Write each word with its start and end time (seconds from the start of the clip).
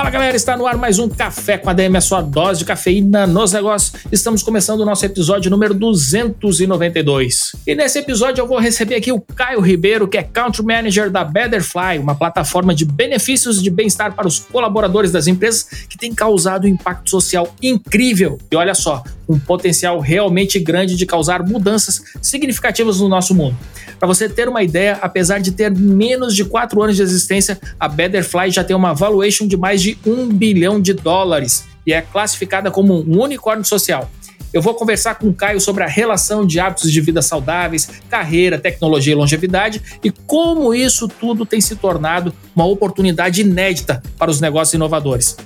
Fala 0.00 0.08
galera, 0.08 0.34
está 0.34 0.56
no 0.56 0.66
ar 0.66 0.78
mais 0.78 0.98
um 0.98 1.10
Café 1.10 1.58
com 1.58 1.68
a 1.68 1.74
DM, 1.74 1.94
a 1.94 2.00
sua 2.00 2.22
dose 2.22 2.60
de 2.60 2.64
cafeína 2.64 3.26
nos 3.26 3.52
negócios. 3.52 3.92
Estamos 4.10 4.42
começando 4.42 4.80
o 4.80 4.86
nosso 4.86 5.04
episódio 5.04 5.50
número 5.50 5.74
292. 5.74 7.54
E 7.66 7.74
nesse 7.74 7.98
episódio 7.98 8.40
eu 8.40 8.46
vou 8.46 8.58
receber 8.58 8.94
aqui 8.94 9.12
o 9.12 9.20
Caio 9.20 9.60
Ribeiro, 9.60 10.08
que 10.08 10.16
é 10.16 10.22
Country 10.22 10.64
Manager 10.64 11.10
da 11.10 11.22
Betterfly, 11.22 11.98
uma 11.98 12.14
plataforma 12.14 12.74
de 12.74 12.86
benefícios 12.86 13.62
de 13.62 13.68
bem-estar 13.68 14.14
para 14.14 14.26
os 14.26 14.38
colaboradores 14.38 15.12
das 15.12 15.26
empresas 15.26 15.64
que 15.86 15.98
tem 15.98 16.14
causado 16.14 16.64
um 16.64 16.68
impacto 16.68 17.10
social 17.10 17.54
incrível. 17.62 18.38
E 18.50 18.56
olha 18.56 18.72
só, 18.72 19.04
um 19.30 19.38
potencial 19.38 20.00
realmente 20.00 20.58
grande 20.58 20.96
de 20.96 21.06
causar 21.06 21.46
mudanças 21.46 22.02
significativas 22.20 23.00
no 23.00 23.08
nosso 23.08 23.34
mundo. 23.34 23.56
Para 23.98 24.08
você 24.08 24.28
ter 24.28 24.48
uma 24.48 24.62
ideia, 24.62 24.98
apesar 25.00 25.38
de 25.38 25.52
ter 25.52 25.70
menos 25.70 26.34
de 26.34 26.44
4 26.44 26.82
anos 26.82 26.96
de 26.96 27.02
existência, 27.02 27.58
a 27.78 27.88
Betterfly 27.88 28.50
já 28.50 28.64
tem 28.64 28.74
uma 28.74 28.92
valuation 28.92 29.46
de 29.46 29.56
mais 29.56 29.80
de 29.80 29.96
um 30.04 30.26
bilhão 30.26 30.80
de 30.80 30.92
dólares 30.92 31.64
e 31.86 31.92
é 31.92 32.02
classificada 32.02 32.70
como 32.70 33.00
um 33.00 33.22
unicórnio 33.22 33.64
social. 33.64 34.10
Eu 34.52 34.60
vou 34.60 34.74
conversar 34.74 35.14
com 35.14 35.28
o 35.28 35.34
Caio 35.34 35.60
sobre 35.60 35.84
a 35.84 35.86
relação 35.86 36.44
de 36.44 36.58
hábitos 36.58 36.90
de 36.90 37.00
vida 37.00 37.22
saudáveis, 37.22 37.88
carreira, 38.08 38.58
tecnologia 38.58 39.12
e 39.12 39.16
longevidade 39.16 39.80
e 40.02 40.10
como 40.10 40.74
isso 40.74 41.06
tudo 41.06 41.46
tem 41.46 41.60
se 41.60 41.76
tornado 41.76 42.34
uma 42.54 42.66
oportunidade 42.66 43.42
inédita 43.42 44.02
para 44.18 44.30
os 44.30 44.40
negócios 44.40 44.74
inovadores. 44.74 45.36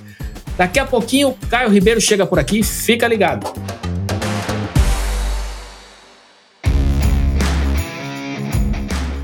Daqui 0.57 0.79
a 0.79 0.85
pouquinho, 0.85 1.29
o 1.29 1.47
Caio 1.47 1.69
Ribeiro 1.69 1.99
chega 1.99 2.25
por 2.25 2.39
aqui, 2.39 2.63
fica 2.63 3.07
ligado. 3.07 3.51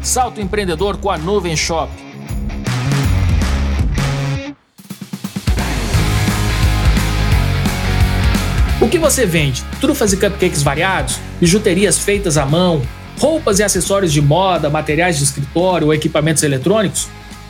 Salto 0.02 0.42
empreendedor 0.42 0.98
com 0.98 1.10
a 1.10 1.18
Nuvem 1.18 1.56
Shop. 1.56 1.90
O 8.82 8.90
que 8.90 8.98
você 8.98 9.26
vende? 9.26 9.64
Trufas 9.80 10.12
e 10.12 10.18
cupcakes 10.18 10.64
variados? 10.64 11.20
Bijuterias 11.40 12.00
feitas 12.00 12.36
à 12.36 12.46
mão? 12.46 12.82
Roupas 13.20 13.60
e 13.60 13.64
acessórios 13.64 14.12
de 14.12 14.22
moda, 14.22 14.70
materiais 14.70 15.18
de 15.18 15.24
escritório 15.24 15.88
ou 15.88 15.94
equipamentos 15.94 16.44
eletrônicos? 16.44 17.08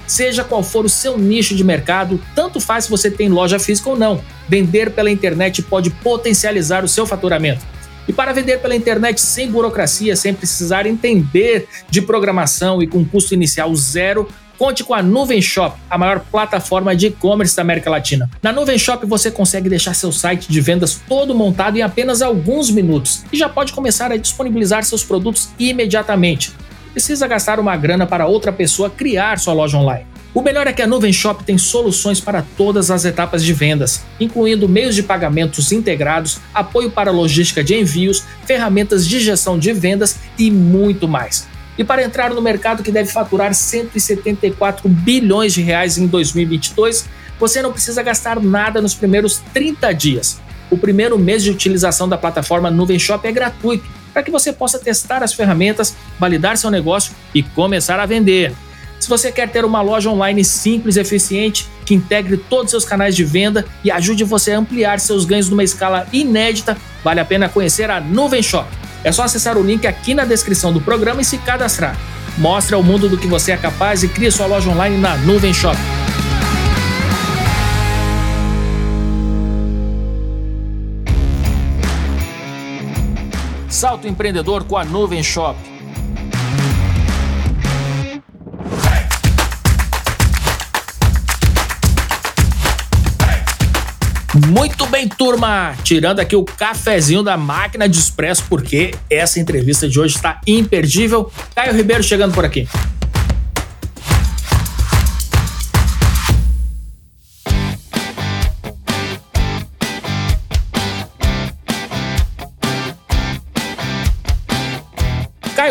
Seja 0.08 0.44
qual 0.44 0.64
for 0.64 0.86
o 0.86 0.90
seu 0.90 1.18
nicho 1.18 1.56
de 1.56 1.64
mercado, 1.64 2.20
tanto 2.36 2.60
faz 2.60 2.86
se 2.86 2.90
você 2.90 3.10
tem 3.10 3.30
loja 3.30 3.60
física 3.60 3.90
ou 3.90 3.98
não. 3.98 4.22
Vender 4.48 4.92
pela 4.92 5.10
internet 5.10 5.62
pode 5.62 5.90
potencializar 5.90 6.84
o 6.84 6.88
seu 6.88 7.06
faturamento. 7.06 7.66
E 8.08 8.14
para 8.14 8.34
vender 8.34 8.60
pela 8.60 8.76
internet 8.76 9.22
sem 9.22 9.50
burocracia, 9.50 10.16
sem 10.16 10.34
precisar 10.34 10.86
entender 10.86 11.68
de 11.90 12.02
programação 12.02 12.82
e 12.82 12.88
com 12.88 13.06
custo 13.06 13.34
inicial 13.34 13.74
zero, 13.76 14.28
Conte 14.62 14.84
com 14.84 14.94
a 14.94 15.02
Nuvem 15.02 15.42
Shop, 15.42 15.76
a 15.90 15.98
maior 15.98 16.20
plataforma 16.20 16.96
de 16.96 17.08
e-commerce 17.08 17.56
da 17.56 17.64
América 17.64 17.90
Latina. 17.90 18.30
Na 18.44 18.52
Nuvem 18.52 18.78
Shop 18.78 19.04
você 19.08 19.32
consegue 19.32 19.68
deixar 19.68 19.96
seu 19.96 20.12
site 20.12 20.52
de 20.52 20.62
vendas 20.62 21.02
todo 21.10 21.34
montado 21.34 21.80
em 21.80 21.82
apenas 21.82 22.22
alguns 22.22 22.70
minutos 22.70 23.24
e 23.34 23.38
já 23.38 23.50
pode 23.50 23.74
começar 23.74 24.12
a 24.12 24.18
disponibilizar 24.18 24.84
seus 24.84 25.04
produtos 25.04 25.50
imediatamente. 25.58 26.54
Precisa 26.94 27.28
gastar 27.28 27.60
uma 27.60 27.76
grana 27.78 28.06
para 28.06 28.28
outra 28.28 28.52
pessoa 28.52 28.90
criar 28.90 29.40
sua 29.40 29.54
loja 29.54 29.78
online. 29.78 30.06
O 30.34 30.42
melhor 30.42 30.66
é 30.66 30.74
que 30.74 30.82
a 30.82 30.88
Nuvem 30.88 31.12
Shop 31.12 31.44
tem 31.44 31.58
soluções 31.58 32.22
para 32.22 32.42
todas 32.56 32.90
as 32.90 33.04
etapas 33.04 33.44
de 33.44 33.54
vendas, 33.54 34.02
incluindo 34.20 34.68
meios 34.68 34.96
de 34.96 35.04
pagamentos 35.04 35.72
integrados, 35.72 36.40
apoio 36.54 36.90
para 36.90 37.12
logística 37.12 37.62
de 37.62 37.76
envios, 37.76 38.24
ferramentas 38.46 39.06
de 39.06 39.20
gestão 39.20 39.60
de 39.60 39.74
vendas 39.74 40.18
e 40.38 40.50
muito 40.50 41.08
mais. 41.08 41.48
E 41.78 41.84
para 41.84 42.04
entrar 42.04 42.32
no 42.32 42.42
mercado 42.42 42.84
que 42.84 42.92
deve 42.92 43.12
faturar 43.12 43.54
174 43.54 44.88
bilhões 44.88 45.54
de 45.54 45.62
reais 45.62 45.98
em 45.98 46.08
2022, 46.08 47.10
você 47.40 47.62
não 47.62 47.72
precisa 47.72 48.04
gastar 48.04 48.40
nada 48.40 48.82
nos 48.82 48.94
primeiros 48.94 49.42
30 49.54 49.92
dias. 49.94 50.40
O 50.70 50.78
primeiro 50.78 51.18
mês 51.18 51.44
de 51.44 51.52
utilização 51.52 52.08
da 52.08 52.18
plataforma 52.18 52.72
Nuvem 52.72 53.00
Shop 53.00 53.28
é 53.28 53.32
gratuito, 53.32 53.86
para 54.14 54.24
que 54.24 54.32
você 54.32 54.52
possa 54.52 54.80
testar 54.80 55.24
as 55.24 55.34
ferramentas, 55.34 55.96
validar 56.20 56.58
seu 56.58 56.70
negócio 56.70 57.14
e 57.34 57.42
começar 57.42 58.00
a 58.00 58.06
vender. 58.06 58.54
Se 59.00 59.10
você 59.10 59.32
quer 59.32 59.50
ter 59.50 59.66
uma 59.66 59.82
loja 59.82 60.10
online 60.10 60.46
simples 60.46 60.96
e 60.96 61.00
eficiente, 61.00 61.68
que 61.86 61.96
integre 61.96 62.38
todos 62.38 62.66
os 62.66 62.72
seus 62.72 62.86
canais 62.86 63.16
de 63.16 63.24
venda 63.24 63.66
e 63.84 63.90
ajude 63.90 64.24
você 64.24 64.52
a 64.52 64.60
ampliar 64.60 65.00
seus 65.00 65.26
ganhos 65.26 65.50
numa 65.50 65.64
escala 65.64 66.08
inédita, 66.14 66.78
vale 67.04 67.20
a 67.20 67.26
pena 67.26 67.50
conhecer 67.50 67.90
a 67.90 68.00
Nuvem 68.00 68.44
Shop. 68.44 68.70
É 69.04 69.12
só 69.12 69.24
acessar 69.24 69.58
o 69.58 69.64
link 69.64 69.88
aqui 69.88 70.14
na 70.14 70.24
descrição 70.24 70.72
do 70.72 70.80
programa 70.80 71.22
e 71.22 71.26
se 71.26 71.40
cadastrar. 71.40 71.98
Mostre 72.38 72.76
ao 72.76 72.84
mundo 72.84 73.10
do 73.10 73.18
que 73.18 73.28
você 73.28 73.52
é 73.52 73.58
capaz 73.58 74.04
e 74.04 74.08
crie 74.08 74.32
sua 74.32 74.46
loja 74.46 74.70
online 74.70 74.98
na 74.98 75.18
Nuvem 75.18 75.54
Shop. 75.54 75.76
Salto 83.82 84.08
empreendedor 84.08 84.64
com 84.66 84.78
a 84.78 84.86
Nuvem 84.86 85.24
Shop. 85.24 85.58
Muito 94.50 94.86
bem, 94.86 95.10
turma! 95.10 95.74
Tirando 95.84 96.20
aqui 96.20 96.36
o 96.36 96.46
cafezinho 96.46 97.24
da 97.24 97.36
máquina 97.36 97.90
de 97.90 97.98
expresso, 97.98 98.44
porque 98.48 98.94
essa 99.10 99.40
entrevista 99.40 99.90
de 99.90 100.00
hoje 100.00 100.16
está 100.16 100.40
imperdível. 100.46 101.32
Caio 101.56 101.74
Ribeiro 101.74 102.04
chegando 102.04 102.36
por 102.36 102.46
aqui. 102.46 102.68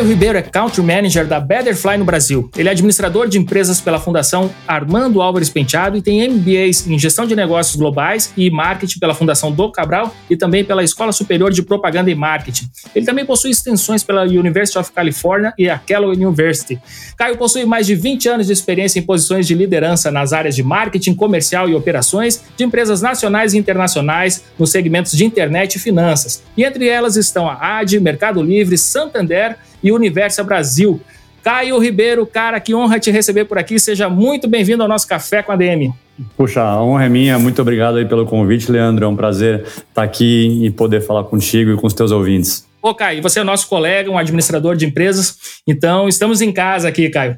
Caio 0.01 0.09
Ribeiro 0.09 0.39
é 0.39 0.43
Country 0.43 0.83
Manager 0.83 1.27
da 1.27 1.39
Betterfly 1.39 1.99
no 1.99 2.07
Brasil. 2.07 2.51
Ele 2.57 2.71
é 2.71 2.73
administrador 2.73 3.29
de 3.29 3.37
empresas 3.37 3.83
pela 3.83 4.01
Fundação 4.01 4.51
Armando 4.67 5.21
Álvares 5.21 5.51
Penteado 5.51 5.95
e 5.95 6.01
tem 6.01 6.27
MBAs 6.27 6.87
em 6.87 6.99
Gestão 6.99 7.27
de 7.27 7.37
Negócios 7.37 7.77
Globais 7.77 8.33
e 8.35 8.51
Marketing 8.51 8.99
pela 8.99 9.15
Fundação 9.15 9.53
Do 9.53 9.71
Cabral 9.71 10.17
e 10.31 10.39
também 10.39 10.65
pela 10.65 10.83
Escola 10.83 11.13
Superior 11.13 11.53
de 11.53 11.63
Propaganda 11.63 12.11
e 12.11 12.15
Marketing. 12.15 12.71
Ele 12.95 13.05
também 13.05 13.27
possui 13.27 13.51
extensões 13.51 14.03
pela 14.03 14.23
University 14.23 14.79
of 14.79 14.91
California 14.91 15.53
e 15.59 15.69
a 15.69 15.79
Kellogg 15.79 16.17
University. 16.17 16.81
Caio 17.15 17.37
possui 17.37 17.67
mais 17.67 17.87
de 17.87 17.95
20 17.95 18.27
anos 18.27 18.47
de 18.47 18.55
experiência 18.55 18.99
em 18.99 19.03
posições 19.03 19.47
de 19.47 19.55
liderança 19.55 20.11
nas 20.11 20.33
áreas 20.33 20.57
de 20.57 20.63
marketing, 20.63 21.15
comercial 21.15 21.69
e 21.69 21.75
operações 21.75 22.43
de 22.57 22.65
empresas 22.65 23.03
nacionais 23.03 23.53
e 23.53 23.59
internacionais 23.59 24.45
nos 24.59 24.71
segmentos 24.71 25.13
de 25.13 25.27
internet 25.27 25.75
e 25.75 25.79
finanças. 25.79 26.43
E 26.57 26.65
entre 26.65 26.89
elas 26.89 27.17
estão 27.17 27.47
a 27.47 27.81
AD, 27.81 28.01
Mercado 28.01 28.43
Livre, 28.43 28.79
Santander 28.79 29.59
e 29.83 29.93
Universo 29.93 30.43
Brasil. 30.45 31.01
Caio 31.43 31.79
Ribeiro, 31.79 32.27
cara, 32.27 32.61
que 32.61 32.75
honra 32.75 32.99
te 32.99 33.11
receber 33.11 33.47
por 33.47 33.59
aqui. 33.59 33.79
Seja 33.79 34.09
muito 34.09 34.47
bem-vindo 34.47 34.83
ao 34.83 34.89
nosso 34.89 35.09
Café 35.09 35.43
com 35.43 35.53
a 35.53 35.57
DM. 35.57 35.93
Puxa, 36.37 36.63
a 36.63 36.83
honra 36.83 37.07
é 37.07 37.09
minha. 37.09 37.39
Muito 37.39 37.63
obrigado 37.63 37.97
aí 37.97 38.05
pelo 38.05 38.27
convite, 38.27 38.71
Leandro. 38.71 39.05
É 39.05 39.09
um 39.09 39.17
prazer 39.17 39.63
estar 39.63 40.03
aqui 40.03 40.65
e 40.65 40.71
poder 40.71 41.01
falar 41.01 41.25
contigo 41.25 41.73
e 41.73 41.77
com 41.77 41.87
os 41.87 41.95
teus 41.95 42.11
ouvintes. 42.11 42.67
Ô, 42.83 42.95
Caio, 42.95 43.23
você 43.23 43.41
é 43.41 43.45
nosso 43.45 43.69
colega, 43.69 44.11
um 44.11 44.19
administrador 44.19 44.75
de 44.75 44.87
empresas, 44.87 45.37
então 45.67 46.09
estamos 46.09 46.41
em 46.41 46.51
casa 46.51 46.89
aqui, 46.89 47.11
Caio. 47.11 47.37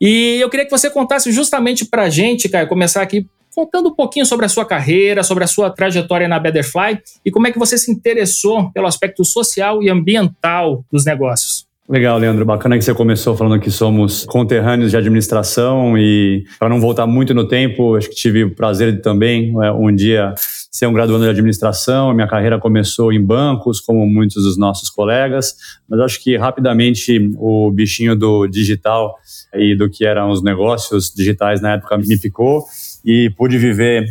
E 0.00 0.38
eu 0.40 0.48
queria 0.48 0.64
que 0.64 0.70
você 0.70 0.90
contasse 0.90 1.30
justamente 1.30 1.84
para 1.84 2.02
a 2.02 2.10
gente, 2.10 2.48
Caio, 2.48 2.66
começar 2.66 3.02
aqui 3.02 3.26
contando 3.54 3.88
um 3.88 3.94
pouquinho 3.94 4.24
sobre 4.24 4.46
a 4.46 4.48
sua 4.48 4.64
carreira, 4.64 5.22
sobre 5.22 5.44
a 5.44 5.46
sua 5.46 5.70
trajetória 5.70 6.28
na 6.28 6.38
Betterfly 6.38 7.00
e 7.24 7.30
como 7.30 7.46
é 7.46 7.52
que 7.52 7.58
você 7.58 7.76
se 7.76 7.90
interessou 7.90 8.70
pelo 8.72 8.86
aspecto 8.86 9.24
social 9.24 9.82
e 9.82 9.90
ambiental 9.90 10.84
dos 10.90 11.04
negócios. 11.04 11.59
Legal, 11.90 12.18
Leandro. 12.18 12.44
Bacana 12.44 12.78
que 12.78 12.84
você 12.84 12.94
começou 12.94 13.36
falando 13.36 13.60
que 13.60 13.68
somos 13.68 14.24
conterrâneos 14.24 14.92
de 14.92 14.96
administração 14.96 15.98
e 15.98 16.44
para 16.56 16.68
não 16.68 16.80
voltar 16.80 17.04
muito 17.04 17.34
no 17.34 17.48
tempo, 17.48 17.96
acho 17.96 18.08
que 18.08 18.14
tive 18.14 18.44
o 18.44 18.54
prazer 18.54 18.92
de 18.92 19.02
também 19.02 19.52
é, 19.60 19.72
um 19.72 19.92
dia 19.92 20.32
ser 20.70 20.86
um 20.86 20.92
graduando 20.92 21.24
de 21.24 21.30
administração. 21.30 22.14
Minha 22.14 22.28
carreira 22.28 22.60
começou 22.60 23.12
em 23.12 23.20
bancos, 23.20 23.80
como 23.80 24.06
muitos 24.06 24.44
dos 24.44 24.56
nossos 24.56 24.88
colegas, 24.88 25.56
mas 25.88 25.98
acho 25.98 26.22
que 26.22 26.36
rapidamente 26.36 27.28
o 27.36 27.72
bichinho 27.72 28.14
do 28.14 28.46
digital 28.46 29.16
e 29.52 29.74
do 29.74 29.90
que 29.90 30.06
eram 30.06 30.30
os 30.30 30.44
negócios 30.44 31.12
digitais 31.12 31.60
na 31.60 31.72
época 31.72 31.98
me 31.98 32.16
ficou 32.16 32.66
e 33.04 33.30
pude 33.36 33.58
viver 33.58 34.06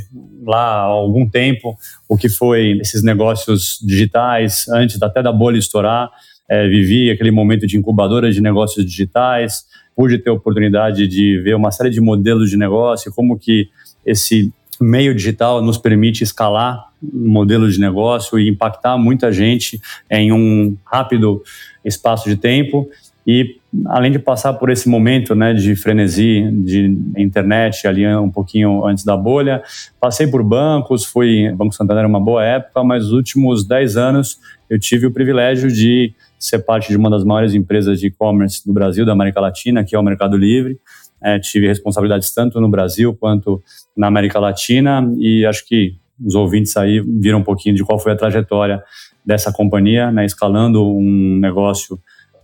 lá 0.46 0.82
algum 0.82 1.30
tempo 1.30 1.78
o 2.10 2.18
que 2.18 2.28
foi 2.28 2.78
esses 2.82 3.04
negócios 3.04 3.80
digitais 3.82 4.68
antes 4.68 5.02
até 5.02 5.24
da 5.24 5.32
bolha 5.32 5.58
estourar. 5.58 6.10
É, 6.50 6.68
vivi 6.68 7.12
aquele 7.12 7.32
momento 7.32 7.68
de 7.68 7.78
incubadora 7.78 8.32
de 8.32 8.42
negócios 8.42 8.84
digitais, 8.86 9.66
pude 9.96 10.18
ter 10.18 10.30
a 10.30 10.34
oportunidade 10.34 11.08
de 11.08 11.40
ver 11.44 11.56
uma 11.56 11.72
série 11.72 11.90
de 11.90 12.02
modelos 12.02 12.50
de 12.50 12.58
negócio, 12.58 13.14
como 13.14 13.38
que 13.38 13.70
esse 14.06 14.52
meio 14.80 15.14
digital 15.14 15.62
nos 15.62 15.78
permite 15.78 16.24
escalar 16.24 16.88
um 17.04 17.30
modelo 17.30 17.70
de 17.70 17.80
negócio 17.80 18.40
e 18.40 18.50
impactar 18.50 18.98
muita 18.98 19.32
gente 19.32 19.80
em 20.10 20.32
um 20.32 20.76
rápido 20.86 21.44
espaço 21.84 22.30
de 22.30 22.36
tempo. 22.36 22.90
E 23.28 23.58
além 23.86 24.12
de 24.12 24.18
passar 24.18 24.54
por 24.54 24.70
esse 24.70 24.90
momento 24.90 25.36
né, 25.36 25.54
de 25.54 25.76
frenesi 25.76 26.50
de 26.52 26.98
internet 27.18 27.86
ali 27.86 28.08
um 28.08 28.32
pouquinho 28.32 28.86
antes 28.86 29.04
da 29.04 29.16
bolha, 29.16 29.62
passei 30.00 30.26
por 30.26 30.44
bancos, 30.44 31.06
fui 31.06 31.52
Banco 31.52 31.76
Santander 31.76 32.06
uma 32.06 32.20
boa 32.20 32.44
época, 32.44 32.84
mas 32.84 33.04
nos 33.04 33.12
últimos 33.12 33.68
10 33.68 33.98
anos 33.98 34.40
eu 34.70 34.80
tive 34.80 35.06
o 35.06 35.12
privilégio 35.12 35.72
de 35.72 36.14
ser 36.40 36.60
parte 36.60 36.88
de 36.88 36.96
uma 36.96 37.10
das 37.10 37.24
maiores 37.24 37.54
empresas 37.54 38.00
de 38.00 38.08
e-commerce 38.08 38.66
do 38.66 38.74
Brasil, 38.74 39.06
da 39.06 39.12
América 39.12 39.42
Latina, 39.42 39.84
que 39.84 39.96
é 39.96 40.00
o 40.00 40.04
Mercado 40.04 40.38
Livre. 40.38 40.80
É, 41.22 41.38
tive 41.38 41.68
responsabilidades 41.68 42.34
tanto 42.34 42.62
no 42.62 42.70
Brasil 42.70 43.14
quanto 43.14 43.62
na 43.96 44.08
América 44.08 44.40
Latina 44.40 45.06
e 45.18 45.46
acho 45.46 45.68
que 45.68 45.98
os 46.24 46.34
ouvintes 46.36 46.76
aí 46.78 47.02
viram 47.02 47.40
um 47.40 47.44
pouquinho 47.44 47.76
de 47.76 47.84
qual 47.84 48.00
foi 48.00 48.14
a 48.14 48.16
trajetória 48.16 48.82
dessa 49.26 49.52
companhia, 49.52 50.12
né, 50.12 50.26
escalando 50.26 50.86
um 50.86 51.38
negócio 51.40 52.00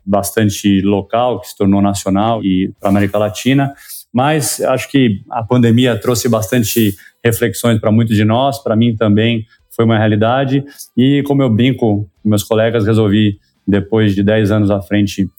bastante 0.06 0.81
local, 0.81 1.39
que 1.39 1.47
se 1.47 1.57
tornou 1.57 1.81
nacional 1.81 2.44
e 2.44 2.71
para 2.80 2.89
a 2.89 2.92
América 2.92 3.18
Latina. 3.18 3.74
Mas 4.13 4.62
acho 4.62 4.89
que 4.89 5.24
a 5.30 5.44
pandemia 5.44 6.00
trouxe 6.00 6.30
bastante 6.30 6.95
reflexões 7.24 7.80
para 7.80 7.92
muitos 7.92 8.15
de 8.15 8.24
nós, 8.24 8.62
para 8.62 8.75
mim 8.75 8.95
também 8.95 9.45
foi 9.75 9.83
uma 9.83 9.97
realidade. 9.97 10.63
E 10.95 11.21
como 11.24 11.42
eu 11.42 11.50
brinco 11.50 12.07
com 12.24 12.30
meus 12.30 12.44
colegas, 12.44 12.86
resolvi, 12.86 13.39
depois 13.68 14.14
de 14.14 14.24
10 14.24 14.52
anos 14.52 14.72
à 14.72 14.82
frente 14.82 15.30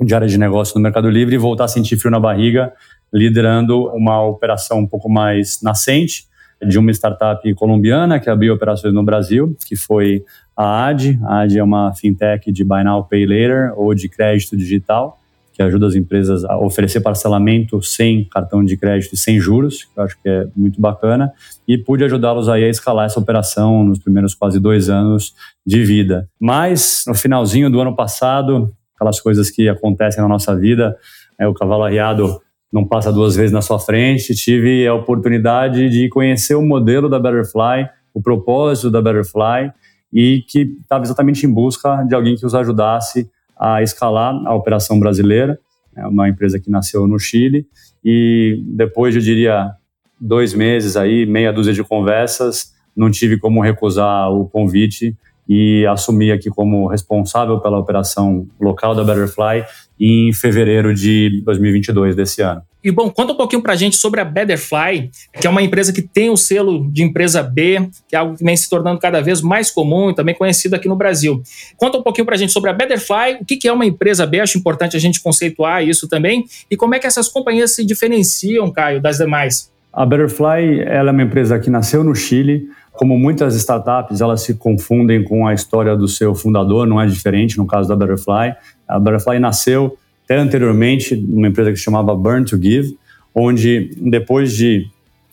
de 0.00 0.14
área 0.14 0.26
de 0.26 0.38
negócio 0.38 0.74
no 0.76 0.82
Mercado 0.82 1.08
Livre, 1.08 1.36
voltar 1.36 1.64
a 1.64 1.68
sentir 1.68 1.96
frio 1.96 2.10
na 2.10 2.18
barriga, 2.18 2.72
liderando 3.12 3.88
uma 3.94 4.22
operação 4.22 4.80
um 4.80 4.86
pouco 4.86 5.08
mais 5.08 5.60
nascente 5.62 6.26
de 6.66 6.78
uma 6.78 6.90
startup 6.90 7.54
colombiana 7.54 8.18
que 8.18 8.28
abriu 8.28 8.54
operações 8.54 8.92
no 8.94 9.04
Brasil, 9.04 9.56
que 9.66 9.76
foi 9.76 10.24
a 10.56 10.86
AD. 10.86 11.18
A 11.24 11.40
AD 11.40 11.58
é 11.58 11.62
uma 11.62 11.92
fintech 11.94 12.50
de 12.50 12.64
Buy 12.64 12.84
Now, 12.84 13.04
Pay 13.04 13.26
Later 13.26 13.72
ou 13.76 13.94
de 13.94 14.08
crédito 14.08 14.56
digital, 14.56 15.20
que 15.54 15.62
ajuda 15.62 15.86
as 15.86 15.94
empresas 15.94 16.44
a 16.44 16.58
oferecer 16.58 17.00
parcelamento 17.00 17.80
sem 17.80 18.24
cartão 18.24 18.64
de 18.64 18.76
crédito 18.76 19.14
e 19.14 19.16
sem 19.16 19.38
juros, 19.38 19.84
que 19.84 19.98
eu 19.98 20.02
acho 20.02 20.18
que 20.20 20.28
é 20.28 20.48
muito 20.54 20.80
bacana, 20.80 21.32
e 21.66 21.78
pude 21.78 22.02
ajudá-los 22.04 22.48
aí 22.48 22.64
a 22.64 22.68
escalar 22.68 23.06
essa 23.06 23.20
operação 23.20 23.84
nos 23.84 24.00
primeiros 24.00 24.34
quase 24.34 24.58
dois 24.58 24.90
anos 24.90 25.32
de 25.64 25.84
vida. 25.84 26.28
Mas, 26.40 27.04
no 27.06 27.14
finalzinho 27.14 27.70
do 27.70 27.80
ano 27.80 27.94
passado, 27.94 28.74
aquelas 28.96 29.20
coisas 29.20 29.48
que 29.48 29.68
acontecem 29.68 30.20
na 30.20 30.28
nossa 30.28 30.56
vida, 30.56 30.96
é, 31.38 31.46
o 31.46 31.54
cavalo 31.54 31.84
arriado 31.84 32.40
não 32.72 32.84
passa 32.84 33.12
duas 33.12 33.36
vezes 33.36 33.52
na 33.52 33.62
sua 33.62 33.78
frente, 33.78 34.34
tive 34.34 34.84
a 34.88 34.94
oportunidade 34.94 35.88
de 35.88 36.08
conhecer 36.08 36.56
o 36.56 36.62
modelo 36.62 37.08
da 37.08 37.20
Betterfly, 37.20 37.88
o 38.12 38.20
propósito 38.20 38.90
da 38.90 39.00
Betterfly, 39.00 39.72
e 40.12 40.42
que 40.48 40.76
estava 40.82 41.04
exatamente 41.04 41.46
em 41.46 41.52
busca 41.52 42.02
de 42.02 42.14
alguém 42.14 42.34
que 42.34 42.44
os 42.44 42.56
ajudasse 42.56 43.30
a 43.64 43.82
escalar 43.82 44.34
a 44.46 44.54
operação 44.54 45.00
brasileira, 45.00 45.58
é 45.96 46.06
uma 46.06 46.28
empresa 46.28 46.60
que 46.60 46.70
nasceu 46.70 47.06
no 47.06 47.18
Chile, 47.18 47.66
e 48.04 48.62
depois, 48.66 49.14
eu 49.14 49.22
diria, 49.22 49.72
dois 50.20 50.52
meses 50.52 50.96
aí, 50.96 51.24
meia 51.24 51.50
dúzia 51.50 51.72
de 51.72 51.82
conversas, 51.82 52.74
não 52.94 53.10
tive 53.10 53.38
como 53.38 53.62
recusar 53.62 54.30
o 54.30 54.46
convite 54.48 55.16
e 55.48 55.86
assumi 55.86 56.30
aqui 56.30 56.50
como 56.50 56.86
responsável 56.88 57.58
pela 57.60 57.78
operação 57.78 58.46
local 58.60 58.94
da 58.94 59.02
Betterfly 59.02 59.64
em 59.98 60.32
fevereiro 60.32 60.94
de 60.94 61.42
2022 61.44 62.16
desse 62.16 62.42
ano. 62.42 62.62
E 62.82 62.90
bom, 62.90 63.08
conta 63.08 63.32
um 63.32 63.36
pouquinho 63.36 63.62
pra 63.62 63.74
gente 63.74 63.96
sobre 63.96 64.20
a 64.20 64.24
Betterfly, 64.26 65.10
que 65.40 65.46
é 65.46 65.50
uma 65.50 65.62
empresa 65.62 65.90
que 65.90 66.02
tem 66.02 66.28
o 66.28 66.36
selo 66.36 66.86
de 66.92 67.02
empresa 67.02 67.42
B, 67.42 67.88
que 68.06 68.14
é 68.14 68.18
algo 68.18 68.36
que 68.36 68.44
vem 68.44 68.54
se 68.54 68.68
tornando 68.68 69.00
cada 69.00 69.22
vez 69.22 69.40
mais 69.40 69.70
comum 69.70 70.10
e 70.10 70.14
também 70.14 70.34
conhecido 70.34 70.74
aqui 70.74 70.86
no 70.86 70.94
Brasil. 70.94 71.42
Conta 71.78 71.96
um 71.96 72.02
pouquinho 72.02 72.26
pra 72.26 72.36
gente 72.36 72.52
sobre 72.52 72.68
a 72.68 72.74
Betterfly, 72.74 73.38
o 73.40 73.44
que 73.46 73.66
é 73.66 73.72
uma 73.72 73.86
empresa 73.86 74.26
B, 74.26 74.38
acho 74.40 74.58
importante 74.58 74.98
a 74.98 75.00
gente 75.00 75.22
conceituar 75.22 75.82
isso 75.82 76.06
também, 76.06 76.44
e 76.70 76.76
como 76.76 76.94
é 76.94 76.98
que 76.98 77.06
essas 77.06 77.26
companhias 77.26 77.74
se 77.74 77.86
diferenciam, 77.86 78.70
Caio, 78.70 79.00
das 79.00 79.16
demais. 79.16 79.72
A 79.90 80.04
Betterfly 80.04 80.80
ela 80.80 81.08
é 81.08 81.12
uma 81.12 81.22
empresa 81.22 81.58
que 81.58 81.70
nasceu 81.70 82.04
no 82.04 82.14
Chile, 82.14 82.68
como 82.94 83.18
muitas 83.18 83.56
startups, 83.56 84.20
elas 84.20 84.42
se 84.42 84.54
confundem 84.54 85.24
com 85.24 85.46
a 85.46 85.52
história 85.52 85.96
do 85.96 86.06
seu 86.06 86.32
fundador, 86.32 86.86
não 86.86 87.00
é 87.00 87.06
diferente 87.06 87.58
no 87.58 87.66
caso 87.66 87.88
da 87.88 87.96
Betterfly. 87.96 88.54
A 88.88 88.98
Betterfly 88.98 89.38
nasceu 89.38 89.96
até 90.24 90.36
anteriormente 90.36 91.14
numa 91.16 91.48
empresa 91.48 91.70
que 91.70 91.76
se 91.76 91.84
chamava 91.84 92.14
Burn 92.14 92.44
to 92.44 92.60
Give, 92.60 92.96
onde 93.34 93.90
depois 93.96 94.52
de 94.54 94.86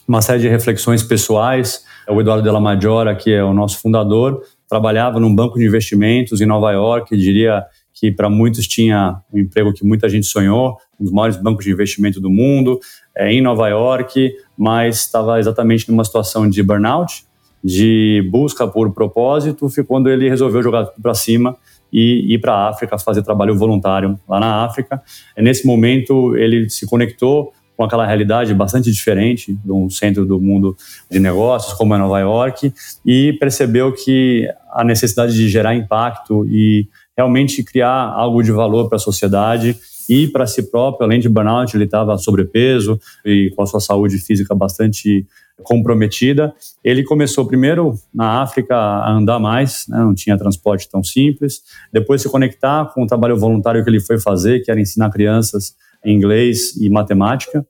uma 0.07 0.21
série 0.21 0.41
de 0.41 0.49
reflexões 0.49 1.03
pessoais, 1.03 1.85
o 2.09 2.19
Eduardo 2.19 2.43
Della 2.43 2.59
Maggiora, 2.59 3.15
que 3.15 3.31
é 3.31 3.43
o 3.43 3.53
nosso 3.53 3.79
fundador, 3.79 4.41
trabalhava 4.67 5.19
num 5.19 5.33
banco 5.33 5.57
de 5.57 5.65
investimentos 5.65 6.41
em 6.41 6.45
Nova 6.45 6.71
York, 6.71 7.15
diria 7.15 7.63
que 7.93 8.11
para 8.11 8.29
muitos 8.29 8.67
tinha 8.67 9.21
um 9.31 9.37
emprego 9.37 9.71
que 9.73 9.85
muita 9.85 10.09
gente 10.09 10.25
sonhou, 10.25 10.77
um 10.99 11.03
dos 11.03 11.13
maiores 11.13 11.37
bancos 11.37 11.63
de 11.63 11.71
investimento 11.71 12.19
do 12.19 12.29
mundo, 12.29 12.79
é, 13.15 13.31
em 13.31 13.41
Nova 13.41 13.67
York, 13.69 14.33
mas 14.57 15.01
estava 15.01 15.39
exatamente 15.39 15.89
numa 15.89 16.03
situação 16.03 16.49
de 16.49 16.63
burnout, 16.63 17.25
de 17.63 18.27
busca 18.31 18.67
por 18.67 18.91
propósito, 18.91 19.69
foi 19.69 19.83
quando 19.83 20.09
ele 20.09 20.27
resolveu 20.27 20.63
jogar 20.63 20.85
para 21.01 21.13
cima 21.13 21.55
e 21.91 22.33
ir 22.33 22.39
para 22.39 22.53
a 22.53 22.69
África 22.69 22.97
fazer 22.97 23.21
trabalho 23.23 23.57
voluntário 23.57 24.19
lá 24.27 24.39
na 24.39 24.65
África. 24.65 25.01
E 25.37 25.41
nesse 25.41 25.65
momento, 25.65 26.35
ele 26.35 26.69
se 26.69 26.87
conectou 26.87 27.53
com 27.75 27.85
aquela 27.85 28.05
realidade 28.05 28.53
bastante 28.53 28.91
diferente 28.91 29.53
de 29.53 29.71
um 29.71 29.89
centro 29.89 30.23
do 30.25 30.39
mundo 30.39 30.77
de 31.09 31.19
negócios 31.19 31.73
como 31.73 31.95
é 31.95 31.97
Nova 31.97 32.19
York 32.19 32.71
e 33.03 33.33
percebeu 33.33 33.91
que 33.91 34.47
a 34.71 34.83
necessidade 34.83 35.33
de 35.33 35.49
gerar 35.49 35.73
impacto 35.73 36.45
e 36.45 36.87
realmente 37.17 37.63
criar 37.63 38.13
algo 38.13 38.43
de 38.43 38.51
valor 38.51 38.87
para 38.87 38.97
a 38.97 38.99
sociedade 38.99 39.75
e 40.07 40.27
para 40.27 40.45
si 40.45 40.69
próprio, 40.69 41.05
além 41.05 41.19
de 41.19 41.29
burnout, 41.29 41.75
ele 41.75 41.85
estava 41.85 42.17
sobrepeso 42.17 42.99
e 43.25 43.51
com 43.55 43.63
a 43.63 43.65
sua 43.65 43.79
saúde 43.79 44.17
física 44.17 44.53
bastante 44.53 45.25
comprometida. 45.63 46.53
Ele 46.83 47.03
começou 47.03 47.45
primeiro 47.45 47.95
na 48.13 48.41
África 48.41 48.75
a 48.75 49.11
andar 49.11 49.39
mais, 49.39 49.85
né, 49.87 49.99
não 49.99 50.13
tinha 50.13 50.37
transporte 50.37 50.89
tão 50.89 51.03
simples. 51.03 51.61
Depois 51.91 52.21
se 52.21 52.29
conectar 52.29 52.85
com 52.93 53.03
o 53.03 53.07
trabalho 53.07 53.37
voluntário 53.37 53.83
que 53.83 53.89
ele 53.89 53.99
foi 53.99 54.19
fazer, 54.19 54.61
que 54.61 54.71
era 54.71 54.79
ensinar 54.79 55.09
crianças 55.09 55.75
inglês 56.05 56.75
e 56.77 56.89
matemática. 56.89 57.65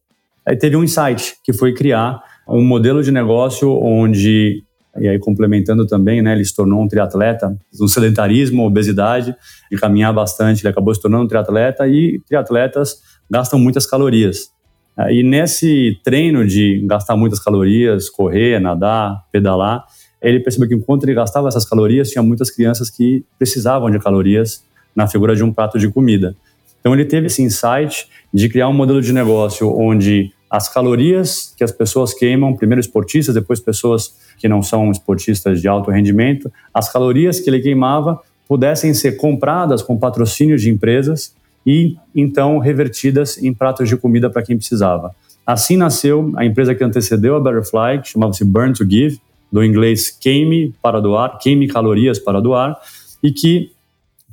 Aí 0.48 0.56
teve 0.56 0.76
um 0.76 0.84
insight, 0.84 1.36
que 1.44 1.54
foi 1.54 1.74
criar 1.74 2.22
um 2.48 2.64
modelo 2.64 3.04
de 3.04 3.12
negócio 3.12 3.72
onde, 3.72 4.64
e 4.98 5.08
aí 5.08 5.20
complementando 5.20 5.86
também, 5.86 6.22
né, 6.22 6.34
ele 6.34 6.46
se 6.46 6.56
tornou 6.56 6.82
um 6.82 6.88
triatleta, 6.88 7.56
um 7.80 7.88
sedentarismo, 7.88 8.66
obesidade, 8.66 9.36
de 9.70 9.78
caminhar 9.78 10.14
bastante, 10.14 10.62
ele 10.62 10.70
acabou 10.70 10.94
se 10.94 11.02
tornando 11.02 11.26
um 11.26 11.28
triatleta 11.28 11.88
e 11.88 12.20
triatletas 12.28 12.98
gastam 13.30 13.58
muitas 13.58 13.86
calorias. 13.86 14.51
Ah, 14.98 15.12
e 15.12 15.24
nesse 15.24 16.00
treino 16.04 16.46
de 16.46 16.84
gastar 16.86 17.16
muitas 17.16 17.40
calorias, 17.40 18.10
correr, 18.10 18.60
nadar, 18.60 19.26
pedalar, 19.32 19.86
ele 20.22 20.40
percebeu 20.40 20.68
que 20.68 20.76
enquanto 20.76 21.04
ele 21.04 21.14
gastava 21.14 21.48
essas 21.48 21.66
calorias, 21.66 22.10
tinha 22.10 22.22
muitas 22.22 22.52
crianças 22.52 22.90
que 22.90 23.26
precisavam 23.40 23.90
de 23.90 24.00
calorias 24.00 24.64
na 24.96 25.08
figura 25.08 25.36
de 25.36 25.44
um 25.44 25.52
prato 25.52 25.80
de 25.80 25.90
comida. 25.90 26.36
Então 26.80 26.94
ele 26.94 27.06
teve 27.06 27.28
esse 27.28 27.42
insight 27.42 28.08
de 28.34 28.50
criar 28.50 28.68
um 28.68 28.74
modelo 28.74 29.02
de 29.02 29.14
negócio 29.14 29.72
onde 29.76 30.32
as 30.50 30.68
calorias 30.68 31.54
que 31.58 31.64
as 31.64 31.72
pessoas 31.72 32.14
queimam, 32.14 32.56
primeiro 32.56 32.82
esportistas, 32.82 33.34
depois 33.34 33.60
pessoas 33.60 34.14
que 34.38 34.50
não 34.50 34.62
são 34.62 34.92
esportistas 34.92 35.62
de 35.62 35.68
alto 35.68 35.90
rendimento, 35.90 36.52
as 36.74 36.92
calorias 36.92 37.40
que 37.40 37.50
ele 37.50 37.62
queimava 37.62 38.20
pudessem 38.48 38.94
ser 38.94 39.14
compradas 39.14 39.82
com 39.82 39.98
patrocínios 39.98 40.62
de 40.62 40.70
empresas 40.70 41.34
e 41.66 41.96
então 42.16 42.58
revertidas 42.58 43.38
em 43.38 43.54
pratos 43.54 43.88
de 43.88 43.98
comida 43.98 44.30
para 44.30 44.42
quem 44.42 44.58
precisava. 44.58 45.16
Assim 45.46 45.76
nasceu 45.76 46.32
a 46.36 46.46
empresa 46.46 46.74
que 46.76 46.84
antecedeu 46.84 47.36
a 47.36 47.40
Butterfly, 47.40 48.02
que 48.02 48.10
chamava-se 48.10 48.44
Burn 48.46 48.74
to 48.74 48.90
Give, 48.90 49.20
do 49.52 49.64
inglês 49.64 50.10
queime 50.10 50.74
para 50.82 51.00
doar, 51.00 51.38
queime 51.38 51.68
calorias 51.68 52.20
para 52.20 52.40
doar, 52.40 52.80
e 53.22 53.32
que 53.32 53.72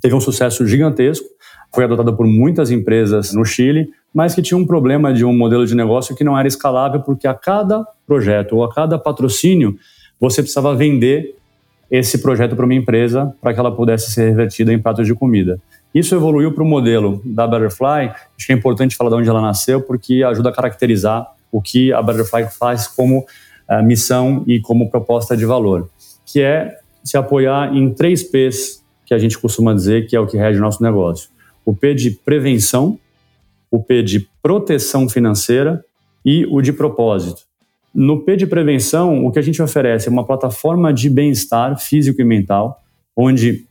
teve 0.00 0.14
um 0.14 0.20
sucesso 0.20 0.66
gigantesco. 0.66 1.26
Foi 1.75 1.85
adotada 1.85 2.12
por 2.12 2.26
muitas 2.26 2.70
empresas 2.70 3.32
no 3.32 3.44
Chile, 3.44 3.90
mas 4.14 4.35
que 4.35 4.40
tinha 4.40 4.56
um 4.56 4.66
problema 4.66 5.12
de 5.12 5.25
um 5.25 5.37
modelo 5.37 5.66
de 5.66 5.75
negócio 5.75 6.14
que 6.14 6.25
não 6.25 6.38
era 6.38 6.49
escalável, 6.49 7.00
porque 7.00 7.26
a 7.26 7.35
cada 7.35 7.87
projeto 8.06 8.56
ou 8.56 8.64
a 8.64 8.73
cada 8.73 8.99
patrocínio 8.99 9.76
você 10.20 10.40
precisava 10.40 10.75
vender 10.75 11.37
esse 11.90 12.18
projeto 12.18 12.54
para 12.54 12.64
uma 12.64 12.75
empresa 12.75 13.35
para 13.40 13.54
que 13.54 13.61
ela 13.61 13.75
pudesse 13.75 14.12
ser 14.12 14.28
revertida 14.28 14.73
em 14.73 14.78
pratos 14.78 15.06
de 15.06 15.14
comida. 15.14 15.58
Isso 15.95 16.14
evoluiu 16.14 16.52
para 16.52 16.62
o 16.62 16.66
modelo 16.66 17.21
da 17.25 17.47
Butterfly. 17.47 18.09
Acho 18.37 18.47
que 18.47 18.52
é 18.52 18.54
importante 18.54 18.97
falar 18.97 19.11
de 19.11 19.16
onde 19.16 19.28
ela 19.28 19.40
nasceu, 19.40 19.80
porque 19.80 20.23
ajuda 20.23 20.50
a 20.50 20.52
caracterizar 20.52 21.26
o 21.50 21.62
que 21.62 21.92
a 21.92 22.02
Butterfly 22.02 22.49
faz 22.59 22.87
como 22.87 23.21
uh, 23.21 23.83
missão 23.83 24.45
e 24.47 24.61
como 24.61 24.90
proposta 24.90 25.37
de 25.37 25.45
valor, 25.45 25.88
que 26.26 26.42
é 26.42 26.78
se 27.02 27.16
apoiar 27.16 27.75
em 27.75 27.92
três 27.92 28.23
P's 28.23 28.85
que 29.07 29.14
a 29.14 29.18
gente 29.18 29.38
costuma 29.38 29.73
dizer 29.73 30.07
que 30.07 30.14
é 30.14 30.21
o 30.21 30.26
que 30.26 30.37
rege 30.37 30.59
o 30.59 30.62
nosso 30.62 30.83
negócio. 30.83 31.30
O 31.64 31.75
P 31.75 31.95
de 31.95 32.11
prevenção, 32.11 32.99
o 33.71 33.83
P 33.83 34.02
de 34.02 34.28
proteção 34.42 35.09
financeira 35.09 35.83
e 36.25 36.47
o 36.50 36.61
de 36.61 36.75
propósito. 36.75 37.42
No 37.95 38.21
P 38.23 38.37
de 38.37 38.47
prevenção, 38.47 39.25
o 39.25 39.33
que 39.33 39.38
a 39.38 39.42
gente 39.42 39.62
oferece 39.62 40.09
é 40.09 40.11
uma 40.12 40.26
plataforma 40.26 40.92
de 40.92 41.09
bem-estar 41.09 41.78
físico 41.80 42.21
e 42.21 42.25
mental, 42.25 42.83
onde 43.16 43.66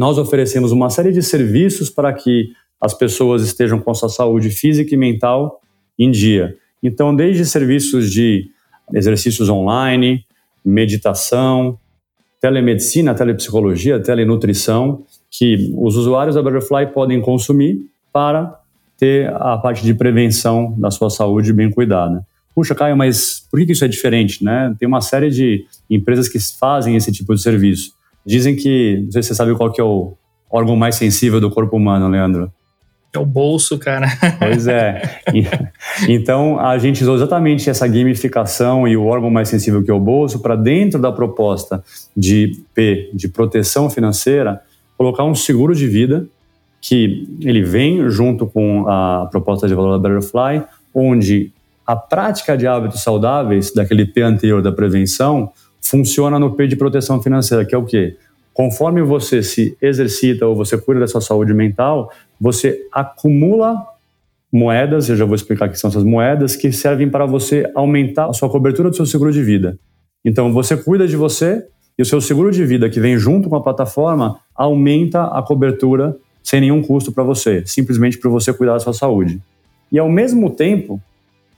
nós 0.00 0.16
oferecemos 0.16 0.72
uma 0.72 0.88
série 0.88 1.12
de 1.12 1.22
serviços 1.22 1.90
para 1.90 2.10
que 2.10 2.54
as 2.80 2.94
pessoas 2.94 3.42
estejam 3.42 3.78
com 3.78 3.90
a 3.90 3.94
sua 3.94 4.08
saúde 4.08 4.48
física 4.48 4.94
e 4.94 4.96
mental 4.96 5.60
em 5.98 6.10
dia. 6.10 6.56
Então, 6.82 7.14
desde 7.14 7.44
serviços 7.44 8.10
de 8.10 8.48
exercícios 8.94 9.50
online, 9.50 10.24
meditação, 10.64 11.78
telemedicina, 12.40 13.14
telepsicologia, 13.14 14.00
telenutrição, 14.00 15.04
que 15.30 15.70
os 15.76 15.96
usuários 15.96 16.34
da 16.34 16.42
Butterfly 16.42 16.94
podem 16.94 17.20
consumir 17.20 17.82
para 18.10 18.58
ter 18.96 19.30
a 19.34 19.58
parte 19.58 19.84
de 19.84 19.92
prevenção 19.92 20.74
da 20.78 20.90
sua 20.90 21.10
saúde 21.10 21.52
bem 21.52 21.70
cuidada. 21.70 22.26
Puxa, 22.54 22.74
Caio, 22.74 22.96
mas 22.96 23.46
por 23.50 23.60
que 23.60 23.72
isso 23.72 23.84
é 23.84 23.88
diferente? 23.88 24.42
Né? 24.42 24.74
Tem 24.78 24.88
uma 24.88 25.02
série 25.02 25.28
de 25.28 25.66
empresas 25.90 26.26
que 26.26 26.38
fazem 26.58 26.96
esse 26.96 27.12
tipo 27.12 27.34
de 27.34 27.42
serviço. 27.42 27.99
Dizem 28.24 28.56
que, 28.56 29.02
não 29.04 29.10
sei 29.12 29.22
se 29.22 29.28
você 29.28 29.34
sabe 29.34 29.54
qual 29.54 29.72
que 29.72 29.80
é 29.80 29.84
o 29.84 30.14
órgão 30.50 30.76
mais 30.76 30.96
sensível 30.96 31.40
do 31.40 31.50
corpo 31.50 31.76
humano, 31.76 32.08
Leandro. 32.08 32.52
É 33.12 33.18
o 33.18 33.26
bolso, 33.26 33.78
cara. 33.78 34.06
Pois 34.38 34.66
é. 34.68 35.02
Então, 36.08 36.58
a 36.60 36.78
gente 36.78 37.02
usou 37.02 37.16
exatamente 37.16 37.68
essa 37.68 37.86
gamificação 37.86 38.86
e 38.86 38.96
o 38.96 39.06
órgão 39.06 39.30
mais 39.30 39.48
sensível 39.48 39.82
que 39.82 39.90
é 39.90 39.94
o 39.94 40.00
bolso 40.00 40.40
para 40.40 40.54
dentro 40.54 41.00
da 41.00 41.10
proposta 41.10 41.82
de 42.16 42.62
P, 42.72 43.10
de 43.12 43.28
proteção 43.28 43.90
financeira, 43.90 44.60
colocar 44.96 45.24
um 45.24 45.34
seguro 45.34 45.74
de 45.74 45.86
vida 45.88 46.26
que 46.80 47.28
ele 47.42 47.62
vem 47.62 48.08
junto 48.08 48.46
com 48.46 48.88
a 48.88 49.28
proposta 49.30 49.68
de 49.68 49.74
valor 49.74 49.98
da 49.98 50.08
Butterfly, 50.08 50.62
onde 50.94 51.52
a 51.86 51.96
prática 51.96 52.56
de 52.56 52.66
hábitos 52.66 53.02
saudáveis 53.02 53.72
daquele 53.72 54.06
P 54.06 54.22
anterior 54.22 54.62
da 54.62 54.72
prevenção 54.72 55.52
funciona 55.80 56.38
no 56.38 56.54
P 56.54 56.66
de 56.66 56.76
proteção 56.76 57.22
financeira, 57.22 57.64
que 57.64 57.74
é 57.74 57.78
o 57.78 57.84
quê? 57.84 58.16
Conforme 58.52 59.02
você 59.02 59.42
se 59.42 59.76
exercita 59.80 60.46
ou 60.46 60.54
você 60.54 60.76
cuida 60.76 61.00
da 61.00 61.06
sua 61.06 61.20
saúde 61.20 61.54
mental, 61.54 62.12
você 62.40 62.86
acumula 62.92 63.76
moedas, 64.52 65.08
eu 65.08 65.16
já 65.16 65.24
vou 65.24 65.34
explicar 65.34 65.68
que 65.68 65.78
são 65.78 65.88
essas 65.88 66.04
moedas, 66.04 66.56
que 66.56 66.72
servem 66.72 67.08
para 67.08 67.24
você 67.24 67.70
aumentar 67.74 68.26
a 68.26 68.32
sua 68.32 68.50
cobertura 68.50 68.90
do 68.90 68.96
seu 68.96 69.06
seguro 69.06 69.32
de 69.32 69.42
vida. 69.42 69.78
Então, 70.24 70.52
você 70.52 70.76
cuida 70.76 71.06
de 71.06 71.16
você 71.16 71.64
e 71.96 72.02
o 72.02 72.04
seu 72.06 72.20
seguro 72.20 72.50
de 72.50 72.64
vida, 72.64 72.90
que 72.90 73.00
vem 73.00 73.16
junto 73.16 73.48
com 73.48 73.56
a 73.56 73.62
plataforma, 73.62 74.40
aumenta 74.54 75.24
a 75.24 75.42
cobertura 75.42 76.16
sem 76.42 76.60
nenhum 76.60 76.82
custo 76.82 77.12
para 77.12 77.22
você, 77.22 77.62
simplesmente 77.66 78.18
para 78.18 78.30
você 78.30 78.52
cuidar 78.52 78.74
da 78.74 78.80
sua 78.80 78.92
saúde. 78.92 79.40
E 79.92 79.98
ao 79.98 80.08
mesmo 80.08 80.50
tempo 80.50 81.00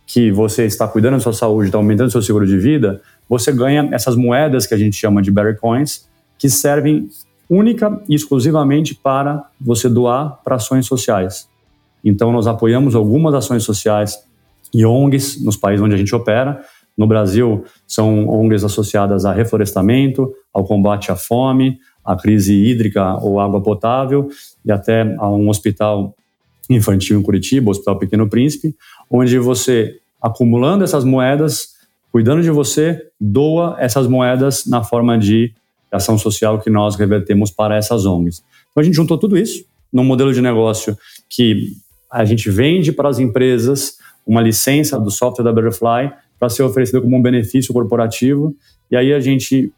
que 0.07 0.31
você 0.31 0.65
está 0.65 0.87
cuidando 0.87 1.15
da 1.15 1.21
sua 1.21 1.33
saúde, 1.33 1.69
está 1.69 1.79
aumentando 1.79 2.09
o 2.09 2.11
seu 2.11 2.23
seguro 2.23 2.47
de 2.47 2.59
vida, 2.59 3.01
você 3.29 3.53
ganha 3.53 3.89
essas 3.93 4.17
moedas 4.17 4.67
que 4.67 4.75
a 4.75 4.79
gente 4.79 4.97
chama 4.97 5.23
de 5.23 5.31
Berry 5.31 5.57
Coins, 5.57 6.09
que 6.39 6.49
servem 6.51 7.09
única 7.49 8.01
e 8.09 8.15
exclusivamente 8.15 8.95
para 8.95 9.45
você 9.61 9.89
doar 9.89 10.41
para 10.43 10.57
ações 10.57 10.87
sociais. 10.87 11.49
Então, 12.05 12.33
nós 12.33 12.47
apoiamos 12.47 12.95
algumas 12.95 13.35
ações 13.35 13.63
sociais 13.63 14.19
e 14.75 14.85
ONGs 14.85 15.45
nos 15.45 15.57
países 15.57 15.85
onde 15.85 15.95
a 15.95 15.99
gente 15.99 16.15
opera. 16.15 16.65
No 16.97 17.07
Brasil, 17.07 17.65
são 17.87 18.27
ONGs 18.29 18.65
associadas 18.65 19.25
a 19.25 19.33
reflorestamento, 19.33 20.33
ao 20.53 20.65
combate 20.65 21.13
à 21.13 21.17
fome, 21.17 21.79
à 22.05 22.17
crise 22.17 22.55
hídrica 22.55 23.17
ou 23.17 23.39
água 23.39 23.63
potável, 23.63 24.29
e 24.65 24.73
até 24.73 25.15
a 25.19 25.31
um 25.31 25.49
hospital 25.49 26.15
infantil 26.69 27.19
em 27.19 27.23
Curitiba, 27.23 27.69
o 27.69 27.71
Hospital 27.71 27.99
Pequeno 27.99 28.29
Príncipe, 28.29 28.75
onde 29.11 29.39
você, 29.39 29.99
acumulando 30.21 30.85
essas 30.85 31.05
moedas, 31.05 31.72
cuidando 32.13 32.43
de 32.43 32.51
você, 32.51 33.09
doa 33.19 33.77
essas 33.81 34.07
moedas 34.07 34.67
na 34.67 34.85
forma 34.85 35.19
de 35.19 35.53
ação 35.91 36.19
social 36.19 36.61
que 36.61 36.71
nós 36.71 36.95
revertemos 36.95 37.51
para 37.51 37.77
essas 37.77 38.05
ONGs. 38.07 38.45
Então 38.71 38.81
a 38.81 38.85
gente 38.85 38.95
juntou 38.95 39.19
tudo 39.19 39.37
isso 39.37 39.65
num 39.93 40.05
modelo 40.05 40.33
de 40.33 40.41
negócio 40.41 40.97
que 41.29 41.73
a 42.11 42.25
gente 42.25 42.51
vende 42.51 42.93
para 42.93 43.09
as 43.09 43.19
empresas 43.19 43.97
uma 44.27 44.41
licença 44.41 44.99
do 45.01 45.11
software 45.11 45.45
da 45.45 45.53
Butterfly 45.53 46.13
para 46.39 46.49
ser 46.49 46.63
oferecido 46.63 47.01
como 47.03 47.17
um 47.17 47.23
benefício 47.23 47.73
corporativo. 47.73 48.55
E 48.91 48.97
aí 48.97 49.13
a 49.13 49.21
gente 49.21 49.73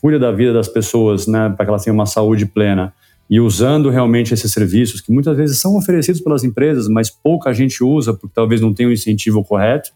cuida 0.00 0.18
da 0.18 0.30
vida 0.30 0.52
das 0.52 0.68
pessoas, 0.68 1.26
né, 1.26 1.52
para 1.56 1.64
que 1.64 1.70
elas 1.70 1.84
tenham 1.84 1.94
uma 1.94 2.06
saúde 2.06 2.46
plena. 2.46 2.92
E 3.28 3.40
usando 3.40 3.90
realmente 3.90 4.32
esses 4.32 4.52
serviços 4.52 5.00
que 5.00 5.12
muitas 5.12 5.36
vezes 5.36 5.58
são 5.58 5.76
oferecidos 5.76 6.20
pelas 6.20 6.44
empresas, 6.44 6.88
mas 6.88 7.10
pouca 7.10 7.52
gente 7.52 7.82
usa 7.82 8.14
porque 8.14 8.34
talvez 8.34 8.60
não 8.60 8.72
tenha 8.72 8.88
o 8.88 8.92
incentivo 8.92 9.42
correto. 9.42 9.90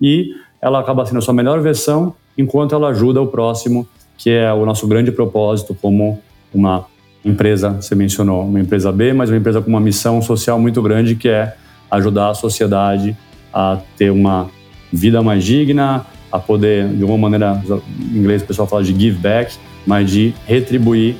E 0.00 0.30
ela 0.64 0.80
acaba 0.80 1.04
sendo 1.04 1.18
a 1.18 1.20
sua 1.20 1.34
melhor 1.34 1.60
versão 1.60 2.14
enquanto 2.38 2.74
ela 2.74 2.88
ajuda 2.88 3.20
o 3.20 3.26
próximo 3.26 3.86
que 4.16 4.30
é 4.30 4.50
o 4.50 4.64
nosso 4.64 4.88
grande 4.88 5.12
propósito 5.12 5.76
como 5.80 6.18
uma 6.54 6.86
empresa, 7.22 7.70
você 7.80 7.94
mencionou, 7.94 8.46
uma 8.46 8.60
empresa 8.60 8.90
B, 8.90 9.12
mas 9.12 9.28
uma 9.28 9.36
empresa 9.36 9.60
com 9.60 9.68
uma 9.68 9.80
missão 9.80 10.22
social 10.22 10.58
muito 10.58 10.80
grande 10.80 11.14
que 11.14 11.28
é 11.28 11.54
ajudar 11.90 12.30
a 12.30 12.34
sociedade 12.34 13.14
a 13.52 13.78
ter 13.98 14.10
uma 14.10 14.48
vida 14.90 15.22
mais 15.22 15.44
digna, 15.44 16.06
a 16.32 16.38
poder, 16.38 16.88
de 16.88 17.02
alguma 17.02 17.28
maneira, 17.28 17.62
em 18.00 18.18
inglês 18.18 18.42
o 18.42 18.46
pessoal 18.46 18.66
fala 18.66 18.82
de 18.82 18.98
give 18.98 19.18
back, 19.18 19.54
mas 19.86 20.10
de 20.10 20.34
retribuir 20.46 21.16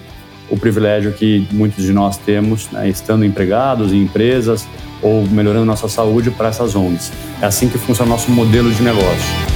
o 0.51 0.57
privilégio 0.57 1.13
que 1.13 1.47
muitos 1.53 1.85
de 1.85 1.93
nós 1.93 2.17
temos, 2.17 2.71
né, 2.71 2.89
estando 2.89 3.25
empregados 3.25 3.93
em 3.93 4.05
empresas 4.05 4.67
ou 5.05 5.27
melhorando 5.29 5.67
nossa 5.67 5.87
saúde 5.87 6.31
para 6.31 6.49
essas 6.49 6.75
ONGs. 6.75 7.13
É 7.41 7.47
assim 7.47 7.69
que 7.69 7.79
funciona 7.79 8.11
o 8.11 8.15
nosso 8.15 8.31
modelo 8.31 8.73
de 8.73 8.83
negócio. 8.83 9.55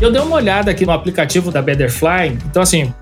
Eu 0.00 0.10
dei 0.10 0.20
uma 0.20 0.36
olhada 0.36 0.70
aqui 0.70 0.84
no 0.84 0.92
aplicativo 0.92 1.50
da 1.50 1.62
Betterfly, 1.62 2.38
então 2.46 2.60
assim, 2.60 2.92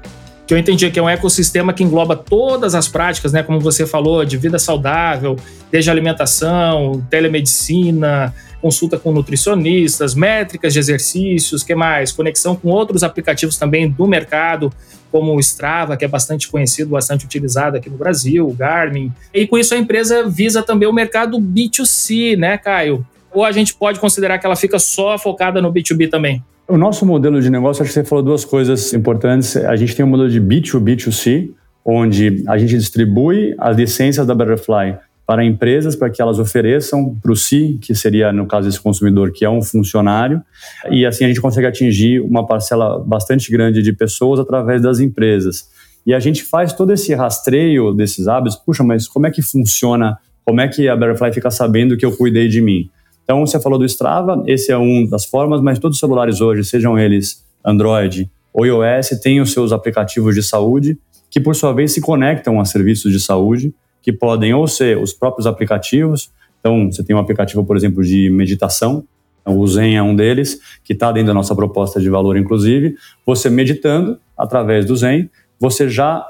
que 0.47 0.53
eu 0.53 0.59
entendi 0.59 0.91
que 0.91 0.99
é 0.99 1.03
um 1.03 1.09
ecossistema 1.09 1.73
que 1.73 1.83
engloba 1.83 2.15
todas 2.15 2.75
as 2.75 2.87
práticas, 2.87 3.33
né, 3.33 3.43
como 3.43 3.59
você 3.59 3.87
falou, 3.87 4.25
de 4.25 4.37
vida 4.37 4.59
saudável, 4.59 5.37
desde 5.71 5.91
alimentação, 5.91 7.05
telemedicina, 7.09 8.35
consulta 8.61 8.99
com 8.99 9.11
nutricionistas, 9.11 10.15
métricas 10.15 10.73
de 10.73 10.79
exercícios, 10.79 11.63
que 11.65 11.75
mais? 11.75 12.13
Conexão 12.13 12.55
com 12.55 12.69
outros 12.69 13.03
aplicativos 13.03 13.57
também 13.57 13.91
do 13.91 14.07
mercado, 14.07 14.73
como 15.13 15.37
o 15.37 15.39
Strava, 15.39 15.97
que 15.97 16.05
é 16.05 16.09
bastante 16.09 16.49
conhecido, 16.49 16.91
bastante 16.91 17.27
utilizado 17.27 17.77
aqui 17.77 17.91
no 17.91 17.99
Brasil, 17.99 18.49
o 18.49 18.53
Garmin. 18.55 19.13
E 19.33 19.47
com 19.47 19.59
isso 19.59 19.75
a 19.75 19.79
empresa 19.79 20.27
visa 20.27 20.63
também 20.63 20.89
o 20.89 20.93
mercado 20.93 21.39
B2C, 21.39 22.37
né, 22.37 22.57
Caio? 22.57 23.07
Ou 23.31 23.45
a 23.45 23.53
gente 23.53 23.75
pode 23.75 24.01
considerar 24.01 24.39
que 24.39 24.47
ela 24.47 24.57
fica 24.57 24.79
só 24.79 25.19
focada 25.19 25.61
no 25.61 25.71
B2B 25.71 26.09
também? 26.09 26.43
O 26.67 26.79
nosso 26.79 27.05
modelo 27.05 27.41
de 27.41 27.51
negócio, 27.51 27.83
acho 27.83 27.93
que 27.93 28.01
você 28.01 28.05
falou 28.05 28.25
duas 28.25 28.45
coisas 28.45 28.95
importantes. 28.95 29.57
A 29.57 29.77
gente 29.77 29.95
tem 29.95 30.05
um 30.05 30.09
modelo 30.09 30.31
de 30.31 30.41
B2B2C, 30.41 31.51
onde 31.85 32.43
a 32.49 32.57
gente 32.57 32.77
distribui 32.79 33.55
as 33.59 33.77
licenças 33.77 34.27
da 34.27 34.35
Butterfly 34.35 34.97
para 35.27 35.45
empresas 35.45 35.95
para 35.95 36.11
que 36.11 36.21
elas 36.21 36.39
ofereçam 36.39 37.15
para 37.23 37.33
o 37.33 37.37
C, 37.37 37.79
que 37.81 37.95
seria, 37.95 38.33
no 38.33 38.47
caso, 38.47 38.69
esse 38.69 38.81
consumidor, 38.81 39.33
que 39.33 39.45
é 39.45 39.51
um 39.51 39.63
funcionário, 39.63 40.43
e 40.91 41.07
assim 41.07 41.25
a 41.25 41.29
gente 41.29 41.41
consegue 41.41 41.67
atingir 41.67 42.21
uma 42.21 42.47
parcela 42.47 42.99
bastante 42.99 43.51
grande 43.51 43.83
de 43.83 43.93
pessoas 43.93 44.41
através 44.41 44.83
das 44.83 45.01
empresas. 45.01 45.69
E 46.05 46.13
a 46.13 46.19
gente 46.19 46.43
faz 46.43 46.73
todo 46.73 46.93
esse 46.93 47.15
rastreio 47.15 47.93
desses 47.95 48.27
hábitos. 48.27 48.57
Puxa, 48.57 48.83
mas 48.83 49.07
como 49.07 49.27
é 49.27 49.31
que 49.31 49.41
funciona? 49.41 50.19
Como 50.45 50.61
é 50.61 50.67
que 50.67 50.89
a 50.89 50.97
Butterfly 50.97 51.33
fica 51.33 51.51
sabendo 51.51 51.97
que 51.97 52.05
eu 52.05 52.17
cuidei 52.17 52.49
de 52.49 52.61
mim? 52.61 52.91
Então, 53.23 53.47
você 53.47 53.61
falou 53.61 53.79
do 53.79 53.85
Strava, 53.85 54.43
esse 54.47 54.73
é 54.73 54.77
um 54.77 55.07
das 55.09 55.25
formas, 55.25 55.61
mas 55.61 55.79
todos 55.79 55.97
os 55.97 56.01
celulares 56.01 56.41
hoje, 56.41 56.65
sejam 56.65 56.99
eles 56.99 57.45
Android 57.65 58.29
ou 58.53 58.67
iOS, 58.67 59.11
têm 59.23 59.41
os 59.41 59.53
seus 59.53 59.71
aplicativos 59.73 60.35
de 60.35 60.43
saúde, 60.43 60.99
que 61.31 61.41
por 61.41 61.55
sua 61.55 61.73
vez 61.73 61.93
se 61.93 62.01
conectam 62.01 62.61
a 62.61 62.65
serviços 62.65 63.13
de 63.13 63.21
saúde, 63.21 63.73
que 64.03 64.13
podem 64.13 64.53
ou 64.53 64.67
ser 64.67 64.99
os 64.99 65.13
próprios 65.13 65.47
aplicativos. 65.47 66.31
Então, 66.61 66.91
você 66.91 67.03
tem 67.03 67.15
um 67.15 67.19
aplicativo, 67.19 67.65
por 67.65 67.77
exemplo, 67.77 68.03
de 68.05 68.29
meditação, 68.31 69.05
então, 69.43 69.59
o 69.59 69.67
Zen 69.67 69.97
é 69.97 70.03
um 70.03 70.15
deles, 70.15 70.61
que 70.85 70.93
está 70.93 71.11
dentro 71.13 71.29
da 71.29 71.35
nossa 71.35 71.55
proposta 71.55 72.01
de 72.01 72.09
valor, 72.09 72.37
inclusive. 72.37 72.95
Você 73.27 73.51
meditando 73.51 74.19
através 74.39 74.87
do 74.87 74.97
Zen, 74.97 75.29
você 75.59 75.89
já 75.89 76.25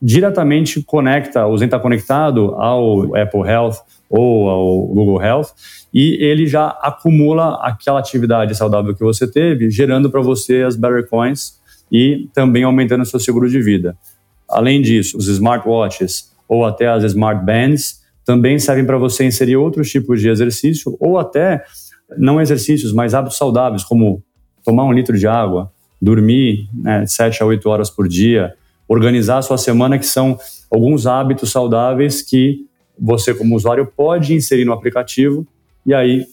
diretamente 0.00 0.82
conecta, 0.82 1.46
o 1.46 1.56
Zen 1.56 1.66
está 1.66 1.78
conectado 1.78 2.54
ao 2.54 3.16
Apple 3.16 3.40
Health 3.40 3.78
ou 4.08 4.48
ao 4.48 4.86
Google 4.86 5.20
Health 5.20 5.48
e 5.92 6.16
ele 6.22 6.46
já 6.46 6.68
acumula 6.68 7.58
aquela 7.62 7.98
atividade 7.98 8.54
saudável 8.54 8.94
que 8.94 9.02
você 9.02 9.26
teve, 9.28 9.70
gerando 9.70 10.08
para 10.08 10.20
você 10.20 10.62
as 10.62 10.76
Better 10.76 11.08
Coins 11.08 11.58
e 11.90 12.28
também 12.32 12.62
aumentando 12.62 13.02
o 13.02 13.06
seu 13.06 13.18
seguro 13.18 13.48
de 13.48 13.60
vida. 13.60 13.96
Além 14.48 14.80
disso, 14.80 15.16
os 15.18 15.26
smartwatches, 15.26 16.32
ou 16.48 16.64
até 16.64 16.88
as 16.88 17.04
smart 17.04 17.44
bands, 17.44 18.00
também 18.24 18.58
servem 18.58 18.84
para 18.84 18.98
você 18.98 19.24
inserir 19.24 19.56
outros 19.56 19.90
tipos 19.90 20.20
de 20.20 20.28
exercício 20.28 20.96
ou 20.98 21.18
até 21.18 21.64
não 22.16 22.40
exercícios, 22.40 22.92
mas 22.92 23.14
hábitos 23.14 23.36
saudáveis, 23.36 23.84
como 23.84 24.22
tomar 24.64 24.84
um 24.84 24.92
litro 24.92 25.16
de 25.16 25.26
água, 25.26 25.70
dormir 26.00 26.68
né, 26.72 27.06
7 27.06 27.42
a 27.42 27.46
8 27.46 27.68
horas 27.68 27.90
por 27.90 28.08
dia, 28.08 28.54
organizar 28.88 29.38
a 29.38 29.42
sua 29.42 29.58
semana, 29.58 29.98
que 29.98 30.06
são 30.06 30.38
alguns 30.70 31.06
hábitos 31.06 31.50
saudáveis 31.50 32.22
que 32.22 32.66
você, 32.98 33.34
como 33.34 33.54
usuário, 33.54 33.86
pode 33.94 34.34
inserir 34.34 34.64
no 34.64 34.72
aplicativo 34.72 35.46
e 35.86 35.94
aí 35.94 36.26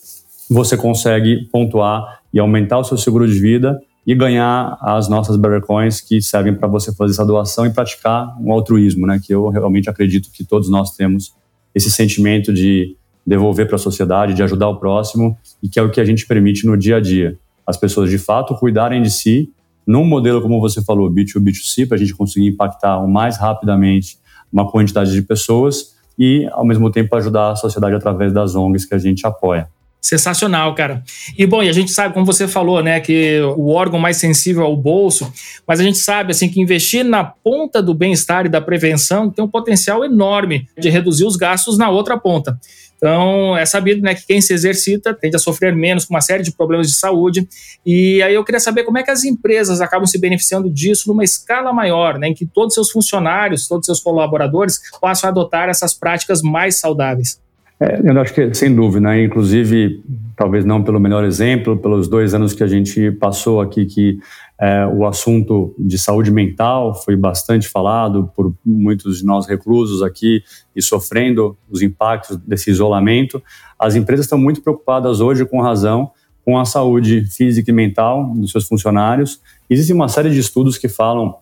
você 0.50 0.78
consegue 0.78 1.48
pontuar 1.52 2.22
e 2.34 2.40
aumentar 2.40 2.80
o 2.80 2.84
seu 2.84 2.98
seguro 2.98 3.28
de 3.28 3.40
vida 3.40 3.80
e 4.06 4.14
ganhar 4.14 4.78
as 4.82 5.10
nossas 5.10 5.36
Better 5.36 5.62
Coins 5.62 6.00
que 6.00 6.22
servem 6.22 6.54
para 6.54 6.68
você 6.68 6.94
fazer 6.94 7.14
essa 7.14 7.26
doação 7.26 7.66
e 7.66 7.72
praticar 7.72 8.36
um 8.40 8.52
altruísmo, 8.52 9.08
né? 9.08 9.20
Que 9.24 9.34
eu 9.34 9.50
realmente 9.50 9.90
acredito 9.90 10.30
que 10.32 10.44
todos 10.44 10.70
nós 10.70 10.92
temos 10.92 11.34
esse 11.74 11.90
sentimento 11.90 12.54
de 12.54 12.96
devolver 13.26 13.66
para 13.68 13.76
a 13.76 13.80
sociedade, 13.80 14.36
de 14.36 14.44
ajudar 14.44 14.70
o 14.70 14.78
próximo 14.78 15.38
e 15.62 15.68
que 15.68 15.80
é 15.80 15.82
o 15.82 15.90
que 15.90 16.00
a 16.00 16.06
gente 16.06 16.28
permite 16.28 16.68
no 16.68 16.78
dia 16.78 16.98
a 16.98 17.00
dia. 17.02 17.38
As 17.66 17.76
pessoas 17.76 18.10
de 18.10 18.20
fato 18.20 18.54
cuidarem 18.56 19.02
de 19.02 19.10
si 19.10 19.52
num 19.86 20.06
modelo 20.06 20.42
como 20.42 20.60
você 20.60 20.84
falou, 20.84 21.12
B2B, 21.12 21.52
B2C, 21.52 21.88
para 21.88 21.96
a 21.96 22.00
gente 22.00 22.14
conseguir 22.16 22.48
impactar 22.48 23.00
o 23.00 23.08
mais 23.08 23.38
rapidamente 23.38 24.18
uma 24.52 24.70
quantidade 24.70 25.12
de 25.12 25.22
pessoas 25.22 25.96
e 26.18 26.48
ao 26.52 26.66
mesmo 26.66 26.90
tempo 26.90 27.16
ajudar 27.16 27.52
a 27.52 27.56
sociedade 27.56 27.96
através 27.96 28.34
das 28.34 28.56
ONGs 28.56 28.86
que 28.86 28.96
a 28.96 28.98
gente 28.98 29.26
apoia. 29.28 29.68
Sensacional, 30.06 30.76
cara. 30.76 31.04
E 31.36 31.48
bom, 31.48 31.64
e 31.64 31.68
a 31.68 31.74
gente 31.74 31.90
sabe, 31.90 32.14
como 32.14 32.28
você 32.28 32.48
falou, 32.48 32.84
né, 32.84 33.00
que 33.00 33.42
o 33.58 33.70
órgão 33.70 34.00
mais 34.00 34.18
sensível 34.18 34.64
é 34.64 34.68
o 34.68 34.78
bolso, 34.78 35.34
mas 35.68 35.80
a 35.80 35.84
gente 35.84 35.98
sabe 35.98 36.30
assim 36.30 36.48
que 36.48 36.62
investir 36.62 37.04
na 37.04 37.24
ponta 37.24 37.82
do 37.82 37.92
bem-estar 37.92 38.46
e 38.46 38.50
da 38.50 38.62
prevenção 38.62 39.32
tem 39.32 39.44
um 39.44 39.48
potencial 39.48 40.06
enorme 40.06 40.70
de 40.78 40.92
reduzir 40.92 41.26
os 41.26 41.36
gastos 41.36 41.76
na 41.76 41.90
outra 41.90 42.20
ponta. 42.20 42.56
Então, 42.98 43.58
é 43.58 43.66
sabido 43.66 44.04
né, 44.04 44.14
que 44.14 44.28
quem 44.28 44.40
se 44.42 44.54
exercita 44.54 45.12
tende 45.12 45.38
a 45.38 45.40
sofrer 45.40 45.76
menos 45.76 46.06
com 46.06 46.14
uma 46.14 46.22
série 46.22 46.44
de 46.44 46.52
problemas 46.52 46.88
de 46.88 46.94
saúde. 46.94 47.48
E 47.84 48.22
aí 48.22 48.36
eu 48.36 48.44
queria 48.44 48.60
saber 48.60 48.84
como 48.84 49.00
é 49.00 49.04
que 49.04 49.10
as 49.10 49.24
empresas 49.24 49.82
acabam 49.82 50.06
se 50.06 50.20
beneficiando 50.20 50.70
disso 50.70 51.10
numa 51.10 51.24
escala 51.24 51.74
maior, 51.74 52.20
né, 52.20 52.28
em 52.28 52.34
que 52.36 52.46
todos 52.46 52.76
seus 52.76 52.92
funcionários, 52.92 53.68
todos 53.68 53.88
seus 53.88 54.00
colaboradores 54.00 54.80
possam 55.02 55.32
adotar 55.32 55.68
essas 55.68 55.96
práticas 55.96 56.44
mais 56.44 56.76
saudáveis. 56.76 57.44
É, 57.80 58.00
eu 58.10 58.22
acho 58.22 58.34
que, 58.34 58.54
sem 58.54 58.74
dúvida, 58.74 59.02
né? 59.02 59.24
inclusive, 59.24 60.02
talvez 60.36 60.64
não 60.64 60.82
pelo 60.82 61.00
melhor 61.00 61.26
exemplo, 61.26 61.78
pelos 61.78 62.08
dois 62.08 62.34
anos 62.34 62.54
que 62.54 62.64
a 62.64 62.68
gente 62.68 63.12
passou 63.12 63.60
aqui, 63.60 63.86
que 63.86 64.18
é, 64.58 64.86
o 64.88 65.06
assunto 65.06 65.76
de 65.78 65.98
saúde 65.98 66.32
mental 66.32 66.96
foi 66.96 67.18
bastante 67.18 67.68
falado 67.68 68.32
por 68.34 68.54
muitos 68.66 69.20
de 69.20 69.26
nós 69.26 69.46
reclusos 69.46 70.02
aqui 70.02 70.42
e 70.74 70.82
sofrendo 70.82 71.58
os 71.70 71.82
impactos 71.82 72.38
desse 72.38 72.72
isolamento. 72.72 73.44
As 73.78 73.96
empresas 73.96 74.26
estão 74.26 74.38
muito 74.38 74.62
preocupadas 74.62 75.20
hoje, 75.20 75.46
com 75.46 75.60
razão, 75.60 76.12
com 76.46 76.58
a 76.58 76.64
saúde 76.64 77.26
física 77.26 77.72
e 77.72 77.74
mental 77.74 78.32
dos 78.36 78.52
seus 78.52 78.66
funcionários. 78.66 79.42
Existe 79.70 79.92
uma 79.92 80.08
série 80.08 80.30
de 80.30 80.40
estudos 80.40 80.78
que 80.78 80.88
falam 80.88 81.36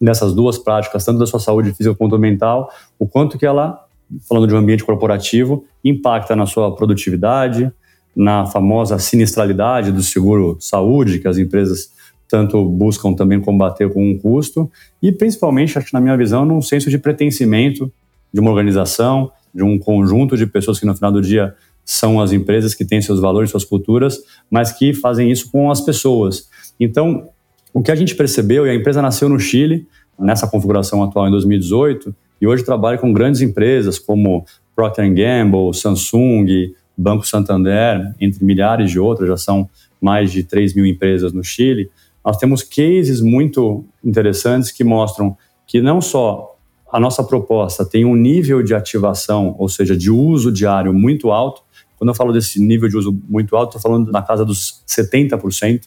dessas 0.00 0.32
duas 0.32 0.58
práticas, 0.58 1.04
tanto 1.04 1.18
da 1.18 1.26
sua 1.26 1.40
saúde 1.40 1.72
física 1.72 1.94
quanto 1.96 2.16
mental, 2.18 2.70
o 2.98 3.06
quanto 3.06 3.36
que 3.36 3.46
ela 3.46 3.84
falando 4.28 4.46
de 4.46 4.54
um 4.54 4.58
ambiente 4.58 4.84
corporativo, 4.84 5.64
impacta 5.84 6.36
na 6.36 6.46
sua 6.46 6.74
produtividade, 6.74 7.70
na 8.14 8.46
famosa 8.46 8.98
sinistralidade 8.98 9.90
do 9.90 10.02
seguro 10.02 10.56
saúde, 10.60 11.18
que 11.18 11.28
as 11.28 11.38
empresas 11.38 11.90
tanto 12.28 12.64
buscam 12.64 13.12
também 13.12 13.40
combater 13.40 13.92
com 13.92 14.10
um 14.10 14.18
custo, 14.18 14.70
e 15.02 15.12
principalmente, 15.12 15.76
acho 15.76 15.88
que 15.88 15.92
na 15.92 16.00
minha 16.00 16.16
visão, 16.16 16.44
num 16.46 16.62
senso 16.62 16.88
de 16.88 16.98
pertencimento 16.98 17.92
de 18.32 18.40
uma 18.40 18.50
organização, 18.50 19.30
de 19.54 19.62
um 19.62 19.78
conjunto 19.78 20.36
de 20.36 20.46
pessoas 20.46 20.80
que 20.80 20.86
no 20.86 20.94
final 20.94 21.12
do 21.12 21.20
dia 21.20 21.54
são 21.84 22.20
as 22.20 22.32
empresas 22.32 22.74
que 22.74 22.84
têm 22.84 23.02
seus 23.02 23.20
valores, 23.20 23.50
suas 23.50 23.64
culturas, 23.64 24.18
mas 24.50 24.72
que 24.72 24.94
fazem 24.94 25.30
isso 25.30 25.50
com 25.50 25.70
as 25.70 25.80
pessoas. 25.80 26.48
Então, 26.80 27.28
o 27.74 27.82
que 27.82 27.90
a 27.90 27.94
gente 27.94 28.14
percebeu, 28.14 28.66
e 28.66 28.70
a 28.70 28.74
empresa 28.74 29.02
nasceu 29.02 29.28
no 29.28 29.38
Chile, 29.38 29.86
nessa 30.18 30.46
configuração 30.46 31.02
atual 31.02 31.28
em 31.28 31.30
2018, 31.30 32.14
e 32.40 32.46
hoje 32.46 32.64
trabalha 32.64 32.98
com 32.98 33.12
grandes 33.12 33.40
empresas 33.40 33.98
como 33.98 34.44
Procter 34.74 35.12
Gamble, 35.12 35.74
Samsung, 35.74 36.74
Banco 36.96 37.26
Santander, 37.26 38.14
entre 38.20 38.44
milhares 38.44 38.90
de 38.90 38.98
outras, 38.98 39.28
já 39.28 39.36
são 39.36 39.68
mais 40.00 40.32
de 40.32 40.42
3 40.42 40.74
mil 40.74 40.86
empresas 40.86 41.32
no 41.32 41.42
Chile. 41.42 41.90
Nós 42.24 42.36
temos 42.36 42.62
cases 42.62 43.20
muito 43.20 43.84
interessantes 44.04 44.70
que 44.70 44.84
mostram 44.84 45.36
que 45.66 45.80
não 45.80 46.00
só 46.00 46.56
a 46.92 47.00
nossa 47.00 47.24
proposta 47.24 47.86
tem 47.86 48.04
um 48.04 48.14
nível 48.14 48.62
de 48.62 48.74
ativação, 48.74 49.56
ou 49.58 49.68
seja, 49.68 49.96
de 49.96 50.10
uso 50.10 50.52
diário 50.52 50.92
muito 50.92 51.30
alto. 51.30 51.62
Quando 51.96 52.10
eu 52.10 52.14
falo 52.14 52.32
desse 52.32 52.60
nível 52.60 52.88
de 52.88 52.96
uso 52.96 53.18
muito 53.28 53.56
alto, 53.56 53.76
estou 53.76 53.90
falando 53.90 54.12
na 54.12 54.20
casa 54.20 54.44
dos 54.44 54.84
70%. 54.86 55.84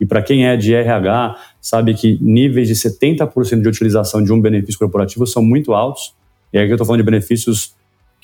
E 0.00 0.06
para 0.06 0.22
quem 0.22 0.46
é 0.46 0.56
de 0.56 0.74
RH, 0.74 1.36
sabe 1.60 1.92
que 1.92 2.18
níveis 2.22 2.68
de 2.68 2.74
70% 2.74 3.60
de 3.60 3.68
utilização 3.68 4.22
de 4.22 4.32
um 4.32 4.40
benefício 4.40 4.78
corporativo 4.78 5.26
são 5.26 5.42
muito 5.42 5.74
altos. 5.74 6.14
E 6.52 6.58
aí 6.58 6.66
eu 6.66 6.74
estou 6.74 6.86
falando 6.86 7.00
de 7.00 7.04
benefícios 7.04 7.75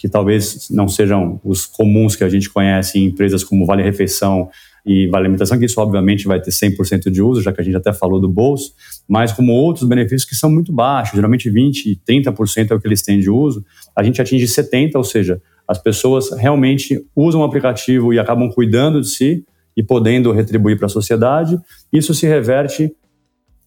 que 0.03 0.09
talvez 0.09 0.67
não 0.69 0.89
sejam 0.89 1.41
os 1.45 1.65
comuns 1.65 2.17
que 2.17 2.25
a 2.25 2.29
gente 2.29 2.51
conhece 2.51 2.99
em 2.99 3.05
empresas 3.05 3.45
como 3.45 3.65
Vale 3.65 3.85
Refeição 3.85 4.51
e 4.85 5.07
Vale 5.07 5.27
Alimentação, 5.27 5.57
que 5.57 5.65
isso 5.65 5.81
obviamente 5.81 6.27
vai 6.27 6.41
ter 6.41 6.51
100% 6.51 7.09
de 7.09 7.23
uso, 7.23 7.41
já 7.41 7.53
que 7.53 7.61
a 7.61 7.65
gente 7.65 7.77
até 7.77 7.93
falou 7.93 8.21
do 8.21 8.29
bolso, 8.29 8.73
mas 9.09 9.31
como 9.31 9.53
outros 9.53 9.89
benefícios 9.89 10.25
que 10.25 10.35
são 10.35 10.51
muito 10.51 10.73
baixos, 10.73 11.15
geralmente 11.15 11.49
20% 11.49 11.87
e 11.87 12.01
30% 12.05 12.73
é 12.73 12.75
o 12.75 12.81
que 12.81 12.89
eles 12.89 13.01
têm 13.01 13.21
de 13.21 13.31
uso, 13.31 13.65
a 13.95 14.03
gente 14.03 14.21
atinge 14.21 14.45
70%, 14.45 14.97
ou 14.97 15.05
seja, 15.05 15.41
as 15.69 15.79
pessoas 15.79 16.33
realmente 16.33 17.01
usam 17.15 17.43
o 17.43 17.45
aplicativo 17.45 18.13
e 18.13 18.19
acabam 18.19 18.51
cuidando 18.51 19.01
de 19.01 19.09
si 19.09 19.45
e 19.77 19.85
podendo 19.85 20.33
retribuir 20.33 20.79
para 20.79 20.87
a 20.87 20.91
sociedade. 20.91 21.57
Isso 21.93 22.13
se 22.13 22.27
reverte 22.27 22.93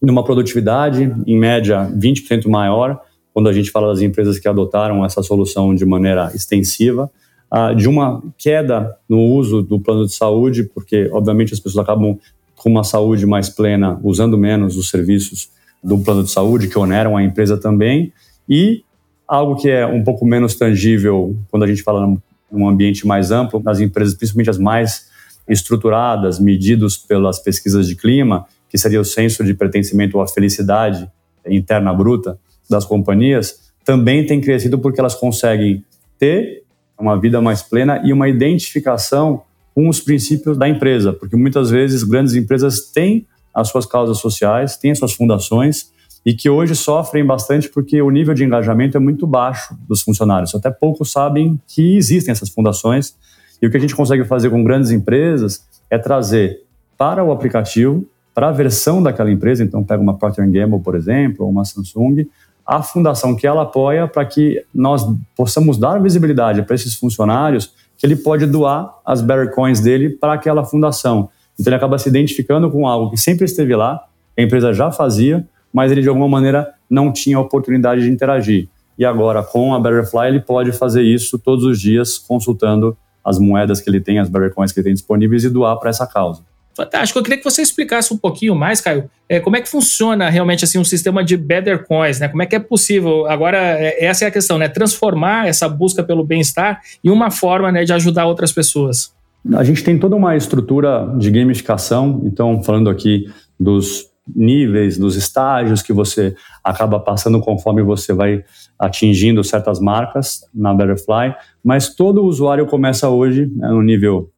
numa 0.02 0.22
produtividade, 0.22 1.10
em 1.26 1.38
média, 1.38 1.90
20% 1.96 2.46
maior, 2.46 3.00
quando 3.36 3.50
a 3.50 3.52
gente 3.52 3.70
fala 3.70 3.88
das 3.88 4.00
empresas 4.00 4.38
que 4.38 4.48
adotaram 4.48 5.04
essa 5.04 5.22
solução 5.22 5.74
de 5.74 5.84
maneira 5.84 6.32
extensiva, 6.34 7.10
uh, 7.52 7.76
de 7.76 7.86
uma 7.86 8.22
queda 8.38 8.96
no 9.06 9.18
uso 9.18 9.60
do 9.60 9.78
plano 9.78 10.06
de 10.06 10.14
saúde, 10.14 10.62
porque, 10.62 11.10
obviamente, 11.12 11.52
as 11.52 11.60
pessoas 11.60 11.84
acabam 11.84 12.18
com 12.54 12.70
uma 12.70 12.82
saúde 12.82 13.26
mais 13.26 13.50
plena, 13.50 14.00
usando 14.02 14.38
menos 14.38 14.78
os 14.78 14.88
serviços 14.88 15.50
do 15.84 15.98
plano 15.98 16.24
de 16.24 16.30
saúde, 16.30 16.66
que 16.66 16.78
oneram 16.78 17.14
a 17.14 17.22
empresa 17.22 17.58
também, 17.58 18.10
e 18.48 18.82
algo 19.28 19.56
que 19.56 19.68
é 19.68 19.84
um 19.84 20.02
pouco 20.02 20.24
menos 20.24 20.54
tangível 20.54 21.36
quando 21.50 21.64
a 21.64 21.66
gente 21.66 21.82
fala 21.82 22.06
num 22.50 22.66
ambiente 22.66 23.06
mais 23.06 23.30
amplo, 23.30 23.60
nas 23.62 23.80
empresas, 23.80 24.14
principalmente 24.14 24.48
as 24.48 24.58
mais 24.58 25.10
estruturadas, 25.46 26.40
medidos 26.40 26.96
pelas 26.96 27.38
pesquisas 27.38 27.86
de 27.86 27.96
clima, 27.96 28.46
que 28.66 28.78
seria 28.78 28.98
o 28.98 29.04
senso 29.04 29.44
de 29.44 29.52
pertencimento 29.52 30.18
à 30.22 30.26
felicidade 30.26 31.06
interna 31.46 31.92
bruta 31.92 32.38
das 32.68 32.84
companhias, 32.84 33.72
também 33.84 34.26
tem 34.26 34.40
crescido 34.40 34.78
porque 34.78 35.00
elas 35.00 35.14
conseguem 35.14 35.84
ter 36.18 36.64
uma 36.98 37.18
vida 37.18 37.40
mais 37.40 37.62
plena 37.62 38.00
e 38.04 38.12
uma 38.12 38.28
identificação 38.28 39.42
com 39.74 39.88
os 39.88 40.00
princípios 40.00 40.56
da 40.56 40.68
empresa, 40.68 41.12
porque 41.12 41.36
muitas 41.36 41.70
vezes 41.70 42.02
grandes 42.02 42.34
empresas 42.34 42.90
têm 42.90 43.26
as 43.54 43.68
suas 43.68 43.86
causas 43.86 44.18
sociais, 44.18 44.76
têm 44.76 44.90
as 44.90 44.98
suas 44.98 45.12
fundações 45.12 45.90
e 46.24 46.34
que 46.34 46.50
hoje 46.50 46.74
sofrem 46.74 47.24
bastante 47.24 47.68
porque 47.68 48.00
o 48.02 48.10
nível 48.10 48.34
de 48.34 48.42
engajamento 48.42 48.96
é 48.96 49.00
muito 49.00 49.26
baixo 49.26 49.76
dos 49.88 50.02
funcionários. 50.02 50.54
Até 50.54 50.70
poucos 50.70 51.12
sabem 51.12 51.60
que 51.68 51.96
existem 51.96 52.32
essas 52.32 52.48
fundações 52.48 53.14
e 53.60 53.66
o 53.66 53.70
que 53.70 53.76
a 53.76 53.80
gente 53.80 53.94
consegue 53.94 54.24
fazer 54.24 54.50
com 54.50 54.64
grandes 54.64 54.90
empresas 54.90 55.64
é 55.90 55.96
trazer 55.98 56.62
para 56.98 57.22
o 57.22 57.30
aplicativo, 57.30 58.04
para 58.34 58.48
a 58.48 58.52
versão 58.52 59.02
daquela 59.02 59.30
empresa, 59.30 59.62
então 59.62 59.84
pega 59.84 60.02
uma 60.02 60.18
Procter 60.18 60.50
Gamble, 60.50 60.80
por 60.80 60.94
exemplo, 60.94 61.44
ou 61.44 61.50
uma 61.50 61.64
Samsung, 61.64 62.26
a 62.66 62.82
fundação 62.82 63.36
que 63.36 63.46
ela 63.46 63.62
apoia 63.62 64.08
para 64.08 64.24
que 64.24 64.64
nós 64.74 65.06
possamos 65.36 65.78
dar 65.78 65.98
visibilidade 66.02 66.62
para 66.62 66.74
esses 66.74 66.94
funcionários 66.94 67.72
que 67.96 68.04
ele 68.04 68.16
pode 68.16 68.44
doar 68.46 68.92
as 69.04 69.22
Better 69.22 69.54
Coins 69.54 69.80
dele 69.80 70.10
para 70.10 70.32
aquela 70.32 70.64
fundação. 70.64 71.30
Então 71.58 71.70
ele 71.70 71.76
acaba 71.76 71.98
se 71.98 72.08
identificando 72.08 72.70
com 72.70 72.86
algo 72.86 73.10
que 73.10 73.16
sempre 73.16 73.44
esteve 73.44 73.74
lá, 73.74 74.04
a 74.36 74.42
empresa 74.42 74.74
já 74.74 74.90
fazia, 74.90 75.48
mas 75.72 75.92
ele 75.92 76.02
de 76.02 76.08
alguma 76.08 76.28
maneira 76.28 76.68
não 76.90 77.12
tinha 77.12 77.38
oportunidade 77.38 78.02
de 78.02 78.10
interagir. 78.10 78.68
E 78.98 79.04
agora 79.04 79.42
com 79.42 79.74
a 79.74 79.80
Betterfly 79.80 80.28
ele 80.28 80.40
pode 80.40 80.72
fazer 80.72 81.02
isso 81.02 81.38
todos 81.38 81.64
os 81.64 81.80
dias 81.80 82.18
consultando 82.18 82.96
as 83.24 83.38
moedas 83.38 83.80
que 83.80 83.88
ele 83.88 84.00
tem, 84.00 84.18
as 84.18 84.28
Better 84.28 84.52
Coins 84.52 84.72
que 84.72 84.80
ele 84.80 84.84
tem 84.84 84.94
disponíveis 84.94 85.44
e 85.44 85.50
doar 85.50 85.76
para 85.78 85.90
essa 85.90 86.06
causa. 86.06 86.42
Fantástico. 86.76 87.18
Eu 87.18 87.22
queria 87.22 87.38
que 87.38 87.44
você 87.44 87.62
explicasse 87.62 88.12
um 88.12 88.18
pouquinho 88.18 88.54
mais, 88.54 88.82
Caio, 88.82 89.08
é, 89.26 89.40
como 89.40 89.56
é 89.56 89.62
que 89.62 89.68
funciona 89.68 90.28
realmente 90.28 90.62
assim 90.62 90.78
um 90.78 90.84
sistema 90.84 91.24
de 91.24 91.34
Better 91.34 91.86
Coins, 91.86 92.20
né? 92.20 92.28
Como 92.28 92.42
é 92.42 92.46
que 92.46 92.54
é 92.54 92.58
possível? 92.58 93.26
Agora, 93.26 93.56
é, 93.58 94.04
essa 94.04 94.26
é 94.26 94.28
a 94.28 94.30
questão, 94.30 94.58
né? 94.58 94.68
Transformar 94.68 95.48
essa 95.48 95.66
busca 95.70 96.04
pelo 96.04 96.22
bem-estar 96.22 96.82
em 97.02 97.08
uma 97.08 97.30
forma 97.30 97.72
né, 97.72 97.84
de 97.84 97.94
ajudar 97.94 98.26
outras 98.26 98.52
pessoas. 98.52 99.10
A 99.54 99.64
gente 99.64 99.82
tem 99.82 99.98
toda 99.98 100.14
uma 100.16 100.36
estrutura 100.36 101.14
de 101.16 101.30
gamificação, 101.30 102.20
então, 102.24 102.62
falando 102.62 102.90
aqui 102.90 103.24
dos 103.58 104.10
níveis, 104.34 104.98
dos 104.98 105.16
estágios 105.16 105.80
que 105.80 105.94
você 105.94 106.34
acaba 106.62 107.00
passando 107.00 107.40
conforme 107.40 107.82
você 107.82 108.12
vai 108.12 108.44
atingindo 108.78 109.42
certas 109.42 109.80
marcas 109.80 110.40
na 110.52 110.74
Betterfly, 110.74 111.34
mas 111.64 111.94
todo 111.94 112.24
usuário 112.24 112.66
começa 112.66 113.08
hoje 113.08 113.46
né, 113.54 113.68
no 113.68 113.82
nível 113.82 114.30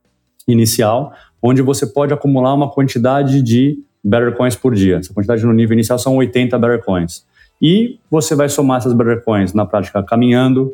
inicial, 0.46 1.12
onde 1.42 1.62
você 1.62 1.86
pode 1.86 2.12
acumular 2.12 2.54
uma 2.54 2.70
quantidade 2.70 3.42
de 3.42 3.78
Better 4.02 4.36
Coins 4.36 4.56
por 4.56 4.74
dia. 4.74 4.96
Essa 4.96 5.12
quantidade 5.12 5.44
no 5.44 5.52
nível 5.52 5.74
inicial 5.74 5.98
são 5.98 6.16
80 6.16 6.58
Better 6.58 6.84
Coins. 6.84 7.26
E 7.60 7.98
você 8.10 8.34
vai 8.34 8.48
somar 8.48 8.78
essas 8.78 8.92
Better 8.92 9.22
Coins 9.24 9.52
na 9.52 9.66
prática 9.66 10.02
caminhando, 10.02 10.72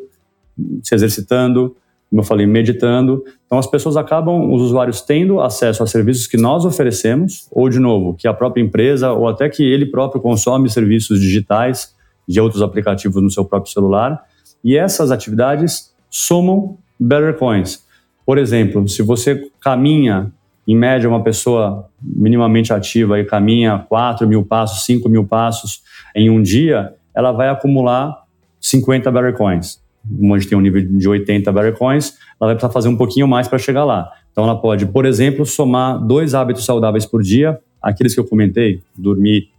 se 0.83 0.93
exercitando, 0.93 1.75
como 2.09 2.21
eu 2.21 2.25
falei, 2.25 2.45
meditando. 2.45 3.23
Então 3.45 3.57
as 3.57 3.67
pessoas 3.67 3.97
acabam, 3.97 4.53
os 4.53 4.61
usuários 4.61 5.01
tendo 5.01 5.41
acesso 5.41 5.83
a 5.83 5.87
serviços 5.87 6.27
que 6.27 6.37
nós 6.37 6.65
oferecemos, 6.65 7.47
ou 7.51 7.67
de 7.69 7.79
novo, 7.79 8.13
que 8.13 8.27
a 8.27 8.33
própria 8.33 8.61
empresa 8.61 9.11
ou 9.11 9.27
até 9.27 9.49
que 9.49 9.63
ele 9.63 9.85
próprio 9.85 10.21
consome 10.21 10.69
serviços 10.69 11.19
digitais 11.19 11.93
de 12.27 12.39
outros 12.39 12.61
aplicativos 12.61 13.21
no 13.21 13.29
seu 13.29 13.45
próprio 13.45 13.71
celular. 13.71 14.23
E 14.63 14.77
essas 14.77 15.11
atividades 15.11 15.93
somam 16.09 16.77
Better 16.99 17.37
Coins. 17.37 17.83
Por 18.25 18.37
exemplo, 18.37 18.87
se 18.87 19.03
você 19.03 19.49
caminha, 19.59 20.31
em 20.67 20.75
média, 20.75 21.07
uma 21.07 21.23
pessoa 21.23 21.89
minimamente 22.01 22.73
ativa 22.73 23.19
e 23.19 23.25
caminha 23.25 23.85
4 23.87 24.27
mil 24.27 24.43
passos, 24.43 24.85
5 24.85 25.07
mil 25.07 25.25
passos 25.25 25.81
em 26.15 26.29
um 26.29 26.41
dia, 26.41 26.93
ela 27.13 27.31
vai 27.31 27.49
acumular 27.49 28.23
50 28.59 29.11
Better 29.11 29.33
Coins. 29.35 29.79
Gente 30.07 30.47
tem 30.47 30.57
um 30.57 30.61
nível 30.61 30.81
de 30.81 31.07
80 31.07 31.51
Better 31.51 31.77
Coins, 31.77 32.13
ela 32.39 32.49
vai 32.49 32.55
precisar 32.55 32.71
fazer 32.71 32.89
um 32.89 32.97
pouquinho 32.97 33.27
mais 33.27 33.47
para 33.47 33.57
chegar 33.57 33.83
lá. 33.83 34.11
Então, 34.31 34.43
ela 34.43 34.59
pode, 34.59 34.85
por 34.85 35.05
exemplo, 35.05 35.45
somar 35.45 35.97
dois 35.99 36.35
hábitos 36.35 36.65
saudáveis 36.65 37.05
por 37.05 37.21
dia, 37.21 37.59
aqueles 37.81 38.13
que 38.13 38.19
eu 38.19 38.25
comentei, 38.25 38.81
dormir 38.97 39.49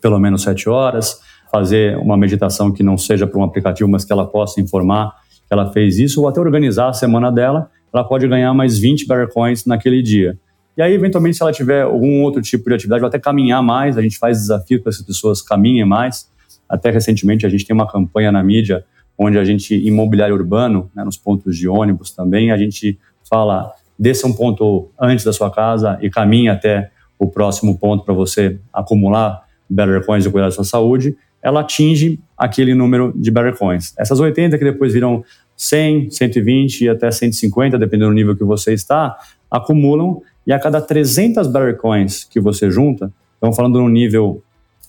pelo 0.00 0.18
menos 0.18 0.42
7 0.42 0.68
horas, 0.68 1.20
fazer 1.50 1.96
uma 1.98 2.16
meditação 2.16 2.72
que 2.72 2.82
não 2.82 2.96
seja 2.96 3.26
para 3.26 3.38
um 3.38 3.44
aplicativo, 3.44 3.88
mas 3.88 4.04
que 4.04 4.12
ela 4.12 4.26
possa 4.26 4.60
informar 4.60 5.14
que 5.46 5.52
ela 5.52 5.70
fez 5.72 5.98
isso, 5.98 6.22
ou 6.22 6.28
até 6.28 6.40
organizar 6.40 6.88
a 6.88 6.92
semana 6.92 7.30
dela, 7.30 7.70
ela 7.94 8.04
pode 8.04 8.26
ganhar 8.26 8.52
mais 8.52 8.78
20 8.78 9.06
Better 9.06 9.28
Coins 9.28 9.64
naquele 9.64 10.02
dia. 10.02 10.36
E 10.76 10.82
aí, 10.82 10.92
eventualmente, 10.92 11.36
se 11.36 11.42
ela 11.42 11.52
tiver 11.52 11.82
algum 11.82 12.22
outro 12.22 12.42
tipo 12.42 12.68
de 12.68 12.74
atividade, 12.74 13.02
ou 13.02 13.08
até 13.08 13.18
caminhar 13.18 13.62
mais, 13.62 13.96
a 13.96 14.02
gente 14.02 14.18
faz 14.18 14.38
desafios 14.38 14.82
para 14.82 14.90
essas 14.90 15.06
pessoas 15.06 15.40
caminhem 15.40 15.84
mais. 15.84 16.28
Até 16.68 16.90
recentemente, 16.90 17.46
a 17.46 17.48
gente 17.48 17.64
tem 17.64 17.74
uma 17.74 17.86
campanha 17.86 18.32
na 18.32 18.42
mídia 18.42 18.84
onde 19.16 19.38
a 19.38 19.44
gente, 19.44 19.74
imobiliário 19.74 20.34
urbano, 20.34 20.90
né, 20.94 21.04
nos 21.04 21.16
pontos 21.16 21.56
de 21.56 21.68
ônibus 21.68 22.10
também, 22.10 22.50
a 22.50 22.56
gente 22.56 22.98
fala, 23.30 23.72
desça 23.96 24.26
um 24.26 24.32
ponto 24.32 24.90
antes 25.00 25.24
da 25.24 25.32
sua 25.32 25.52
casa 25.52 25.96
e 26.02 26.10
caminhe 26.10 26.48
até 26.48 26.90
o 27.16 27.28
próximo 27.28 27.78
ponto 27.78 28.04
para 28.04 28.12
você 28.12 28.58
acumular 28.72 29.44
Better 29.70 30.04
Coins 30.04 30.26
e 30.26 30.30
cuidar 30.30 30.46
da 30.46 30.50
sua 30.50 30.64
saúde 30.64 31.16
ela 31.44 31.60
atinge 31.60 32.18
aquele 32.38 32.74
número 32.74 33.12
de 33.14 33.30
Better 33.30 33.54
Coins. 33.54 33.92
Essas 33.98 34.18
80 34.18 34.56
que 34.56 34.64
depois 34.64 34.94
viram 34.94 35.22
100, 35.56 36.10
120 36.10 36.82
e 36.82 36.88
até 36.88 37.10
150, 37.10 37.78
dependendo 37.78 38.10
do 38.10 38.14
nível 38.14 38.36
que 38.36 38.44
você 38.44 38.72
está, 38.72 39.16
acumulam 39.50 40.20
e 40.46 40.52
a 40.52 40.58
cada 40.58 40.80
300 40.80 41.46
Better 41.46 41.76
Coins 41.76 42.24
que 42.24 42.40
você 42.40 42.70
junta, 42.70 43.12
estamos 43.34 43.56
falando 43.56 43.80
no 43.80 43.88
nível 43.88 44.42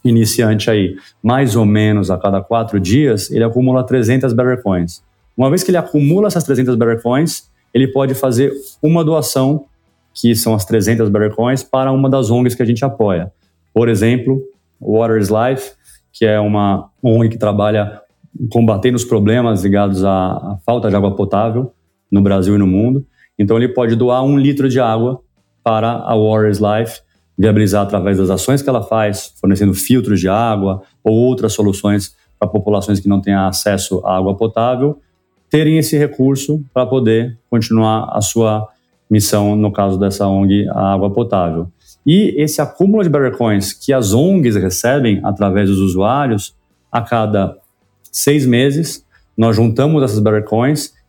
iniciante 0.04 0.70
aí, 0.70 0.96
mais 1.22 1.56
ou 1.56 1.66
menos 1.66 2.12
a 2.12 2.18
cada 2.18 2.42
quatro 2.42 2.80
dias, 2.80 3.32
ele 3.32 3.44
acumula 3.44 3.84
300 3.84 4.34
Better 4.34 4.62
Coins. 4.62 5.02
Uma 5.36 5.50
vez 5.50 5.64
que 5.64 5.72
ele 5.72 5.78
acumula 5.78 6.28
essas 6.28 6.44
300 6.44 6.76
Better 6.76 7.02
Coins, 7.02 7.50
ele 7.74 7.88
pode 7.88 8.14
fazer 8.14 8.54
uma 8.82 9.04
doação, 9.04 9.66
que 10.14 10.36
são 10.36 10.54
as 10.54 10.64
300 10.64 11.10
Better 11.10 11.34
Coins, 11.34 11.64
para 11.64 11.92
uma 11.92 12.10
das 12.10 12.30
ONGs 12.30 12.56
que 12.56 12.64
a 12.64 12.66
gente 12.66 12.86
apoia. 12.86 13.32
Por 13.74 13.90
exemplo, 13.90 14.42
Water 14.80 15.18
is 15.18 15.30
Life, 15.30 15.72
que 16.14 16.26
é 16.26 16.40
uma 16.40 16.90
ONG 17.04 17.30
que 17.30 17.38
trabalha 17.38 18.02
combatendo 18.50 18.96
os 18.96 19.06
problemas 19.06 19.64
ligados 19.64 20.04
à, 20.04 20.58
falta 20.66 20.90
de 20.90 20.96
água 20.96 21.16
potável 21.16 21.72
no 22.12 22.22
Brasil 22.22 22.56
e 22.56 22.58
no 22.58 22.68
mundo. 22.68 23.06
Então, 23.38 23.58
ele 23.58 23.70
pode 23.70 23.96
doar 23.96 24.24
um 24.24 24.38
litro 24.38 24.70
de 24.70 24.80
água 24.80 25.20
para 25.64 25.92
a 25.92 26.16
Warriors 26.16 26.60
Life, 26.60 27.02
viabilizar 27.38 27.84
através 27.84 28.18
das 28.18 28.30
ações 28.30 28.62
que 28.62 28.70
ela 28.70 28.84
faz, 28.84 29.34
fornecendo 29.40 29.74
filtros 29.74 30.20
de 30.20 30.30
água 30.30 30.82
ou 31.04 31.14
outras 31.14 31.54
soluções 31.54 32.16
para 32.40 32.48
populações 32.48 33.00
que 33.00 33.10
não 33.10 33.22
têm 33.22 33.34
acesso 33.34 34.02
à 34.06 34.18
água 34.18 34.36
potável, 34.36 35.00
terem 35.50 35.78
esse 35.78 35.98
recurso 35.98 36.64
para 36.74 36.86
poder 36.86 37.38
continuar 37.50 38.10
a 38.12 38.22
sua 38.22 38.68
missão, 39.10 39.56
no 39.56 39.72
caso 39.72 39.98
dessa 40.00 40.28
ONG, 40.28 40.68
a 40.70 40.94
água 40.94 41.12
potável. 41.12 41.68
E 42.06 42.36
esse 42.38 42.62
acúmulo 42.62 43.04
de 43.04 43.10
Better 43.10 43.36
Coins 43.38 43.74
que 43.74 43.92
as 43.92 44.14
ONGs 44.14 44.56
recebem 44.56 45.20
através 45.24 45.70
dos 45.70 45.80
usuários, 45.80 46.54
a 46.92 47.02
cada 47.02 47.58
seis 48.16 48.46
meses, 48.46 49.06
nós 49.38 49.58
juntamos 49.58 50.02
essas 50.02 50.20
Better 50.20 50.46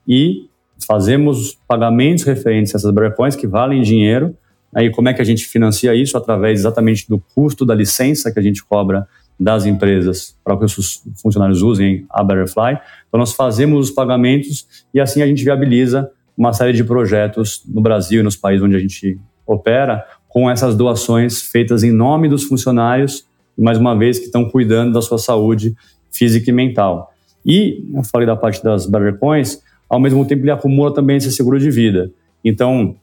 e 0.08 0.48
fazemos 0.84 1.56
pagamentos 1.68 2.24
referentes 2.24 2.74
a 2.74 2.78
essas 2.78 2.92
Better 2.92 3.36
que 3.36 3.46
valem 3.46 3.80
dinheiro. 3.80 4.36
Aí 4.74 4.90
como 4.90 5.08
é 5.08 5.14
que 5.14 5.22
a 5.22 5.24
gente 5.24 5.46
financia 5.46 5.94
isso? 5.94 6.18
Através 6.18 6.58
exatamente 6.58 7.08
do 7.08 7.22
custo 7.32 7.64
da 7.64 7.76
licença 7.76 8.32
que 8.32 8.40
a 8.40 8.42
gente 8.42 8.64
cobra 8.64 9.06
das 9.38 9.66
empresas 9.66 10.36
para 10.42 10.56
que 10.56 10.64
os 10.64 11.02
funcionários 11.22 11.62
usem 11.62 12.04
a 12.10 12.24
Betterfly. 12.24 12.80
Então 13.06 13.20
nós 13.20 13.34
fazemos 13.34 13.88
os 13.88 13.94
pagamentos 13.94 14.66
e 14.92 14.98
assim 14.98 15.22
a 15.22 15.26
gente 15.28 15.44
viabiliza 15.44 16.10
uma 16.36 16.52
série 16.52 16.72
de 16.72 16.82
projetos 16.82 17.62
no 17.68 17.80
Brasil 17.80 18.20
e 18.20 18.22
nos 18.24 18.34
países 18.34 18.64
onde 18.64 18.74
a 18.74 18.80
gente 18.80 19.16
opera, 19.46 20.04
com 20.28 20.50
essas 20.50 20.74
doações 20.74 21.40
feitas 21.40 21.84
em 21.84 21.92
nome 21.92 22.28
dos 22.28 22.42
funcionários, 22.42 23.24
mais 23.56 23.78
uma 23.78 23.96
vez, 23.96 24.18
que 24.18 24.26
estão 24.26 24.50
cuidando 24.50 24.92
da 24.92 25.00
sua 25.00 25.18
saúde 25.18 25.74
física 26.16 26.50
e 26.50 26.52
mental. 26.52 27.12
E, 27.44 27.84
eu 27.94 28.02
falei 28.02 28.26
da 28.26 28.34
parte 28.34 28.62
das 28.62 28.86
Better 28.86 29.16
Coins, 29.18 29.62
ao 29.88 30.00
mesmo 30.00 30.24
tempo 30.24 30.42
ele 30.42 30.50
acumula 30.50 30.92
também 30.92 31.16
esse 31.16 31.30
seguro 31.30 31.58
de 31.58 31.70
vida. 31.70 32.10
Então, 32.44 32.96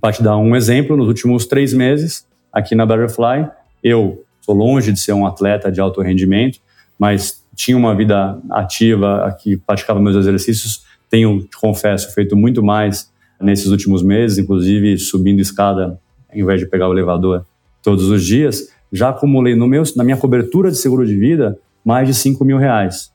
para 0.00 0.12
te 0.12 0.22
dar 0.22 0.36
um 0.36 0.54
exemplo, 0.56 0.96
nos 0.96 1.06
últimos 1.06 1.46
três 1.46 1.72
meses, 1.72 2.26
aqui 2.52 2.74
na 2.74 2.84
Butterfly, 2.84 3.48
eu 3.82 4.24
sou 4.40 4.54
longe 4.54 4.92
de 4.92 5.00
ser 5.00 5.12
um 5.12 5.26
atleta 5.26 5.70
de 5.70 5.80
alto 5.80 6.00
rendimento, 6.02 6.58
mas 6.98 7.42
tinha 7.54 7.76
uma 7.76 7.94
vida 7.94 8.38
ativa 8.50 9.24
aqui, 9.24 9.56
praticava 9.56 10.00
meus 10.00 10.16
exercícios, 10.16 10.84
tenho, 11.08 11.40
te 11.42 11.56
confesso, 11.56 12.12
feito 12.12 12.36
muito 12.36 12.62
mais 12.62 13.10
nesses 13.40 13.66
últimos 13.66 14.02
meses, 14.02 14.38
inclusive 14.38 14.98
subindo 14.98 15.40
escada 15.40 15.98
em 16.32 16.44
vez 16.44 16.60
de 16.60 16.66
pegar 16.66 16.88
o 16.88 16.92
elevador 16.92 17.46
todos 17.82 18.08
os 18.08 18.24
dias, 18.24 18.68
já 18.92 19.10
acumulei 19.10 19.54
no 19.54 19.66
meu, 19.66 19.82
na 19.96 20.04
minha 20.04 20.16
cobertura 20.16 20.70
de 20.70 20.76
seguro 20.76 21.06
de 21.06 21.16
vida 21.16 21.58
mais 21.84 22.08
de 22.08 22.14
5 22.14 22.44
mil 22.44 22.56
reais. 22.56 23.12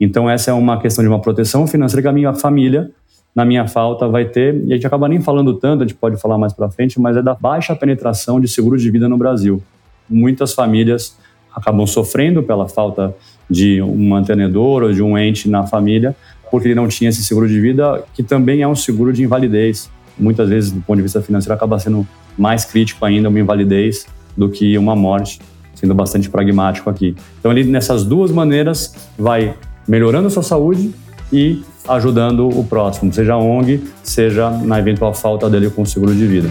Então, 0.00 0.28
essa 0.28 0.50
é 0.50 0.54
uma 0.54 0.80
questão 0.80 1.02
de 1.02 1.08
uma 1.08 1.20
proteção 1.20 1.66
financeira 1.66 2.02
que 2.02 2.08
a 2.08 2.12
minha 2.12 2.34
família, 2.34 2.90
na 3.34 3.44
minha 3.44 3.66
falta, 3.66 4.06
vai 4.08 4.24
ter. 4.26 4.54
E 4.66 4.72
a 4.72 4.76
gente 4.76 4.86
acaba 4.86 5.08
nem 5.08 5.20
falando 5.20 5.54
tanto, 5.54 5.82
a 5.82 5.86
gente 5.86 5.96
pode 5.96 6.16
falar 6.20 6.36
mais 6.36 6.52
para 6.52 6.70
frente, 6.70 7.00
mas 7.00 7.16
é 7.16 7.22
da 7.22 7.34
baixa 7.34 7.74
penetração 7.74 8.40
de 8.40 8.48
seguro 8.48 8.76
de 8.76 8.90
vida 8.90 9.08
no 9.08 9.16
Brasil. 9.16 9.62
Muitas 10.08 10.52
famílias 10.52 11.16
acabam 11.54 11.86
sofrendo 11.86 12.42
pela 12.42 12.68
falta 12.68 13.14
de 13.48 13.80
um 13.80 14.08
mantenedor 14.08 14.82
ou 14.82 14.92
de 14.92 15.02
um 15.02 15.16
ente 15.16 15.48
na 15.48 15.66
família, 15.66 16.14
porque 16.50 16.68
ele 16.68 16.74
não 16.74 16.88
tinha 16.88 17.10
esse 17.10 17.22
seguro 17.24 17.48
de 17.48 17.60
vida, 17.60 18.04
que 18.12 18.22
também 18.22 18.62
é 18.62 18.68
um 18.68 18.74
seguro 18.74 19.12
de 19.12 19.22
invalidez. 19.22 19.90
Muitas 20.18 20.48
vezes, 20.48 20.72
do 20.72 20.80
ponto 20.80 20.96
de 20.96 21.02
vista 21.02 21.22
financeiro, 21.22 21.54
acaba 21.54 21.78
sendo 21.78 22.06
mais 22.36 22.64
crítico 22.64 23.04
ainda 23.04 23.28
uma 23.28 23.38
invalidez 23.38 24.06
do 24.36 24.48
que 24.48 24.76
uma 24.76 24.96
morte, 24.96 25.40
sendo 25.84 25.94
bastante 25.94 26.30
pragmático 26.30 26.88
aqui. 26.88 27.14
Então, 27.38 27.52
ele, 27.52 27.70
nessas 27.70 28.04
duas 28.04 28.30
maneiras, 28.30 28.94
vai 29.18 29.54
melhorando 29.86 30.28
a 30.28 30.30
sua 30.30 30.42
saúde 30.42 30.94
e 31.30 31.62
ajudando 31.86 32.48
o 32.48 32.64
próximo, 32.64 33.12
seja 33.12 33.36
ONG, 33.36 33.84
seja 34.02 34.48
na 34.50 34.78
eventual 34.78 35.12
falta 35.12 35.50
dele 35.50 35.68
com 35.68 35.82
o 35.82 35.86
seguro 35.86 36.14
de 36.14 36.26
vida. 36.26 36.48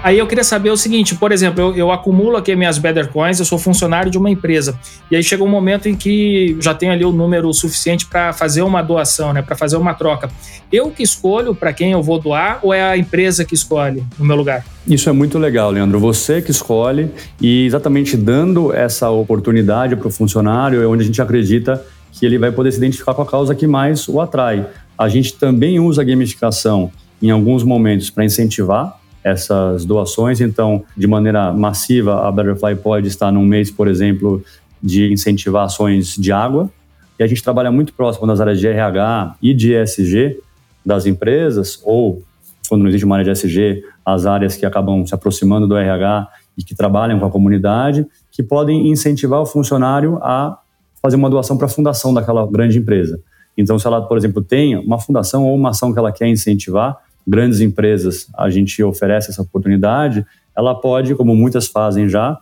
Aí 0.00 0.16
eu 0.16 0.28
queria 0.28 0.44
saber 0.44 0.70
o 0.70 0.76
seguinte, 0.76 1.16
por 1.16 1.32
exemplo, 1.32 1.60
eu, 1.60 1.74
eu, 1.74 1.90
acumulo 1.90 2.36
aqui 2.36 2.54
minhas 2.54 2.78
Better 2.78 3.08
Coins, 3.08 3.40
eu 3.40 3.44
sou 3.44 3.58
funcionário 3.58 4.10
de 4.10 4.16
uma 4.16 4.30
empresa. 4.30 4.78
E 5.10 5.16
aí 5.16 5.22
chega 5.24 5.42
um 5.42 5.48
momento 5.48 5.88
em 5.88 5.96
que 5.96 6.56
já 6.60 6.72
tenho 6.72 6.92
ali 6.92 7.04
o 7.04 7.10
número 7.10 7.52
suficiente 7.52 8.06
para 8.06 8.32
fazer 8.32 8.62
uma 8.62 8.80
doação, 8.80 9.32
né, 9.32 9.42
para 9.42 9.56
fazer 9.56 9.76
uma 9.76 9.94
troca. 9.94 10.30
Eu 10.72 10.90
que 10.90 11.02
escolho 11.02 11.52
para 11.52 11.72
quem 11.72 11.90
eu 11.92 12.02
vou 12.02 12.20
doar 12.20 12.60
ou 12.62 12.72
é 12.72 12.80
a 12.80 12.96
empresa 12.96 13.44
que 13.44 13.54
escolhe 13.54 14.04
no 14.16 14.24
meu 14.24 14.36
lugar? 14.36 14.64
Isso 14.86 15.08
é 15.08 15.12
muito 15.12 15.36
legal, 15.36 15.70
Leandro. 15.72 15.98
Você 15.98 16.40
que 16.40 16.52
escolhe 16.52 17.10
e 17.40 17.66
exatamente 17.66 18.16
dando 18.16 18.72
essa 18.72 19.10
oportunidade 19.10 19.96
para 19.96 20.06
o 20.06 20.10
funcionário 20.12 20.80
é 20.80 20.86
onde 20.86 21.02
a 21.02 21.06
gente 21.06 21.20
acredita 21.20 21.84
que 22.12 22.24
ele 22.24 22.38
vai 22.38 22.52
poder 22.52 22.70
se 22.70 22.78
identificar 22.78 23.14
com 23.14 23.22
a 23.22 23.26
causa 23.26 23.52
que 23.52 23.66
mais 23.66 24.08
o 24.08 24.20
atrai. 24.20 24.64
A 24.96 25.08
gente 25.08 25.34
também 25.34 25.80
usa 25.80 26.02
a 26.02 26.04
gamificação 26.04 26.92
em 27.20 27.30
alguns 27.30 27.64
momentos 27.64 28.10
para 28.10 28.24
incentivar 28.24 28.97
essas 29.22 29.84
doações. 29.84 30.40
Então, 30.40 30.84
de 30.96 31.06
maneira 31.06 31.52
massiva, 31.52 32.26
a 32.26 32.32
Butterfly 32.32 32.76
pode 32.76 33.08
estar 33.08 33.30
num 33.32 33.44
mês, 33.44 33.70
por 33.70 33.88
exemplo, 33.88 34.42
de 34.82 35.12
incentivar 35.12 35.64
ações 35.64 36.14
de 36.16 36.32
água. 36.32 36.70
E 37.18 37.22
a 37.22 37.26
gente 37.26 37.42
trabalha 37.42 37.70
muito 37.70 37.92
próximo 37.92 38.26
nas 38.26 38.40
áreas 38.40 38.60
de 38.60 38.68
RH 38.68 39.36
e 39.42 39.52
de 39.52 39.74
ESG 39.74 40.38
das 40.84 41.04
empresas, 41.04 41.80
ou 41.84 42.22
quando 42.68 42.82
não 42.82 42.88
existe 42.88 43.04
uma 43.04 43.16
área 43.16 43.24
de 43.24 43.30
SG, 43.30 43.82
as 44.04 44.26
áreas 44.26 44.54
que 44.54 44.64
acabam 44.64 45.04
se 45.06 45.14
aproximando 45.14 45.66
do 45.66 45.76
RH 45.76 46.28
e 46.56 46.62
que 46.62 46.74
trabalham 46.74 47.18
com 47.18 47.26
a 47.26 47.30
comunidade, 47.30 48.06
que 48.30 48.42
podem 48.42 48.88
incentivar 48.88 49.40
o 49.40 49.46
funcionário 49.46 50.18
a 50.22 50.58
fazer 51.02 51.16
uma 51.16 51.30
doação 51.30 51.56
para 51.56 51.66
a 51.66 51.70
fundação 51.70 52.12
daquela 52.12 52.46
grande 52.46 52.78
empresa. 52.78 53.20
Então, 53.56 53.78
se 53.78 53.86
ela, 53.86 54.02
por 54.02 54.16
exemplo, 54.16 54.42
tem 54.42 54.76
uma 54.76 54.98
fundação 55.00 55.44
ou 55.46 55.54
uma 55.56 55.70
ação 55.70 55.92
que 55.92 55.98
ela 55.98 56.12
quer 56.12 56.28
incentivar, 56.28 56.96
grandes 57.28 57.60
empresas, 57.60 58.26
a 58.36 58.48
gente 58.48 58.82
oferece 58.82 59.30
essa 59.30 59.42
oportunidade, 59.42 60.24
ela 60.56 60.74
pode, 60.74 61.14
como 61.14 61.36
muitas 61.36 61.66
fazem 61.66 62.08
já, 62.08 62.40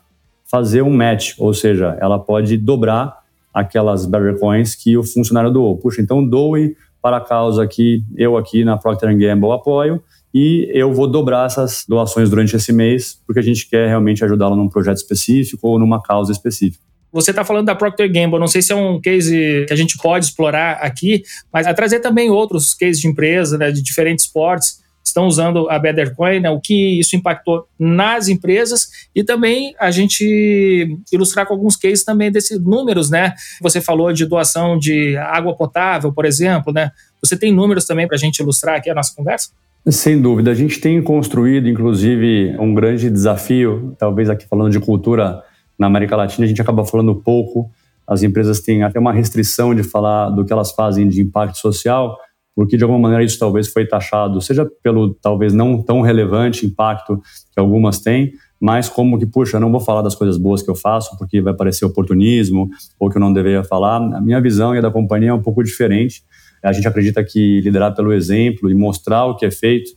fazer 0.48 0.82
um 0.82 0.94
match, 0.94 1.34
ou 1.38 1.52
seja, 1.52 1.98
ela 2.00 2.18
pode 2.18 2.56
dobrar 2.56 3.18
aquelas 3.52 4.06
Barrier 4.06 4.38
Coins 4.38 4.74
que 4.74 4.96
o 4.96 5.02
funcionário 5.02 5.50
doou. 5.50 5.76
Puxa, 5.76 6.00
então 6.00 6.26
doe 6.26 6.76
para 7.02 7.16
a 7.16 7.20
causa 7.20 7.66
que 7.66 8.04
eu 8.16 8.36
aqui 8.36 8.64
na 8.64 8.76
Procter 8.76 9.16
Gamble 9.16 9.50
apoio 9.50 10.02
e 10.32 10.70
eu 10.72 10.92
vou 10.92 11.08
dobrar 11.08 11.46
essas 11.46 11.84
doações 11.88 12.30
durante 12.30 12.54
esse 12.54 12.72
mês, 12.72 13.20
porque 13.26 13.40
a 13.40 13.42
gente 13.42 13.68
quer 13.68 13.88
realmente 13.88 14.24
ajudá-lo 14.24 14.54
num 14.54 14.68
projeto 14.68 14.98
específico 14.98 15.66
ou 15.66 15.78
numa 15.78 16.00
causa 16.00 16.30
específica. 16.30 16.85
Você 17.16 17.30
está 17.30 17.46
falando 17.46 17.64
da 17.64 17.74
Procter 17.74 18.12
Gamble, 18.12 18.38
não 18.38 18.46
sei 18.46 18.60
se 18.60 18.72
é 18.72 18.76
um 18.76 19.00
case 19.00 19.64
que 19.66 19.72
a 19.72 19.76
gente 19.76 19.96
pode 19.96 20.26
explorar 20.26 20.72
aqui, 20.82 21.22
mas 21.50 21.66
a 21.66 21.72
trazer 21.72 22.00
também 22.00 22.28
outros 22.28 22.74
cases 22.74 23.00
de 23.00 23.08
empresa, 23.08 23.56
né, 23.56 23.72
de 23.72 23.82
diferentes 23.82 24.26
esportes, 24.26 24.84
estão 25.02 25.26
usando 25.26 25.70
a 25.70 25.78
Bettercoin, 25.78 26.40
né, 26.40 26.50
o 26.50 26.60
que 26.60 27.00
isso 27.00 27.16
impactou 27.16 27.66
nas 27.78 28.28
empresas 28.28 28.88
e 29.14 29.24
também 29.24 29.74
a 29.80 29.90
gente 29.90 30.98
ilustrar 31.10 31.46
com 31.46 31.54
alguns 31.54 31.74
cases 31.74 32.04
também 32.04 32.30
desses 32.30 32.60
números, 32.60 33.08
né? 33.08 33.32
Você 33.62 33.80
falou 33.80 34.12
de 34.12 34.26
doação 34.26 34.78
de 34.78 35.16
água 35.16 35.56
potável, 35.56 36.12
por 36.12 36.26
exemplo, 36.26 36.70
né? 36.70 36.90
Você 37.22 37.34
tem 37.34 37.50
números 37.50 37.86
também 37.86 38.06
para 38.06 38.16
a 38.16 38.18
gente 38.18 38.40
ilustrar 38.40 38.76
aqui 38.76 38.90
a 38.90 38.94
nossa 38.94 39.14
conversa? 39.16 39.52
Sem 39.88 40.20
dúvida, 40.20 40.50
a 40.50 40.54
gente 40.54 40.80
tem 40.80 41.00
construído, 41.00 41.66
inclusive, 41.66 42.54
um 42.58 42.74
grande 42.74 43.08
desafio, 43.08 43.96
talvez 43.98 44.28
aqui 44.28 44.46
falando 44.46 44.72
de 44.72 44.80
cultura 44.80 45.42
na 45.78 45.86
América 45.86 46.16
Latina, 46.16 46.44
a 46.44 46.48
gente 46.48 46.60
acaba 46.60 46.84
falando 46.84 47.14
pouco, 47.14 47.70
as 48.06 48.22
empresas 48.22 48.60
têm 48.60 48.82
até 48.82 48.98
uma 48.98 49.12
restrição 49.12 49.74
de 49.74 49.82
falar 49.82 50.30
do 50.30 50.44
que 50.44 50.52
elas 50.52 50.72
fazem 50.72 51.08
de 51.08 51.20
impacto 51.20 51.58
social, 51.58 52.16
porque 52.54 52.76
de 52.76 52.84
alguma 52.84 53.00
maneira 53.00 53.24
isso 53.24 53.38
talvez 53.38 53.68
foi 53.68 53.86
taxado, 53.86 54.40
seja 54.40 54.66
pelo 54.82 55.12
talvez 55.14 55.52
não 55.52 55.82
tão 55.82 56.00
relevante 56.00 56.64
impacto 56.64 57.20
que 57.52 57.60
algumas 57.60 57.98
têm, 57.98 58.32
mas 58.58 58.88
como 58.88 59.18
que, 59.18 59.26
puxa, 59.26 59.58
eu 59.58 59.60
não 59.60 59.70
vou 59.70 59.80
falar 59.80 60.00
das 60.00 60.14
coisas 60.14 60.38
boas 60.38 60.62
que 60.62 60.70
eu 60.70 60.74
faço 60.74 61.16
porque 61.18 61.42
vai 61.42 61.52
parecer 61.52 61.84
oportunismo 61.84 62.70
ou 62.98 63.10
que 63.10 63.18
eu 63.18 63.20
não 63.20 63.32
deveria 63.32 63.62
falar. 63.62 63.96
A 63.96 64.20
minha 64.20 64.40
visão 64.40 64.74
e 64.74 64.78
a 64.78 64.80
da 64.80 64.90
companhia 64.90 65.30
é 65.30 65.34
um 65.34 65.42
pouco 65.42 65.62
diferente. 65.62 66.22
A 66.62 66.72
gente 66.72 66.88
acredita 66.88 67.22
que 67.22 67.60
liderar 67.60 67.94
pelo 67.94 68.12
exemplo 68.12 68.70
e 68.70 68.74
mostrar 68.74 69.26
o 69.26 69.36
que 69.36 69.44
é 69.44 69.50
feito, 69.50 69.90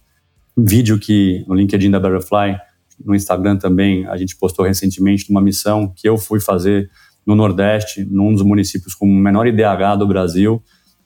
vídeo 0.57 0.99
que 0.99 1.45
no 1.47 1.55
LinkedIn 1.55 1.89
da 1.89 1.99
Butterfly, 1.99 2.57
no 3.03 3.15
Instagram 3.15 3.57
também, 3.57 4.05
a 4.07 4.17
gente 4.17 4.35
postou 4.37 4.65
recentemente 4.65 5.29
uma 5.29 5.41
missão 5.41 5.91
que 5.95 6.07
eu 6.07 6.17
fui 6.17 6.39
fazer 6.39 6.89
no 7.25 7.35
Nordeste, 7.35 8.05
num 8.09 8.33
dos 8.33 8.41
municípios 8.41 8.93
com 8.93 9.05
o 9.05 9.13
menor 9.13 9.47
IDH 9.47 9.97
do 9.97 10.07
Brasil, 10.07 10.61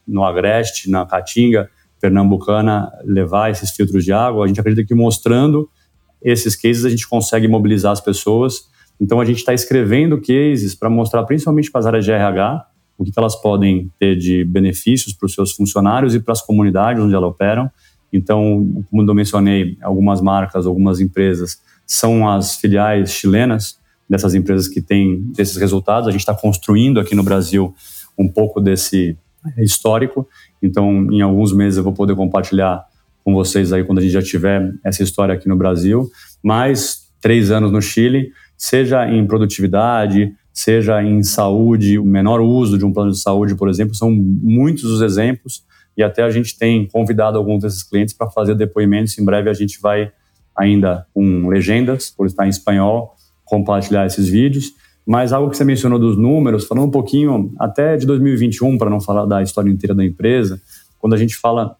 no 0.07 0.23
Agreste, 0.23 0.89
na 0.89 1.05
Caatinga, 1.05 1.69
pernambucana, 1.99 2.91
levar 3.03 3.51
esses 3.51 3.71
filtros 3.71 4.03
de 4.03 4.11
água. 4.11 4.45
A 4.45 4.47
gente 4.47 4.59
acredita 4.59 4.85
que 4.85 4.95
mostrando 4.95 5.69
esses 6.21 6.55
cases 6.55 6.85
a 6.85 6.89
gente 6.89 7.07
consegue 7.07 7.47
mobilizar 7.47 7.91
as 7.91 8.01
pessoas. 8.01 8.69
Então 8.99 9.19
a 9.19 9.25
gente 9.25 9.37
está 9.37 9.53
escrevendo 9.53 10.19
cases 10.19 10.75
para 10.75 10.89
mostrar 10.89 11.23
principalmente 11.23 11.71
para 11.71 11.79
as 11.79 11.85
áreas 11.85 12.05
de 12.05 12.11
RH 12.11 12.67
o 12.97 13.03
que 13.03 13.11
elas 13.17 13.35
podem 13.35 13.91
ter 13.99 14.15
de 14.15 14.43
benefícios 14.45 15.13
para 15.13 15.25
os 15.25 15.33
seus 15.33 15.51
funcionários 15.51 16.13
e 16.13 16.19
para 16.19 16.31
as 16.31 16.41
comunidades 16.41 17.01
onde 17.01 17.13
elas 17.13 17.29
operam. 17.29 17.69
Então, 18.11 18.85
como 18.89 19.09
eu 19.09 19.15
mencionei, 19.15 19.77
algumas 19.81 20.21
marcas, 20.21 20.65
algumas 20.65 20.99
empresas 20.99 21.57
são 21.93 22.27
as 22.27 22.55
filiais 22.55 23.11
chilenas 23.11 23.77
dessas 24.09 24.33
empresas 24.33 24.67
que 24.67 24.81
têm 24.81 25.31
esses 25.37 25.57
resultados. 25.57 26.07
A 26.07 26.11
gente 26.11 26.21
está 26.21 26.33
construindo 26.33 26.99
aqui 26.99 27.13
no 27.13 27.21
Brasil 27.21 27.73
um 28.17 28.27
pouco 28.27 28.59
desse 28.59 29.15
histórico. 29.59 30.27
Então, 30.61 31.11
em 31.11 31.21
alguns 31.21 31.53
meses 31.53 31.77
eu 31.77 31.83
vou 31.83 31.93
poder 31.93 32.15
compartilhar 32.15 32.83
com 33.23 33.33
vocês 33.33 33.71
aí 33.71 33.83
quando 33.83 33.99
a 33.99 34.01
gente 34.01 34.11
já 34.11 34.23
tiver 34.23 34.73
essa 34.83 35.03
história 35.03 35.35
aqui 35.35 35.47
no 35.47 35.55
Brasil. 35.55 36.09
Mais 36.41 37.09
três 37.21 37.51
anos 37.51 37.71
no 37.71 37.81
Chile, 37.81 38.31
seja 38.57 39.07
em 39.07 39.25
produtividade, 39.27 40.33
seja 40.51 41.01
em 41.03 41.21
saúde, 41.21 41.99
o 41.99 42.05
menor 42.05 42.41
uso 42.41 42.75
de 42.75 42.85
um 42.85 42.91
plano 42.91 43.11
de 43.11 43.19
saúde, 43.19 43.55
por 43.55 43.69
exemplo, 43.69 43.93
são 43.93 44.11
muitos 44.11 44.83
os 44.85 45.01
exemplos. 45.01 45.63
E 45.95 46.01
até 46.01 46.23
a 46.23 46.31
gente 46.31 46.57
tem 46.57 46.87
convidado 46.87 47.37
alguns 47.37 47.61
desses 47.61 47.83
clientes 47.83 48.15
para 48.15 48.29
fazer 48.31 48.55
depoimentos. 48.55 49.15
Em 49.19 49.23
breve 49.23 49.47
a 49.47 49.53
gente 49.53 49.79
vai 49.79 50.11
ainda 50.55 51.05
com 51.13 51.47
legendas, 51.47 52.09
por 52.09 52.27
estar 52.27 52.45
em 52.45 52.49
espanhol, 52.49 53.15
compartilhar 53.45 54.05
esses 54.05 54.27
vídeos. 54.27 54.73
Mas 55.05 55.33
algo 55.33 55.49
que 55.49 55.57
você 55.57 55.65
mencionou 55.65 55.99
dos 55.99 56.17
números, 56.17 56.65
falando 56.65 56.87
um 56.87 56.91
pouquinho 56.91 57.53
até 57.59 57.97
de 57.97 58.05
2021, 58.05 58.77
para 58.77 58.89
não 58.89 59.01
falar 59.01 59.25
da 59.25 59.41
história 59.41 59.69
inteira 59.69 59.93
da 59.93 60.03
empresa, 60.03 60.61
quando 60.99 61.13
a 61.13 61.17
gente 61.17 61.35
fala 61.35 61.75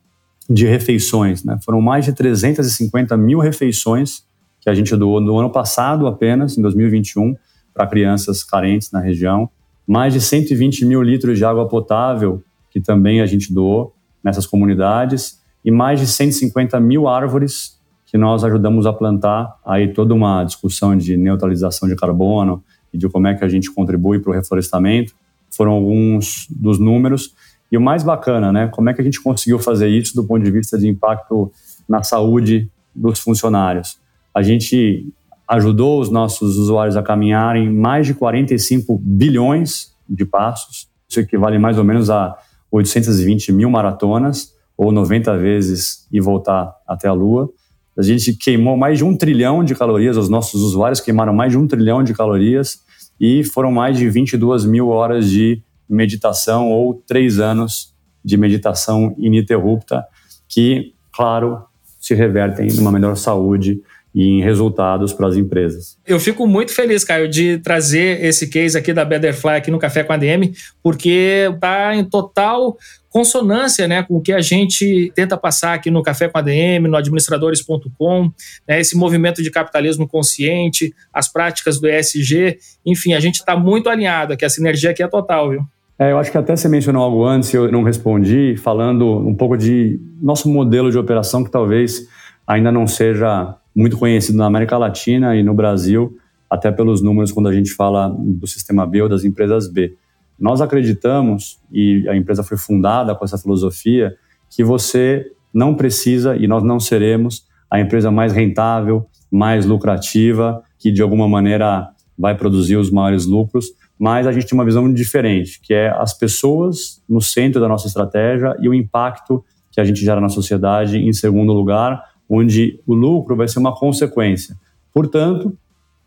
de 0.49 0.65
refeições, 0.65 1.43
né? 1.43 1.57
foram 1.63 1.79
mais 1.79 2.03
de 2.03 2.11
350 2.11 3.15
mil 3.15 3.39
refeições 3.39 4.23
que 4.59 4.69
a 4.69 4.73
gente 4.73 4.95
doou 4.95 5.21
no 5.21 5.37
ano 5.37 5.49
passado 5.49 6.07
apenas, 6.07 6.57
em 6.57 6.61
2021, 6.61 7.35
para 7.73 7.87
crianças 7.87 8.43
carentes 8.43 8.91
na 8.91 8.99
região. 8.99 9.49
Mais 9.85 10.13
de 10.13 10.21
120 10.21 10.85
mil 10.85 11.01
litros 11.01 11.37
de 11.37 11.43
água 11.43 11.67
potável, 11.67 12.41
que 12.69 12.79
também 12.79 13.21
a 13.21 13.25
gente 13.25 13.53
doou 13.53 13.93
nessas 14.23 14.45
comunidades. 14.45 15.41
E 15.65 15.71
mais 15.71 15.99
de 15.99 16.07
150 16.07 16.79
mil 16.79 17.07
árvores 17.07 17.77
que 18.13 18.17
nós 18.19 18.43
ajudamos 18.43 18.85
a 18.85 18.93
plantar. 18.93 19.55
Aí 19.65 19.91
toda 19.91 20.13
uma 20.13 20.43
discussão 20.43 20.95
de 20.95 21.17
neutralização 21.17 21.89
de 21.89 21.95
carbono, 21.95 22.63
e 22.93 22.97
de 22.97 23.09
como 23.09 23.25
é 23.25 23.33
que 23.33 23.43
a 23.43 23.49
gente 23.49 23.71
contribui 23.71 24.19
para 24.19 24.29
o 24.29 24.33
reflorestamento. 24.35 25.15
Foram 25.49 25.71
alguns 25.71 26.45
dos 26.47 26.77
números. 26.77 27.33
E 27.71 27.77
o 27.77 27.81
mais 27.81 28.03
bacana, 28.03 28.51
né? 28.51 28.67
Como 28.67 28.87
é 28.87 28.93
que 28.93 29.01
a 29.01 29.03
gente 29.03 29.19
conseguiu 29.19 29.57
fazer 29.57 29.87
isso 29.87 30.15
do 30.15 30.23
ponto 30.23 30.43
de 30.43 30.51
vista 30.51 30.77
de 30.77 30.87
impacto 30.87 31.51
na 31.89 32.03
saúde 32.03 32.69
dos 32.93 33.17
funcionários? 33.17 33.97
A 34.31 34.43
gente 34.43 35.11
ajudou 35.47 35.99
os 35.99 36.11
nossos 36.11 36.59
usuários 36.59 36.95
a 36.95 37.01
caminharem 37.01 37.67
mais 37.73 38.05
de 38.05 38.13
45 38.13 38.95
bilhões 39.03 39.91
de 40.07 40.23
passos. 40.23 40.87
Isso 41.09 41.19
equivale 41.19 41.57
mais 41.57 41.79
ou 41.79 41.83
menos 41.83 42.11
a 42.11 42.37
820 42.69 43.51
mil 43.51 43.71
maratonas, 43.71 44.53
ou 44.77 44.91
90 44.91 45.35
vezes 45.39 46.07
e 46.11 46.21
voltar 46.21 46.75
até 46.87 47.07
a 47.07 47.13
Lua. 47.13 47.49
A 47.97 48.01
gente 48.01 48.33
queimou 48.33 48.75
mais 48.75 48.97
de 48.97 49.03
um 49.03 49.15
trilhão 49.15 49.63
de 49.63 49.75
calorias, 49.75 50.17
os 50.17 50.29
nossos 50.29 50.61
usuários 50.61 50.99
queimaram 50.99 51.33
mais 51.33 51.51
de 51.51 51.57
um 51.57 51.67
trilhão 51.67 52.03
de 52.03 52.13
calorias 52.13 52.79
e 53.19 53.43
foram 53.43 53.71
mais 53.71 53.97
de 53.97 54.09
22 54.09 54.65
mil 54.65 54.89
horas 54.89 55.29
de 55.29 55.61
meditação 55.87 56.71
ou 56.71 56.95
três 57.05 57.39
anos 57.39 57.93
de 58.25 58.37
meditação 58.37 59.15
ininterrupta, 59.17 60.05
que, 60.47 60.93
claro, 61.13 61.63
se 61.99 62.15
revertem 62.15 62.67
numa 62.73 62.91
melhor 62.91 63.15
saúde 63.15 63.81
e 64.13 64.27
em 64.27 64.41
resultados 64.41 65.11
para 65.11 65.27
as 65.27 65.35
empresas. 65.35 65.97
Eu 66.05 66.19
fico 66.19 66.45
muito 66.45 66.71
feliz, 66.71 67.03
Caio, 67.03 67.27
de 67.27 67.57
trazer 67.59 68.23
esse 68.23 68.47
case 68.47 68.77
aqui 68.77 68.93
da 68.93 69.03
Betterfly 69.03 69.55
aqui 69.55 69.71
no 69.71 69.79
Café 69.79 70.03
com 70.03 70.13
a 70.13 70.17
DM, 70.17 70.53
porque 70.81 71.49
está 71.51 71.95
em 71.95 72.03
total 72.03 72.77
consonância 73.09 73.87
né, 73.87 74.01
com 74.01 74.17
o 74.17 74.21
que 74.21 74.33
a 74.33 74.41
gente 74.41 75.11
tenta 75.15 75.37
passar 75.37 75.75
aqui 75.75 75.91
no 75.91 76.01
Café 76.01 76.27
com 76.27 76.37
a 76.37 76.41
DM, 76.41 76.87
no 76.87 76.97
administradores.com, 76.97 78.31
né, 78.67 78.79
esse 78.79 78.97
movimento 78.97 79.41
de 79.43 79.51
capitalismo 79.51 80.07
consciente, 80.07 80.93
as 81.13 81.31
práticas 81.31 81.79
do 81.79 81.87
ESG, 81.87 82.57
enfim, 82.83 83.13
a 83.13 83.19
gente 83.19 83.35
está 83.35 83.55
muito 83.55 83.87
alinhado 83.87 84.33
aqui, 84.33 84.43
a 84.43 84.49
sinergia 84.49 84.89
aqui 84.89 85.03
é 85.03 85.07
total, 85.07 85.51
viu? 85.51 85.61
É, 85.97 86.11
eu 86.11 86.17
acho 86.17 86.31
que 86.31 86.37
até 86.37 86.55
você 86.55 86.67
mencionou 86.67 87.03
algo 87.03 87.23
antes, 87.23 87.53
eu 87.53 87.71
não 87.71 87.83
respondi, 87.83 88.55
falando 88.57 89.19
um 89.19 89.35
pouco 89.35 89.55
de 89.55 89.99
nosso 90.19 90.49
modelo 90.49 90.91
de 90.91 90.97
operação 90.97 91.43
que 91.43 91.51
talvez 91.51 92.07
ainda 92.47 92.71
não 92.71 92.87
seja 92.87 93.55
muito 93.75 93.97
conhecido 93.97 94.37
na 94.37 94.45
América 94.45 94.77
Latina 94.77 95.35
e 95.35 95.43
no 95.43 95.53
Brasil, 95.53 96.17
até 96.49 96.71
pelos 96.71 97.01
números 97.01 97.31
quando 97.31 97.47
a 97.47 97.53
gente 97.53 97.71
fala 97.71 98.07
do 98.09 98.45
sistema 98.45 98.85
B 98.85 99.01
ou 99.01 99.09
das 99.09 99.23
empresas 99.23 99.67
B. 99.67 99.95
Nós 100.39 100.61
acreditamos, 100.61 101.59
e 101.71 102.07
a 102.07 102.15
empresa 102.15 102.43
foi 102.43 102.57
fundada 102.57 103.15
com 103.15 103.25
essa 103.25 103.37
filosofia, 103.37 104.15
que 104.49 104.63
você 104.63 105.25
não 105.53 105.75
precisa 105.75 106.35
e 106.35 106.47
nós 106.47 106.63
não 106.63 106.79
seremos 106.79 107.47
a 107.69 107.79
empresa 107.79 108.11
mais 108.11 108.33
rentável, 108.33 109.05
mais 109.31 109.65
lucrativa, 109.65 110.63
que 110.77 110.91
de 110.91 111.01
alguma 111.01 111.27
maneira 111.27 111.89
vai 112.17 112.35
produzir 112.35 112.77
os 112.77 112.91
maiores 112.91 113.25
lucros, 113.25 113.67
mas 113.97 114.27
a 114.27 114.31
gente 114.31 114.45
tem 114.45 114.57
uma 114.57 114.65
visão 114.65 114.91
diferente, 114.93 115.59
que 115.61 115.73
é 115.73 115.89
as 115.89 116.15
pessoas 116.15 117.01
no 117.09 117.21
centro 117.21 117.59
da 117.59 117.67
nossa 117.67 117.87
estratégia 117.87 118.55
e 118.59 118.69
o 118.69 118.73
impacto 118.73 119.43
que 119.71 119.81
a 119.81 119.83
gente 119.83 120.01
gera 120.01 120.21
na 120.21 120.29
sociedade 120.29 120.97
em 120.97 121.13
segundo 121.13 121.51
lugar, 121.51 122.03
onde 122.29 122.79
o 122.85 122.93
lucro 122.93 123.35
vai 123.35 123.47
ser 123.47 123.59
uma 123.59 123.75
consequência. 123.75 124.55
Portanto, 124.93 125.57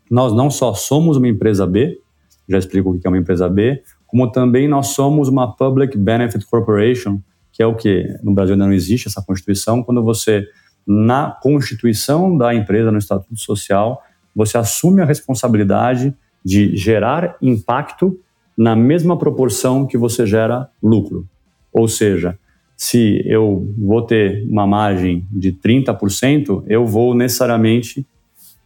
nós 0.09 0.33
não 0.33 0.49
só 0.49 0.73
somos 0.73 1.17
uma 1.17 1.27
empresa 1.27 1.65
B, 1.65 1.99
já 2.47 2.57
explico 2.57 2.91
o 2.91 2.99
que 2.99 3.05
é 3.05 3.09
uma 3.09 3.17
empresa 3.17 3.49
B, 3.49 3.81
como 4.05 4.31
também 4.31 4.67
nós 4.67 4.87
somos 4.87 5.27
uma 5.27 5.53
Public 5.53 5.97
Benefit 5.97 6.45
Corporation, 6.45 7.19
que 7.51 7.61
é 7.61 7.65
o 7.65 7.75
que 7.75 8.07
no 8.23 8.33
Brasil 8.33 8.53
ainda 8.53 8.65
não 8.65 8.73
existe 8.73 9.07
essa 9.07 9.21
constituição. 9.21 9.83
Quando 9.83 10.03
você 10.03 10.47
na 10.87 11.31
constituição 11.31 12.37
da 12.37 12.55
empresa, 12.55 12.91
no 12.91 12.97
estatuto 12.97 13.37
social, 13.37 14.01
você 14.33 14.57
assume 14.57 15.01
a 15.01 15.05
responsabilidade 15.05 16.15
de 16.45 16.77
gerar 16.77 17.35
impacto 17.41 18.17
na 18.57 18.75
mesma 18.75 19.17
proporção 19.17 19.85
que 19.85 19.97
você 19.97 20.25
gera 20.25 20.69
lucro. 20.81 21.27
Ou 21.73 21.87
seja, 21.89 22.39
se 22.77 23.23
eu 23.25 23.67
vou 23.75 24.03
ter 24.03 24.45
uma 24.47 24.67
margem 24.67 25.25
de 25.31 25.51
30%, 25.51 26.63
eu 26.67 26.85
vou 26.85 27.15
necessariamente 27.15 28.05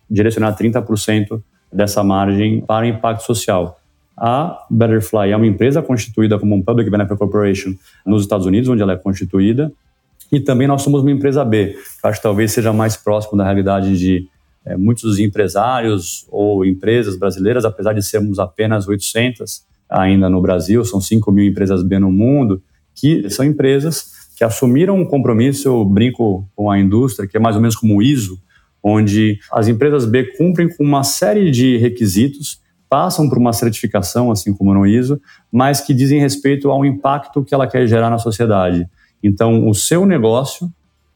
direcionar 0.10 0.54
30% 0.58 1.41
dessa 1.71 2.04
margem 2.04 2.60
para 2.60 2.86
impacto 2.86 3.24
social. 3.24 3.80
A 4.17 4.65
Betterfly 4.69 5.32
é 5.32 5.38
uma 5.38 5.47
empresa 5.47 5.82
constituída 5.82 6.38
como 6.38 6.54
um 6.54 6.62
Public 6.62 6.89
Benefit 6.89 7.17
Corporation 7.17 7.74
nos 8.06 8.24
Estados 8.24 8.45
Unidos, 8.45 8.67
onde 8.67 8.82
ela 8.82 8.91
é 8.91 8.97
constituída, 8.97 9.71
e 10.30 10.41
também 10.41 10.67
nós 10.67 10.82
somos 10.82 11.02
uma 11.02 11.12
empresa 11.12 11.45
B, 11.45 11.78
que 12.02 12.08
acho 12.08 12.19
que 12.19 12.24
talvez 12.24 12.52
seja 12.52 12.74
mais 12.74 12.97
próximo 12.97 13.38
da 13.38 13.45
realidade 13.45 13.97
de 13.97 14.28
é, 14.65 14.76
muitos 14.76 15.19
empresários 15.19 16.28
ou 16.30 16.65
empresas 16.65 17.17
brasileiras, 17.17 17.63
apesar 17.63 17.93
de 17.93 18.04
sermos 18.04 18.39
apenas 18.39 18.88
800 18.88 19.63
ainda 19.89 20.30
no 20.30 20.41
Brasil, 20.41 20.84
são 20.84 21.00
5 21.00 21.32
mil 21.32 21.45
empresas 21.45 21.82
B 21.82 21.97
no 21.97 22.12
mundo, 22.12 22.62
que 22.96 23.30
são 23.30 23.46
empresas 23.46 24.12
que 24.36 24.44
assumiram 24.44 24.98
um 24.98 25.06
compromisso, 25.06 25.68
eu 25.68 25.86
brinco 25.86 26.48
com 26.56 26.72
a 26.72 26.80
indústria, 26.80 27.28
que 27.28 27.38
é 27.38 27.40
mais 27.40 27.56
ou 27.56 27.62
menos 27.62 27.76
como 27.76 27.98
o 27.98 28.02
ISO, 28.02 28.42
onde 28.84 29.40
as 29.52 29.68
empresas 29.68 30.06
B 30.06 30.36
cumprem 30.36 30.68
com 30.68 30.84
uma 30.84 31.04
série 31.04 31.52
de 31.52 31.78
requisitos, 31.78 32.60
passam 32.90 33.30
por 33.30 33.38
uma 33.38 33.54
certificação, 33.54 34.32
assim 34.32 34.54
como 34.54 34.74
no 34.74 34.86
ISO, 34.86 35.22
mas 35.52 35.80
que 35.80 35.94
dizem 35.94 36.20
respeito 36.20 36.70
ao 36.70 36.84
impacto 36.84 37.44
que 37.44 37.54
ela 37.54 37.68
quer 37.68 37.88
gerar 37.88 38.10
na 38.10 38.18
sociedade. 38.18 38.90
Então, 39.24 39.70
o 39.70 39.74
seu 39.74 40.06
negócio, 40.06 40.70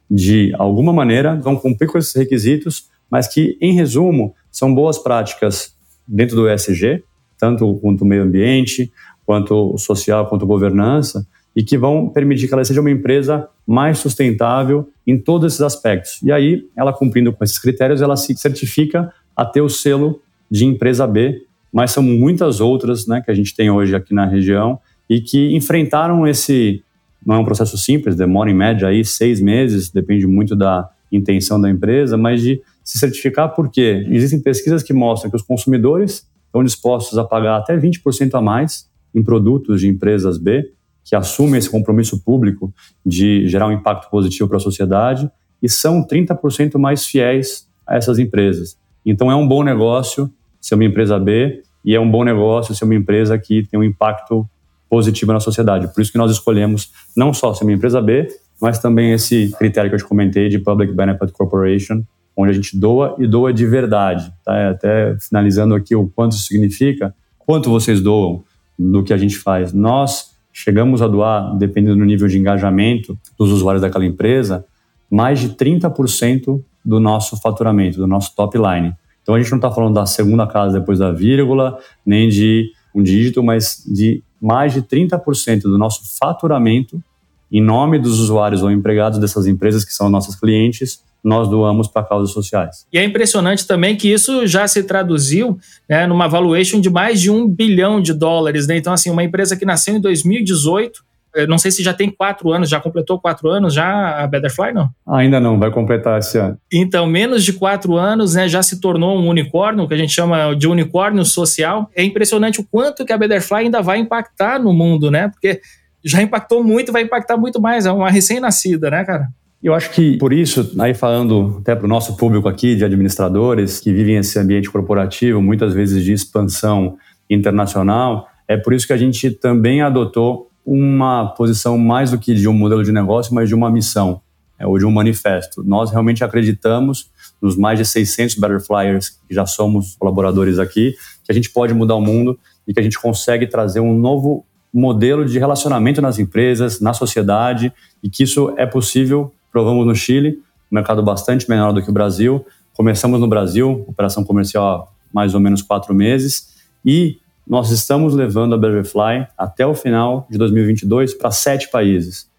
de 0.09 0.53
alguma 0.57 0.93
maneira, 0.93 1.35
vão 1.35 1.55
cumprir 1.55 1.87
com 1.87 1.97
esses 1.97 2.13
requisitos, 2.13 2.89
mas 3.09 3.27
que, 3.27 3.57
em 3.59 3.73
resumo, 3.73 4.33
são 4.51 4.73
boas 4.73 4.97
práticas 4.97 5.75
dentro 6.07 6.35
do 6.35 6.49
ESG, 6.49 7.03
tanto 7.37 7.75
quanto 7.81 8.05
meio 8.05 8.23
ambiente, 8.23 8.91
quanto 9.25 9.77
social, 9.77 10.27
quanto 10.27 10.45
governança, 10.45 11.27
e 11.55 11.63
que 11.63 11.77
vão 11.77 12.09
permitir 12.09 12.47
que 12.47 12.53
ela 12.53 12.65
seja 12.65 12.81
uma 12.81 12.91
empresa 12.91 13.47
mais 13.65 13.99
sustentável 13.99 14.89
em 15.07 15.17
todos 15.17 15.53
esses 15.53 15.61
aspectos. 15.61 16.21
E 16.21 16.31
aí, 16.31 16.67
ela 16.75 16.91
cumprindo 16.91 17.31
com 17.31 17.43
esses 17.43 17.57
critérios, 17.57 18.01
ela 18.01 18.17
se 18.17 18.35
certifica 18.35 19.11
a 19.35 19.45
ter 19.45 19.61
o 19.61 19.69
selo 19.69 20.21
de 20.51 20.65
empresa 20.65 21.07
B, 21.07 21.43
mas 21.71 21.91
são 21.91 22.03
muitas 22.03 22.59
outras 22.59 23.07
né, 23.07 23.21
que 23.21 23.31
a 23.31 23.33
gente 23.33 23.55
tem 23.55 23.69
hoje 23.69 23.95
aqui 23.95 24.13
na 24.13 24.25
região 24.25 24.79
e 25.09 25.21
que 25.21 25.55
enfrentaram 25.55 26.27
esse 26.27 26.83
não 27.25 27.35
é 27.35 27.39
um 27.39 27.45
processo 27.45 27.75
simples, 27.77 28.15
demora 28.15 28.51
em 28.51 28.53
média 28.53 28.87
aí 28.87 29.03
seis 29.03 29.41
meses, 29.41 29.89
depende 29.89 30.27
muito 30.27 30.55
da 30.55 30.87
intenção 31.11 31.59
da 31.59 31.69
empresa, 31.69 32.17
mas 32.17 32.41
de 32.41 32.61
se 32.83 32.99
certificar 32.99 33.55
porque 33.55 34.05
existem 34.09 34.39
pesquisas 34.39 34.83
que 34.83 34.93
mostram 34.93 35.31
que 35.31 35.35
os 35.35 35.41
consumidores 35.41 36.27
estão 36.45 36.63
dispostos 36.63 37.17
a 37.17 37.23
pagar 37.23 37.57
até 37.57 37.75
20% 37.75 38.35
a 38.35 38.41
mais 38.41 38.87
em 39.13 39.23
produtos 39.23 39.81
de 39.81 39.87
empresas 39.87 40.37
B, 40.37 40.71
que 41.05 41.15
assumem 41.15 41.59
esse 41.59 41.69
compromisso 41.69 42.21
público 42.21 42.73
de 43.05 43.47
gerar 43.47 43.67
um 43.67 43.71
impacto 43.71 44.09
positivo 44.09 44.49
para 44.49 44.57
a 44.57 44.59
sociedade 44.59 45.29
e 45.61 45.69
são 45.69 46.05
30% 46.05 46.77
mais 46.77 47.05
fiéis 47.05 47.69
a 47.87 47.95
essas 47.95 48.17
empresas. 48.19 48.77
Então 49.05 49.31
é 49.31 49.35
um 49.35 49.47
bom 49.47 49.63
negócio 49.63 50.29
ser 50.59 50.73
uma 50.73 50.83
empresa 50.83 51.19
B 51.19 51.61
e 51.85 51.93
é 51.93 51.99
um 51.99 52.09
bom 52.09 52.23
negócio 52.23 52.73
ser 52.73 52.85
uma 52.85 52.95
empresa 52.95 53.37
que 53.37 53.63
tem 53.67 53.79
um 53.79 53.83
impacto 53.83 54.49
positiva 54.89 55.31
na 55.31 55.39
sociedade. 55.39 55.87
Por 55.93 56.01
isso 56.01 56.11
que 56.11 56.17
nós 56.17 56.31
escolhemos 56.31 56.91
não 57.15 57.33
só 57.33 57.53
ser 57.53 57.63
uma 57.63 57.73
empresa 57.73 58.01
B, 58.01 58.27
mas 58.59 58.79
também 58.79 59.11
esse 59.11 59.51
critério 59.59 59.89
que 59.91 59.95
eu 59.95 59.99
te 59.99 60.05
comentei 60.05 60.49
de 60.49 60.57
Public 60.57 60.91
Benefit 60.93 61.31
Corporation, 61.31 62.03
onde 62.35 62.51
a 62.51 62.53
gente 62.53 62.77
doa 62.77 63.15
e 63.19 63.27
doa 63.27 63.53
de 63.53 63.65
verdade. 63.65 64.33
Tá? 64.43 64.71
Até 64.71 65.15
finalizando 65.19 65.75
aqui 65.75 65.95
o 65.95 66.07
quanto 66.07 66.33
isso 66.33 66.47
significa, 66.47 67.13
quanto 67.37 67.69
vocês 67.69 68.01
doam 68.01 68.43
do 68.77 69.03
que 69.03 69.13
a 69.13 69.17
gente 69.17 69.37
faz. 69.37 69.71
Nós 69.71 70.34
chegamos 70.57 71.01
a 71.01 71.07
doar, 71.07 71.53
dependendo 71.57 71.97
do 71.97 72.05
nível 72.05 72.29
de 72.29 72.37
engajamento 72.37 73.19
dos 73.37 73.51
usuários 73.51 73.81
daquela 73.81 74.05
empresa, 74.05 74.65
mais 75.11 75.41
de 75.41 75.49
30% 75.49 76.63
do 76.83 76.97
nosso 76.97 77.35
faturamento, 77.41 77.97
do 77.97 78.07
nosso 78.07 78.33
top 78.33 78.57
line. 78.57 78.93
Então 79.21 79.35
a 79.35 79.39
gente 79.39 79.51
não 79.51 79.57
está 79.57 79.69
falando 79.69 79.95
da 79.95 80.05
segunda 80.05 80.47
casa 80.47 80.79
depois 80.79 80.97
da 80.97 81.11
vírgula, 81.11 81.77
nem 82.05 82.29
de 82.29 82.71
um 82.95 83.03
dígito, 83.03 83.43
mas 83.43 83.83
de 83.85 84.23
mais 84.41 84.73
de 84.73 84.81
30% 84.81 85.63
do 85.63 85.77
nosso 85.77 86.17
faturamento, 86.17 87.03
em 87.51 87.61
nome 87.61 87.99
dos 87.99 88.21
usuários 88.21 88.63
ou 88.63 88.71
empregados 88.71 89.19
dessas 89.19 89.47
empresas 89.47 89.83
que 89.83 89.91
são 89.91 90.09
nossas 90.09 90.35
clientes, 90.35 91.03
nós 91.25 91.49
doamos 91.49 91.87
para 91.87 92.03
causas 92.03 92.31
sociais. 92.31 92.85
E 92.93 92.99
é 92.99 93.03
impressionante 93.03 93.65
também 93.65 93.95
que 93.95 94.11
isso 94.11 94.45
já 94.45 94.67
se 94.67 94.83
traduziu 94.83 95.57
né, 95.89 96.05
numa 96.05 96.27
valuation 96.27 96.79
de 96.79 96.89
mais 96.89 97.19
de 97.19 97.31
um 97.31 97.47
bilhão 97.47 97.99
de 97.99 98.13
dólares. 98.13 98.67
Né? 98.67 98.77
Então, 98.77 98.93
assim, 98.93 99.09
uma 99.09 99.23
empresa 99.23 99.57
que 99.57 99.65
nasceu 99.65 99.95
em 99.95 99.99
2018 99.99 101.03
eu 101.35 101.47
não 101.49 101.57
sei 101.57 101.69
se 101.69 101.83
já 101.83 101.93
tem 101.93 102.09
quatro 102.09 102.49
anos, 102.53 102.69
já 102.69 102.79
completou 102.79 103.19
quatro 103.19 103.49
anos 103.49 103.73
já 103.73 104.23
a 104.23 104.25
Betterfly, 104.25 104.71
não? 104.71 104.89
Ainda 105.05 105.37
não, 105.37 105.59
vai 105.59 105.69
completar 105.69 106.17
esse 106.17 106.37
ano. 106.37 106.57
Então, 106.71 107.05
menos 107.05 107.43
de 107.43 107.51
quatro 107.51 107.97
anos, 107.97 108.35
né, 108.35 108.47
já 108.47 108.63
se 108.63 108.79
tornou 108.79 109.19
um 109.19 109.27
unicórnio, 109.27 109.85
que 109.85 109.93
a 109.93 109.97
gente 109.97 110.13
chama 110.13 110.55
de 110.55 110.65
unicórnio 110.65 111.25
social. 111.25 111.89
É 111.93 112.01
impressionante 112.01 112.61
o 112.61 112.63
quanto 112.63 113.05
que 113.05 113.11
a 113.11 113.17
Betterfly 113.17 113.65
ainda 113.65 113.81
vai 113.81 113.97
impactar 113.97 114.59
no 114.59 114.71
mundo, 114.71 115.11
né? 115.11 115.27
Porque 115.27 115.59
já 116.05 116.21
impactou 116.21 116.63
muito, 116.63 116.93
vai 116.93 117.01
impactar 117.01 117.35
muito 117.35 117.59
mais. 117.61 117.85
É 117.85 117.91
uma 117.91 118.09
recém-nascida, 118.09 118.89
né, 118.89 119.03
cara? 119.03 119.27
Eu 119.65 119.73
acho 119.73 119.89
que 119.89 120.15
por 120.19 120.31
isso, 120.31 120.75
aí 120.77 120.93
falando 120.93 121.57
até 121.59 121.75
para 121.75 121.85
o 121.85 121.89
nosso 121.89 122.15
público 122.15 122.47
aqui 122.47 122.75
de 122.75 122.85
administradores 122.85 123.79
que 123.79 123.91
vivem 123.91 124.17
esse 124.17 124.37
ambiente 124.37 124.69
corporativo, 124.69 125.41
muitas 125.41 125.73
vezes 125.73 126.03
de 126.03 126.13
expansão 126.13 126.99
internacional, 127.27 128.27
é 128.47 128.55
por 128.57 128.75
isso 128.75 128.85
que 128.85 128.93
a 128.93 128.97
gente 128.97 129.31
também 129.31 129.81
adotou 129.81 130.51
uma 130.63 131.33
posição 131.33 131.79
mais 131.79 132.11
do 132.11 132.19
que 132.19 132.35
de 132.35 132.47
um 132.47 132.53
modelo 132.53 132.83
de 132.83 132.91
negócio, 132.91 133.33
mas 133.33 133.49
de 133.49 133.55
uma 133.55 133.71
missão, 133.71 134.21
é, 134.59 134.67
ou 134.67 134.77
de 134.77 134.85
um 134.85 134.91
manifesto. 134.91 135.63
Nós 135.63 135.89
realmente 135.89 136.23
acreditamos, 136.23 137.09
nos 137.41 137.57
mais 137.57 137.79
de 137.79 137.85
600 137.85 138.35
Betterflyers 138.35 139.09
que 139.09 139.33
já 139.33 139.47
somos 139.47 139.95
colaboradores 139.95 140.59
aqui, 140.59 140.93
que 141.23 141.31
a 141.31 141.33
gente 141.33 141.49
pode 141.49 141.73
mudar 141.73 141.95
o 141.95 142.01
mundo 142.01 142.37
e 142.67 142.73
que 142.73 142.79
a 142.79 142.83
gente 142.83 142.99
consegue 142.99 143.47
trazer 143.47 143.79
um 143.79 143.97
novo 143.97 144.45
modelo 144.71 145.25
de 145.25 145.39
relacionamento 145.39 146.03
nas 146.03 146.19
empresas, 146.19 146.79
na 146.79 146.93
sociedade, 146.93 147.73
e 148.03 148.11
que 148.11 148.21
isso 148.21 148.53
é 148.57 148.65
possível. 148.67 149.31
Provamos 149.55 149.87
no 149.87 149.95
Chile, 149.95 150.41
mercado 150.69 151.01
bastante 151.01 151.49
menor 151.49 151.71
do 151.71 151.81
que 151.81 151.89
o 151.89 151.93
Brasil. 151.93 152.45
Começamos 152.73 153.21
no 153.21 153.27
Brasil, 153.29 153.85
operação 153.87 154.21
comercial 154.21 154.67
há 154.67 154.87
mais 155.13 155.33
ou 155.33 155.39
menos 155.39 155.61
quatro 155.61 155.95
meses, 155.95 156.49
e 156.85 157.19
nós 157.47 157.71
estamos 157.71 158.13
levando 158.13 158.53
a 158.53 158.57
Betterfly 158.57 159.25
até 159.37 159.65
o 159.65 159.73
final 159.73 160.27
de 160.29 160.37
2022 160.37 161.13
para 161.13 161.31
sete 161.31 161.69
países. 161.69 162.29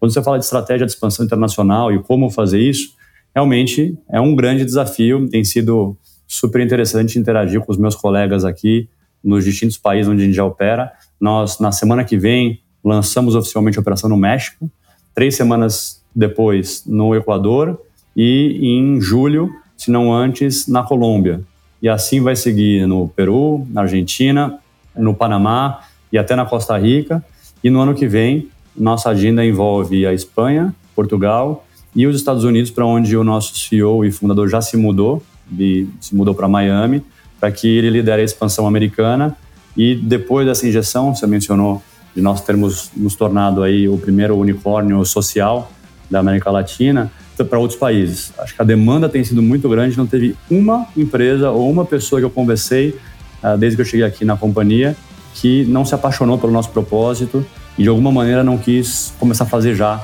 Quando 0.00 0.12
você 0.12 0.20
fala 0.20 0.36
de 0.36 0.46
estratégia 0.46 0.84
de 0.84 0.90
expansão 0.90 1.24
internacional 1.24 1.92
e 1.92 2.02
como 2.02 2.28
fazer 2.28 2.58
isso, 2.58 2.96
realmente 3.32 3.96
é 4.10 4.20
um 4.20 4.34
grande 4.34 4.64
desafio. 4.64 5.28
Tem 5.28 5.44
sido 5.44 5.96
super 6.26 6.60
interessante 6.60 7.20
interagir 7.20 7.60
com 7.60 7.70
os 7.70 7.78
meus 7.78 7.94
colegas 7.94 8.44
aqui 8.44 8.88
nos 9.22 9.44
distintos 9.44 9.78
países 9.78 10.10
onde 10.10 10.24
a 10.24 10.26
gente 10.26 10.34
já 10.34 10.44
opera. 10.44 10.92
Nós, 11.20 11.60
na 11.60 11.70
semana 11.70 12.02
que 12.02 12.18
vem, 12.18 12.60
lançamos 12.82 13.36
oficialmente 13.36 13.78
a 13.78 13.80
operação 13.80 14.10
no 14.10 14.16
México, 14.16 14.68
três 15.14 15.36
semanas 15.36 16.02
depois 16.14 16.84
no 16.86 17.14
Equador 17.14 17.80
e 18.16 18.58
em 18.62 19.00
julho, 19.00 19.50
se 19.76 19.90
não 19.90 20.12
antes, 20.12 20.68
na 20.68 20.82
Colômbia 20.82 21.42
e 21.84 21.88
assim 21.90 22.22
vai 22.22 22.34
seguir 22.34 22.86
no 22.86 23.08
Peru, 23.08 23.66
na 23.68 23.82
Argentina, 23.82 24.58
no 24.96 25.14
Panamá 25.14 25.80
e 26.10 26.16
até 26.16 26.34
na 26.34 26.46
Costa 26.46 26.78
Rica. 26.78 27.22
E 27.62 27.68
no 27.68 27.78
ano 27.78 27.94
que 27.94 28.08
vem, 28.08 28.48
nossa 28.74 29.10
agenda 29.10 29.44
envolve 29.44 30.06
a 30.06 30.14
Espanha, 30.14 30.74
Portugal 30.96 31.66
e 31.94 32.06
os 32.06 32.16
Estados 32.16 32.42
Unidos, 32.42 32.70
para 32.70 32.86
onde 32.86 33.14
o 33.14 33.22
nosso 33.22 33.54
CEO 33.58 34.02
e 34.02 34.10
fundador 34.10 34.48
já 34.48 34.62
se 34.62 34.78
mudou, 34.78 35.22
e 35.58 35.86
se 36.00 36.16
mudou 36.16 36.34
para 36.34 36.48
Miami, 36.48 37.02
para 37.38 37.52
que 37.52 37.68
ele 37.68 37.90
lidere 37.90 38.22
a 38.22 38.24
expansão 38.24 38.66
americana. 38.66 39.36
E 39.76 39.94
depois 39.94 40.46
dessa 40.46 40.66
injeção, 40.66 41.14
você 41.14 41.26
mencionou 41.26 41.82
de 42.16 42.22
nós 42.22 42.40
termos 42.40 42.90
nos 42.96 43.14
tornado 43.14 43.62
aí 43.62 43.90
o 43.90 43.98
primeiro 43.98 44.38
unicórnio 44.38 45.04
social 45.04 45.70
da 46.10 46.20
América 46.20 46.50
Latina, 46.50 47.10
para 47.48 47.58
outros 47.58 47.78
países. 47.78 48.32
Acho 48.38 48.54
que 48.54 48.62
a 48.62 48.64
demanda 48.64 49.08
tem 49.08 49.24
sido 49.24 49.42
muito 49.42 49.68
grande, 49.68 49.96
não 49.96 50.06
teve 50.06 50.36
uma 50.50 50.86
empresa 50.96 51.50
ou 51.50 51.68
uma 51.70 51.84
pessoa 51.84 52.20
que 52.20 52.24
eu 52.24 52.30
conversei 52.30 52.96
uh, 53.42 53.58
desde 53.58 53.76
que 53.76 53.82
eu 53.82 53.86
cheguei 53.86 54.06
aqui 54.06 54.24
na 54.24 54.36
companhia 54.36 54.96
que 55.34 55.64
não 55.64 55.84
se 55.84 55.94
apaixonou 55.94 56.38
pelo 56.38 56.52
nosso 56.52 56.70
propósito 56.70 57.44
e 57.76 57.82
de 57.82 57.88
alguma 57.88 58.12
maneira 58.12 58.44
não 58.44 58.56
quis 58.56 59.12
começar 59.18 59.44
a 59.44 59.46
fazer 59.46 59.74
já 59.74 60.00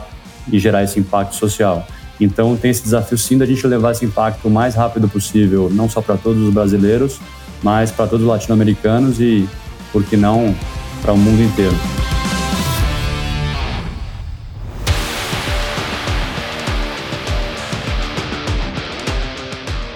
e 0.52 0.58
gerar 0.58 0.82
esse 0.82 0.98
impacto 0.98 1.36
social. 1.36 1.86
Então 2.20 2.56
tem 2.56 2.70
esse 2.70 2.82
desafio 2.82 3.16
sim 3.16 3.38
da 3.38 3.46
gente 3.46 3.64
levar 3.66 3.92
esse 3.92 4.04
impacto 4.04 4.48
o 4.48 4.50
mais 4.50 4.74
rápido 4.74 5.08
possível, 5.08 5.70
não 5.72 5.88
só 5.88 6.02
para 6.02 6.16
todos 6.16 6.42
os 6.42 6.52
brasileiros, 6.52 7.18
mas 7.62 7.90
para 7.90 8.06
todos 8.06 8.26
os 8.26 8.28
latino-americanos 8.28 9.20
e, 9.20 9.48
por 9.92 10.02
que 10.04 10.16
não, 10.16 10.54
para 11.00 11.12
o 11.12 11.16
mundo 11.16 11.42
inteiro. 11.42 11.99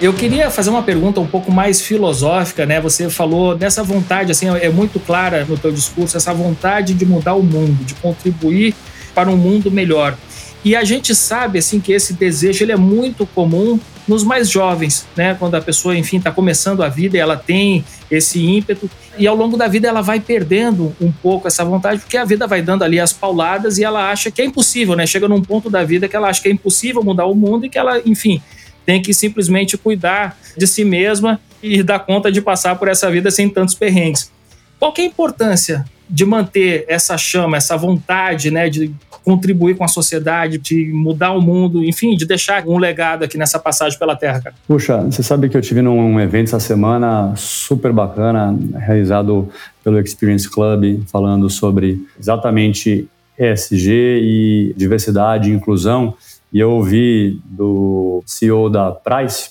Eu 0.04 0.12
queria 0.12 0.50
fazer 0.50 0.68
uma 0.68 0.82
pergunta 0.82 1.18
um 1.18 1.26
pouco 1.26 1.50
mais 1.50 1.80
filosófica, 1.80 2.66
né? 2.66 2.78
Você 2.78 3.08
falou 3.08 3.56
dessa 3.56 3.82
vontade, 3.82 4.30
assim, 4.30 4.46
é 4.48 4.68
muito 4.68 5.00
clara 5.00 5.46
no 5.46 5.56
teu 5.56 5.72
discurso, 5.72 6.14
essa 6.14 6.34
vontade 6.34 6.92
de 6.92 7.06
mudar 7.06 7.32
o 7.32 7.42
mundo, 7.42 7.82
de 7.82 7.94
contribuir 7.94 8.74
para 9.14 9.30
um 9.30 9.36
mundo 9.38 9.70
melhor. 9.70 10.14
E 10.62 10.76
a 10.76 10.84
gente 10.84 11.14
sabe, 11.14 11.58
assim, 11.58 11.80
que 11.80 11.90
esse 11.90 12.12
desejo 12.12 12.62
ele 12.62 12.72
é 12.72 12.76
muito 12.76 13.24
comum 13.24 13.80
nos 14.06 14.22
mais 14.22 14.50
jovens, 14.50 15.06
né? 15.16 15.36
Quando 15.38 15.54
a 15.54 15.60
pessoa, 15.62 15.96
enfim, 15.96 16.18
está 16.18 16.30
começando 16.30 16.82
a 16.82 16.88
vida 16.90 17.16
ela 17.16 17.38
tem 17.38 17.82
esse 18.10 18.44
ímpeto 18.44 18.90
e 19.16 19.26
ao 19.26 19.34
longo 19.34 19.56
da 19.56 19.68
vida 19.68 19.88
ela 19.88 20.02
vai 20.02 20.20
perdendo 20.20 20.94
um 21.00 21.10
pouco 21.10 21.48
essa 21.48 21.64
vontade 21.64 22.00
porque 22.00 22.18
a 22.18 22.26
vida 22.26 22.46
vai 22.46 22.60
dando 22.60 22.84
ali 22.84 23.00
as 23.00 23.14
pauladas 23.14 23.78
e 23.78 23.84
ela 23.84 24.10
acha 24.10 24.30
que 24.30 24.42
é 24.42 24.44
impossível, 24.44 24.94
né? 24.94 25.06
Chega 25.06 25.26
num 25.26 25.40
ponto 25.40 25.70
da 25.70 25.82
vida 25.82 26.06
que 26.06 26.14
ela 26.14 26.28
acha 26.28 26.42
que 26.42 26.48
é 26.48 26.52
impossível 26.52 27.02
mudar 27.02 27.24
o 27.24 27.34
mundo 27.34 27.64
e 27.64 27.70
que 27.70 27.78
ela, 27.78 28.02
enfim, 28.04 28.42
tem 28.84 29.00
que 29.00 29.12
simplesmente 29.12 29.76
cuidar 29.76 30.36
de 30.56 30.66
si 30.66 30.84
mesma 30.84 31.40
e 31.62 31.82
dar 31.82 32.00
conta 32.00 32.30
de 32.30 32.40
passar 32.40 32.76
por 32.76 32.88
essa 32.88 33.10
vida 33.10 33.30
sem 33.30 33.48
tantos 33.48 33.74
perrengues. 33.74 34.30
Qual 34.78 34.92
que 34.92 35.00
é 35.00 35.04
a 35.04 35.08
importância 35.08 35.84
de 36.08 36.24
manter 36.24 36.84
essa 36.86 37.16
chama, 37.16 37.56
essa 37.56 37.76
vontade, 37.76 38.50
né, 38.50 38.68
de 38.68 38.94
contribuir 39.24 39.74
com 39.74 39.84
a 39.84 39.88
sociedade, 39.88 40.58
de 40.58 40.92
mudar 40.92 41.32
o 41.32 41.40
mundo, 41.40 41.82
enfim, 41.82 42.14
de 42.14 42.26
deixar 42.26 42.66
um 42.66 42.76
legado 42.76 43.24
aqui 43.24 43.38
nessa 43.38 43.58
passagem 43.58 43.98
pela 43.98 44.14
Terra, 44.14 44.42
cara? 44.42 44.54
Puxa, 44.68 44.98
você 44.98 45.22
sabe 45.22 45.48
que 45.48 45.56
eu 45.56 45.62
tive 45.62 45.80
num 45.80 46.20
evento 46.20 46.48
essa 46.48 46.60
semana 46.60 47.32
super 47.36 47.90
bacana, 47.90 48.54
realizado 48.78 49.48
pelo 49.82 49.98
Experience 49.98 50.48
Club, 50.50 51.02
falando 51.10 51.48
sobre 51.48 52.06
exatamente 52.20 53.08
ESG 53.38 53.90
e 53.90 54.74
diversidade 54.76 55.50
e 55.50 55.54
inclusão. 55.54 56.14
E 56.54 56.60
eu 56.60 56.70
ouvi 56.70 57.40
do 57.44 58.22
CEO 58.24 58.70
da 58.70 58.92
Price, 58.92 59.50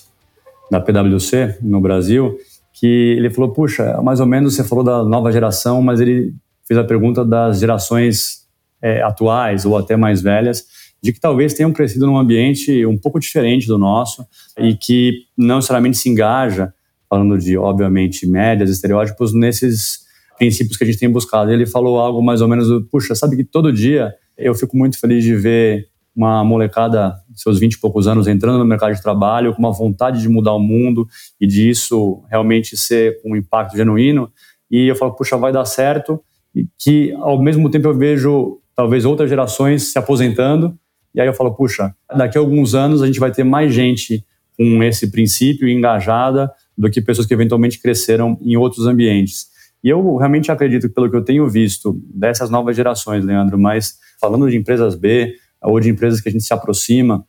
da 0.70 0.80
PwC, 0.80 1.58
no 1.60 1.78
Brasil, 1.78 2.38
que 2.72 2.86
ele 3.18 3.28
falou: 3.28 3.52
Puxa, 3.52 4.00
mais 4.02 4.20
ou 4.20 4.26
menos 4.26 4.54
você 4.54 4.64
falou 4.64 4.82
da 4.82 5.04
nova 5.04 5.30
geração, 5.30 5.82
mas 5.82 6.00
ele 6.00 6.34
fez 6.66 6.78
a 6.78 6.82
pergunta 6.82 7.22
das 7.22 7.60
gerações 7.60 8.46
é, 8.80 9.02
atuais 9.02 9.66
ou 9.66 9.76
até 9.76 9.98
mais 9.98 10.22
velhas, 10.22 10.64
de 11.02 11.12
que 11.12 11.20
talvez 11.20 11.52
tenham 11.52 11.74
crescido 11.74 12.06
num 12.06 12.16
ambiente 12.16 12.86
um 12.86 12.96
pouco 12.96 13.20
diferente 13.20 13.66
do 13.66 13.76
nosso 13.76 14.24
e 14.58 14.74
que 14.74 15.26
não 15.36 15.56
necessariamente 15.56 15.98
se 15.98 16.08
engaja, 16.08 16.72
falando 17.06 17.36
de, 17.36 17.58
obviamente, 17.58 18.26
médias, 18.26 18.70
estereótipos, 18.70 19.34
nesses 19.34 19.98
princípios 20.38 20.78
que 20.78 20.84
a 20.84 20.86
gente 20.86 20.98
tem 20.98 21.10
buscado. 21.10 21.52
Ele 21.52 21.66
falou 21.66 22.00
algo 22.00 22.22
mais 22.22 22.40
ou 22.40 22.48
menos: 22.48 22.66
Puxa, 22.90 23.14
sabe 23.14 23.36
que 23.36 23.44
todo 23.44 23.70
dia 23.70 24.14
eu 24.38 24.54
fico 24.54 24.74
muito 24.74 24.98
feliz 24.98 25.22
de 25.22 25.36
ver 25.36 25.92
uma 26.14 26.44
molecada, 26.44 27.14
seus 27.34 27.58
20 27.58 27.74
e 27.74 27.80
poucos 27.80 28.06
anos, 28.06 28.26
entrando 28.26 28.58
no 28.58 28.64
mercado 28.64 28.94
de 28.94 29.02
trabalho 29.02 29.52
com 29.52 29.58
uma 29.58 29.72
vontade 29.72 30.20
de 30.20 30.28
mudar 30.28 30.52
o 30.52 30.60
mundo 30.60 31.06
e 31.40 31.46
disso 31.46 32.22
realmente 32.30 32.76
ser 32.76 33.20
um 33.24 33.34
impacto 33.34 33.76
genuíno. 33.76 34.30
E 34.70 34.86
eu 34.86 34.94
falo, 34.94 35.12
puxa, 35.12 35.36
vai 35.36 35.52
dar 35.52 35.64
certo. 35.64 36.20
E 36.54 36.66
que 36.78 37.12
ao 37.14 37.42
mesmo 37.42 37.68
tempo 37.68 37.88
eu 37.88 37.94
vejo 37.94 38.60
talvez 38.76 39.04
outras 39.04 39.28
gerações 39.28 39.92
se 39.92 39.98
aposentando. 39.98 40.78
E 41.14 41.20
aí 41.20 41.26
eu 41.26 41.34
falo, 41.34 41.54
puxa, 41.54 41.94
daqui 42.16 42.38
a 42.38 42.40
alguns 42.40 42.74
anos 42.74 43.02
a 43.02 43.06
gente 43.06 43.20
vai 43.20 43.30
ter 43.30 43.44
mais 43.44 43.72
gente 43.74 44.24
com 44.56 44.82
esse 44.82 45.10
princípio 45.10 45.68
engajada 45.68 46.50
do 46.76 46.90
que 46.90 47.00
pessoas 47.00 47.26
que 47.26 47.34
eventualmente 47.34 47.80
cresceram 47.80 48.38
em 48.40 48.56
outros 48.56 48.86
ambientes. 48.86 49.46
E 49.82 49.88
eu 49.88 50.16
realmente 50.16 50.50
acredito, 50.50 50.88
pelo 50.88 51.10
que 51.10 51.16
eu 51.16 51.22
tenho 51.22 51.48
visto 51.48 52.00
dessas 52.14 52.50
novas 52.50 52.74
gerações, 52.74 53.24
Leandro, 53.24 53.58
mas 53.58 53.98
falando 54.20 54.48
de 54.48 54.56
empresas 54.56 54.94
B, 54.94 55.34
ou 55.64 55.80
de 55.80 55.90
empresas 55.90 56.20
que 56.20 56.28
a 56.28 56.32
gente 56.32 56.44
se 56.44 56.52
aproxima, 56.52 57.24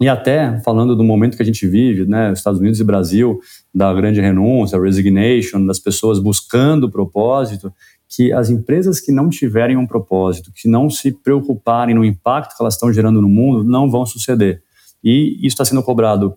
e 0.00 0.08
até 0.08 0.60
falando 0.64 0.96
do 0.96 1.04
momento 1.04 1.36
que 1.36 1.42
a 1.42 1.46
gente 1.46 1.66
vive, 1.66 2.04
né, 2.04 2.32
Estados 2.32 2.58
Unidos 2.58 2.80
e 2.80 2.84
Brasil, 2.84 3.38
da 3.72 3.92
grande 3.94 4.20
renúncia, 4.20 4.80
resignation, 4.80 5.64
das 5.64 5.78
pessoas 5.78 6.18
buscando 6.18 6.90
propósito, 6.90 7.72
que 8.08 8.32
as 8.32 8.50
empresas 8.50 9.00
que 9.00 9.12
não 9.12 9.30
tiverem 9.30 9.76
um 9.76 9.86
propósito, 9.86 10.50
que 10.54 10.68
não 10.68 10.90
se 10.90 11.12
preocuparem 11.12 11.94
no 11.94 12.04
impacto 12.04 12.56
que 12.56 12.62
elas 12.62 12.74
estão 12.74 12.92
gerando 12.92 13.22
no 13.22 13.28
mundo, 13.28 13.62
não 13.62 13.88
vão 13.88 14.04
suceder. 14.04 14.62
E 15.04 15.36
isso 15.36 15.54
está 15.54 15.64
sendo 15.64 15.82
cobrado 15.82 16.36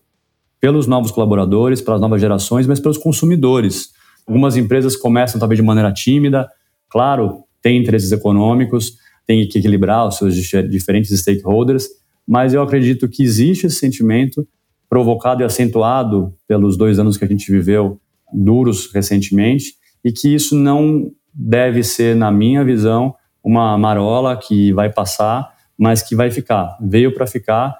pelos 0.60 0.88
novos 0.88 1.12
colaboradores, 1.12 1.82
pelas 1.82 2.00
novas 2.00 2.22
gerações, 2.22 2.68
mas 2.68 2.80
pelos 2.80 2.98
consumidores. 2.98 3.90
Algumas 4.28 4.56
empresas 4.56 4.96
começam 4.96 5.40
talvez 5.40 5.58
de 5.58 5.66
maneira 5.66 5.92
tímida, 5.92 6.48
claro, 6.88 7.44
tem 7.62 7.82
interesses 7.82 8.12
econômicos, 8.12 8.98
tem 9.26 9.48
que 9.48 9.60
equilibrar 9.60 10.08
os 10.08 10.18
seus 10.18 10.36
diferentes 10.70 11.18
stakeholders, 11.20 11.88
mas 12.28 12.54
eu 12.54 12.62
acredito 12.62 13.08
que 13.08 13.24
existe 13.24 13.68
esse 13.68 13.78
sentimento 13.78 14.48
provocado 14.90 15.42
e 15.42 15.46
acentuado 15.46 16.34
pelos 16.48 16.78
dois 16.78 17.00
anos 17.00 17.18
que 17.18 17.26
a 17.26 17.28
gente 17.28 17.52
viveu 17.52 18.00
duros 18.32 18.92
recentemente 18.92 19.74
e 20.04 20.12
que 20.12 20.34
isso 20.34 20.56
não 20.56 21.12
deve 21.34 21.84
ser, 21.84 22.16
na 22.16 22.32
minha 22.32 22.64
visão, 22.64 23.14
uma 23.44 23.78
marola 23.78 24.38
que 24.38 24.72
vai 24.74 24.92
passar, 24.92 25.54
mas 25.78 26.02
que 26.02 26.16
vai 26.16 26.32
ficar. 26.32 26.78
Veio 26.82 27.14
para 27.14 27.28
ficar. 27.28 27.76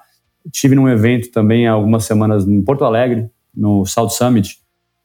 Tive 0.52 0.74
num 0.74 0.88
evento 0.88 1.30
também 1.30 1.66
há 1.66 1.72
algumas 1.72 2.04
semanas 2.04 2.46
em 2.46 2.62
Porto 2.62 2.84
Alegre, 2.84 3.28
no 3.54 3.84
South 3.86 4.10
Summit, 4.10 4.58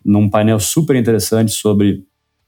num 0.04 0.30
painel 0.30 0.60
super 0.60 0.96
interessante 0.96 1.52
sobre 1.52 2.04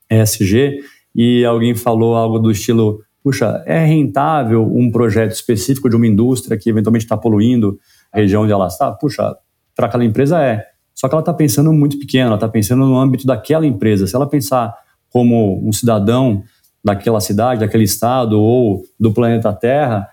ESG, 0.10 0.80
e 1.16 1.46
alguém 1.46 1.76
falou 1.76 2.16
algo 2.16 2.40
do 2.40 2.52
estilo 2.52 3.00
puxa, 3.24 3.64
é 3.66 3.86
rentável 3.86 4.70
um 4.76 4.92
projeto 4.92 5.32
específico 5.32 5.90
de 5.90 5.96
uma 5.96 6.06
indústria 6.06 6.58
que 6.58 6.70
eventualmente 6.70 7.06
está 7.06 7.16
poluindo 7.16 7.80
a 8.12 8.20
região 8.20 8.44
onde 8.44 8.52
ela 8.52 8.68
está? 8.68 8.92
Puxa, 8.92 9.36
para 9.76 9.88
aquela 9.88 10.04
empresa 10.04 10.42
é. 10.42 10.66
Só 10.94 11.08
que 11.08 11.16
ela 11.16 11.22
está 11.22 11.34
pensando 11.34 11.72
muito 11.74 11.98
pequeno, 11.98 12.28
ela 12.28 12.36
está 12.36 12.48
pensando 12.48 12.86
no 12.86 12.98
âmbito 12.98 13.26
daquela 13.26 13.66
empresa. 13.66 14.06
Se 14.06 14.16
ela 14.16 14.30
pensar 14.30 14.76
como 15.10 15.66
um 15.68 15.72
cidadão 15.72 16.44
daquela 16.84 17.22
cidade, 17.22 17.62
daquele 17.62 17.86
estado 17.86 18.40
ou 18.40 18.84
do 19.00 19.14
planeta 19.14 19.54
Terra, 19.54 20.08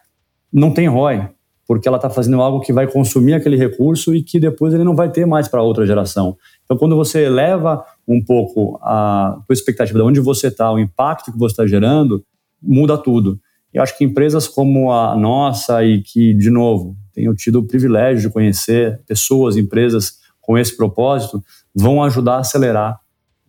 não 0.53 0.73
tem 0.73 0.89
ROI, 0.89 1.29
porque 1.67 1.87
ela 1.87 1.97
está 1.97 2.09
fazendo 2.09 2.41
algo 2.41 2.61
que 2.61 2.73
vai 2.73 2.87
consumir 2.87 3.35
aquele 3.35 3.57
recurso 3.57 4.15
e 4.15 4.23
que 4.23 4.39
depois 4.39 4.73
ele 4.73 4.85
não 4.85 4.95
vai 4.95 5.11
ter 5.11 5.27
mais 5.27 5.49
para 5.49 5.63
outra 5.63 5.85
geração. 5.87 6.37
Então, 6.65 6.77
quando 6.77 6.97
você 6.97 7.25
eleva 7.25 7.85
um 8.07 8.23
pouco 8.25 8.79
a 8.83 9.39
tua 9.47 9.55
expectativa 9.55 9.99
de 9.99 10.05
onde 10.05 10.21
você 10.21 10.47
está, 10.47 10.71
o 10.73 10.79
impacto 10.79 11.33
que 11.33 11.39
você 11.39 11.53
está 11.53 11.67
gerando, 11.67 12.25
muda 12.63 12.97
tudo. 12.99 13.41
Eu 13.73 13.83
acho 13.83 13.97
que 13.97 14.05
empresas 14.05 14.49
como 14.49 14.91
a 14.93 15.17
nossa 15.17 15.85
e 15.85 16.03
que, 16.03 16.35
de 16.35 16.51
novo, 16.51 16.97
tenho 17.13 17.35
tido 17.35 17.61
o 17.61 17.67
privilégio 17.67 18.23
de 18.23 18.33
conhecer 18.33 19.01
pessoas, 19.07 19.57
empresas 19.57 20.19
com 20.41 20.59
esse 20.59 20.77
propósito, 20.77 21.43
vão 21.75 22.03
ajudar 22.03 22.35
a 22.35 22.41
acelerar 22.41 22.99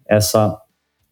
essa 0.07 0.55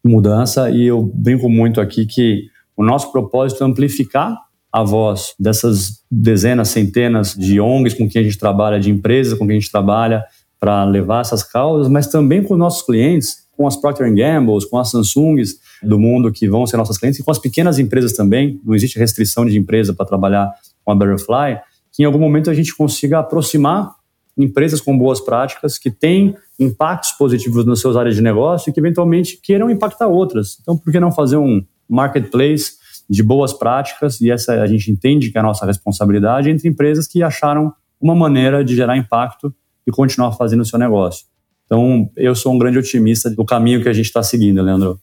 mudança. 0.04 0.70
E 0.70 0.86
eu 0.86 1.02
brinco 1.02 1.48
muito 1.48 1.80
aqui 1.80 2.06
que 2.06 2.44
o 2.76 2.84
nosso 2.84 3.10
propósito 3.10 3.64
é 3.64 3.66
amplificar 3.66 4.36
a 4.72 4.84
voz 4.84 5.34
dessas 5.38 6.04
dezenas, 6.10 6.68
centenas 6.68 7.34
de 7.34 7.60
ONGs 7.60 7.94
com 7.94 8.08
quem 8.08 8.20
a 8.20 8.24
gente 8.24 8.38
trabalha, 8.38 8.78
de 8.78 8.90
empresas 8.90 9.36
com 9.36 9.46
quem 9.46 9.56
a 9.56 9.60
gente 9.60 9.70
trabalha, 9.70 10.24
para 10.60 10.84
levar 10.84 11.22
essas 11.22 11.42
causas, 11.42 11.90
mas 11.90 12.06
também 12.06 12.44
com 12.44 12.54
nossos 12.56 12.82
clientes, 12.82 13.48
com 13.56 13.66
as 13.66 13.76
Procter 13.76 14.14
Gamble, 14.14 14.58
com 14.68 14.78
as 14.78 14.90
Samsungs, 14.90 15.56
do 15.82 15.98
mundo 15.98 16.30
que 16.32 16.48
vão 16.48 16.66
ser 16.66 16.76
nossas 16.76 16.98
clientes 16.98 17.20
e 17.20 17.22
com 17.22 17.30
as 17.30 17.38
pequenas 17.38 17.78
empresas 17.78 18.12
também. 18.12 18.60
Não 18.64 18.74
existe 18.74 18.98
restrição 18.98 19.44
de 19.46 19.58
empresa 19.58 19.94
para 19.94 20.06
trabalhar 20.06 20.52
com 20.84 20.92
a 20.92 20.94
Butterfly. 20.94 21.60
Que 21.92 22.02
em 22.02 22.06
algum 22.06 22.18
momento 22.18 22.50
a 22.50 22.54
gente 22.54 22.76
consiga 22.76 23.18
aproximar 23.18 23.94
empresas 24.36 24.80
com 24.80 24.96
boas 24.96 25.20
práticas 25.20 25.78
que 25.78 25.90
têm 25.90 26.34
impactos 26.58 27.12
positivos 27.12 27.64
nas 27.64 27.80
suas 27.80 27.96
áreas 27.96 28.14
de 28.14 28.22
negócio 28.22 28.70
e 28.70 28.72
que 28.72 28.80
eventualmente 28.80 29.38
queiram 29.42 29.70
impactar 29.70 30.06
outras. 30.06 30.58
Então, 30.60 30.76
por 30.76 30.92
que 30.92 31.00
não 31.00 31.12
fazer 31.12 31.36
um 31.36 31.64
marketplace 31.88 32.72
de 33.08 33.22
boas 33.22 33.52
práticas? 33.52 34.20
E 34.20 34.30
essa 34.30 34.54
a 34.62 34.66
gente 34.66 34.90
entende 34.90 35.30
que 35.30 35.38
é 35.38 35.40
a 35.40 35.44
nossa 35.44 35.66
responsabilidade 35.66 36.48
entre 36.48 36.68
empresas 36.68 37.06
que 37.06 37.22
acharam 37.22 37.72
uma 38.00 38.14
maneira 38.14 38.64
de 38.64 38.74
gerar 38.74 38.96
impacto 38.96 39.54
e 39.86 39.90
continuar 39.90 40.32
fazendo 40.32 40.60
o 40.60 40.64
seu 40.64 40.78
negócio. 40.78 41.26
Então, 41.66 42.10
eu 42.16 42.34
sou 42.34 42.52
um 42.52 42.58
grande 42.58 42.78
otimista 42.78 43.30
do 43.30 43.44
caminho 43.44 43.82
que 43.82 43.88
a 43.88 43.92
gente 43.92 44.06
está 44.06 44.22
seguindo, 44.22 44.60
Leandro. 44.62 44.98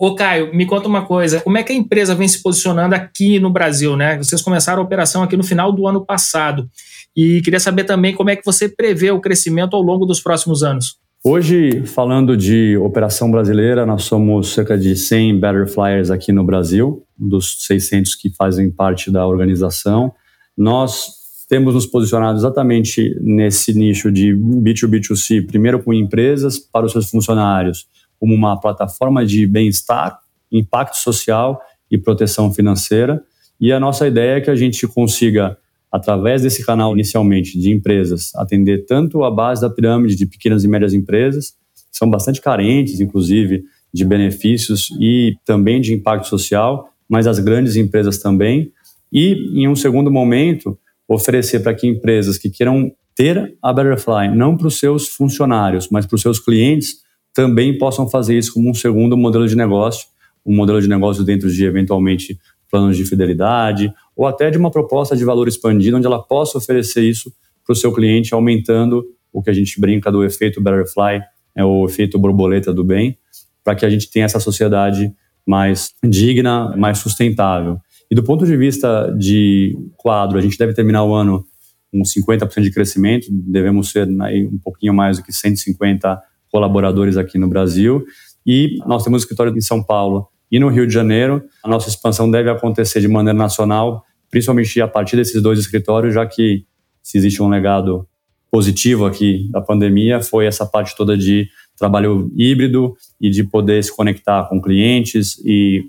Ô, 0.00 0.14
Caio, 0.14 0.50
me 0.54 0.64
conta 0.64 0.88
uma 0.88 1.04
coisa. 1.04 1.42
Como 1.42 1.58
é 1.58 1.62
que 1.62 1.74
a 1.74 1.76
empresa 1.76 2.14
vem 2.14 2.26
se 2.26 2.42
posicionando 2.42 2.94
aqui 2.94 3.38
no 3.38 3.50
Brasil, 3.50 3.98
né? 3.98 4.16
Vocês 4.16 4.40
começaram 4.40 4.80
a 4.80 4.82
operação 4.82 5.22
aqui 5.22 5.36
no 5.36 5.44
final 5.44 5.70
do 5.70 5.86
ano 5.86 6.06
passado. 6.06 6.70
E 7.14 7.42
queria 7.42 7.60
saber 7.60 7.84
também 7.84 8.14
como 8.14 8.30
é 8.30 8.36
que 8.36 8.42
você 8.42 8.66
prevê 8.66 9.10
o 9.10 9.20
crescimento 9.20 9.76
ao 9.76 9.82
longo 9.82 10.06
dos 10.06 10.18
próximos 10.18 10.62
anos. 10.62 10.96
Hoje, 11.22 11.84
falando 11.84 12.34
de 12.34 12.78
operação 12.78 13.30
brasileira, 13.30 13.84
nós 13.84 14.04
somos 14.04 14.54
cerca 14.54 14.78
de 14.78 14.96
100 14.96 15.38
Better 15.38 15.68
Flyers 15.68 16.10
aqui 16.10 16.32
no 16.32 16.44
Brasil, 16.44 17.04
dos 17.14 17.66
600 17.66 18.14
que 18.14 18.30
fazem 18.30 18.70
parte 18.70 19.10
da 19.10 19.26
organização. 19.26 20.14
Nós 20.56 21.08
temos 21.46 21.74
nos 21.74 21.84
posicionado 21.84 22.38
exatamente 22.38 23.14
nesse 23.20 23.74
nicho 23.74 24.10
de 24.10 24.32
B2B2C, 24.34 25.46
primeiro 25.46 25.82
com 25.82 25.92
empresas 25.92 26.58
para 26.58 26.86
os 26.86 26.92
seus 26.92 27.10
funcionários, 27.10 27.86
como 28.20 28.34
uma 28.34 28.60
plataforma 28.60 29.24
de 29.24 29.46
bem-estar, 29.46 30.20
impacto 30.52 30.96
social 30.96 31.60
e 31.90 31.96
proteção 31.96 32.52
financeira. 32.52 33.24
E 33.58 33.72
a 33.72 33.80
nossa 33.80 34.06
ideia 34.06 34.36
é 34.36 34.40
que 34.40 34.50
a 34.50 34.54
gente 34.54 34.86
consiga 34.86 35.56
através 35.90 36.42
desse 36.42 36.64
canal 36.64 36.92
inicialmente 36.92 37.58
de 37.58 37.70
empresas, 37.70 38.32
atender 38.36 38.86
tanto 38.86 39.24
a 39.24 39.30
base 39.30 39.60
da 39.60 39.70
pirâmide 39.70 40.14
de 40.14 40.26
pequenas 40.26 40.62
e 40.62 40.68
médias 40.68 40.94
empresas, 40.94 41.54
que 41.90 41.98
são 41.98 42.08
bastante 42.08 42.40
carentes, 42.40 43.00
inclusive, 43.00 43.64
de 43.92 44.04
benefícios 44.04 44.88
e 45.00 45.34
também 45.44 45.80
de 45.80 45.92
impacto 45.92 46.28
social, 46.28 46.88
mas 47.08 47.26
as 47.26 47.40
grandes 47.40 47.74
empresas 47.74 48.18
também. 48.18 48.70
E, 49.12 49.60
em 49.60 49.66
um 49.66 49.74
segundo 49.74 50.12
momento, 50.12 50.78
oferecer 51.08 51.60
para 51.60 51.74
que 51.74 51.88
empresas 51.88 52.38
que 52.38 52.48
queiram 52.48 52.92
ter 53.16 53.56
a 53.60 53.72
Betterfly, 53.72 54.34
não 54.34 54.56
para 54.56 54.68
os 54.68 54.78
seus 54.78 55.08
funcionários, 55.08 55.88
mas 55.90 56.06
para 56.06 56.14
os 56.14 56.22
seus 56.22 56.38
clientes, 56.38 56.98
também 57.34 57.76
possam 57.78 58.08
fazer 58.08 58.36
isso 58.36 58.54
como 58.54 58.70
um 58.70 58.74
segundo 58.74 59.16
modelo 59.16 59.46
de 59.46 59.56
negócio, 59.56 60.06
um 60.44 60.54
modelo 60.54 60.80
de 60.80 60.88
negócio 60.88 61.24
dentro 61.24 61.50
de, 61.50 61.64
eventualmente, 61.64 62.38
planos 62.70 62.96
de 62.96 63.04
fidelidade, 63.04 63.92
ou 64.16 64.26
até 64.26 64.50
de 64.50 64.58
uma 64.58 64.70
proposta 64.70 65.16
de 65.16 65.24
valor 65.24 65.48
expandido, 65.48 65.96
onde 65.96 66.06
ela 66.06 66.22
possa 66.22 66.58
oferecer 66.58 67.02
isso 67.02 67.32
para 67.64 67.72
o 67.72 67.76
seu 67.76 67.92
cliente, 67.92 68.32
aumentando 68.32 69.04
o 69.32 69.42
que 69.42 69.50
a 69.50 69.52
gente 69.52 69.80
brinca 69.80 70.10
do 70.10 70.24
efeito 70.24 70.60
Betterfly, 70.60 71.20
é 71.54 71.64
o 71.64 71.84
efeito 71.84 72.18
borboleta 72.18 72.72
do 72.72 72.84
bem, 72.84 73.18
para 73.62 73.74
que 73.74 73.84
a 73.84 73.90
gente 73.90 74.10
tenha 74.10 74.24
essa 74.24 74.40
sociedade 74.40 75.12
mais 75.46 75.92
digna, 76.04 76.74
mais 76.76 76.98
sustentável. 76.98 77.78
E 78.10 78.14
do 78.14 78.22
ponto 78.22 78.44
de 78.44 78.56
vista 78.56 79.14
de 79.18 79.76
quadro, 79.96 80.38
a 80.38 80.40
gente 80.40 80.58
deve 80.58 80.74
terminar 80.74 81.04
o 81.04 81.14
ano 81.14 81.44
com 81.92 82.02
50% 82.02 82.62
de 82.62 82.70
crescimento, 82.70 83.26
devemos 83.30 83.90
ser 83.90 84.08
aí, 84.22 84.46
um 84.46 84.58
pouquinho 84.58 84.94
mais 84.94 85.18
do 85.18 85.24
que 85.24 85.32
150 85.32 86.20
colaboradores 86.50 87.16
aqui 87.16 87.38
no 87.38 87.48
Brasil. 87.48 88.04
E 88.46 88.78
nós 88.86 89.04
temos 89.04 89.22
escritório 89.22 89.56
em 89.56 89.60
São 89.60 89.82
Paulo 89.82 90.28
e 90.50 90.58
no 90.58 90.68
Rio 90.68 90.86
de 90.86 90.92
Janeiro. 90.92 91.42
A 91.64 91.68
nossa 91.68 91.88
expansão 91.88 92.30
deve 92.30 92.50
acontecer 92.50 93.00
de 93.00 93.08
maneira 93.08 93.38
nacional, 93.38 94.04
principalmente 94.30 94.80
a 94.80 94.88
partir 94.88 95.16
desses 95.16 95.42
dois 95.42 95.58
escritórios, 95.58 96.14
já 96.14 96.26
que 96.26 96.64
se 97.02 97.18
existe 97.18 97.42
um 97.42 97.48
legado 97.48 98.06
positivo 98.50 99.06
aqui 99.06 99.48
da 99.50 99.60
pandemia, 99.60 100.20
foi 100.20 100.46
essa 100.46 100.66
parte 100.66 100.96
toda 100.96 101.16
de 101.16 101.48
trabalho 101.78 102.30
híbrido 102.36 102.94
e 103.20 103.30
de 103.30 103.44
poder 103.44 103.82
se 103.82 103.94
conectar 103.94 104.48
com 104.48 104.60
clientes 104.60 105.38
e 105.44 105.84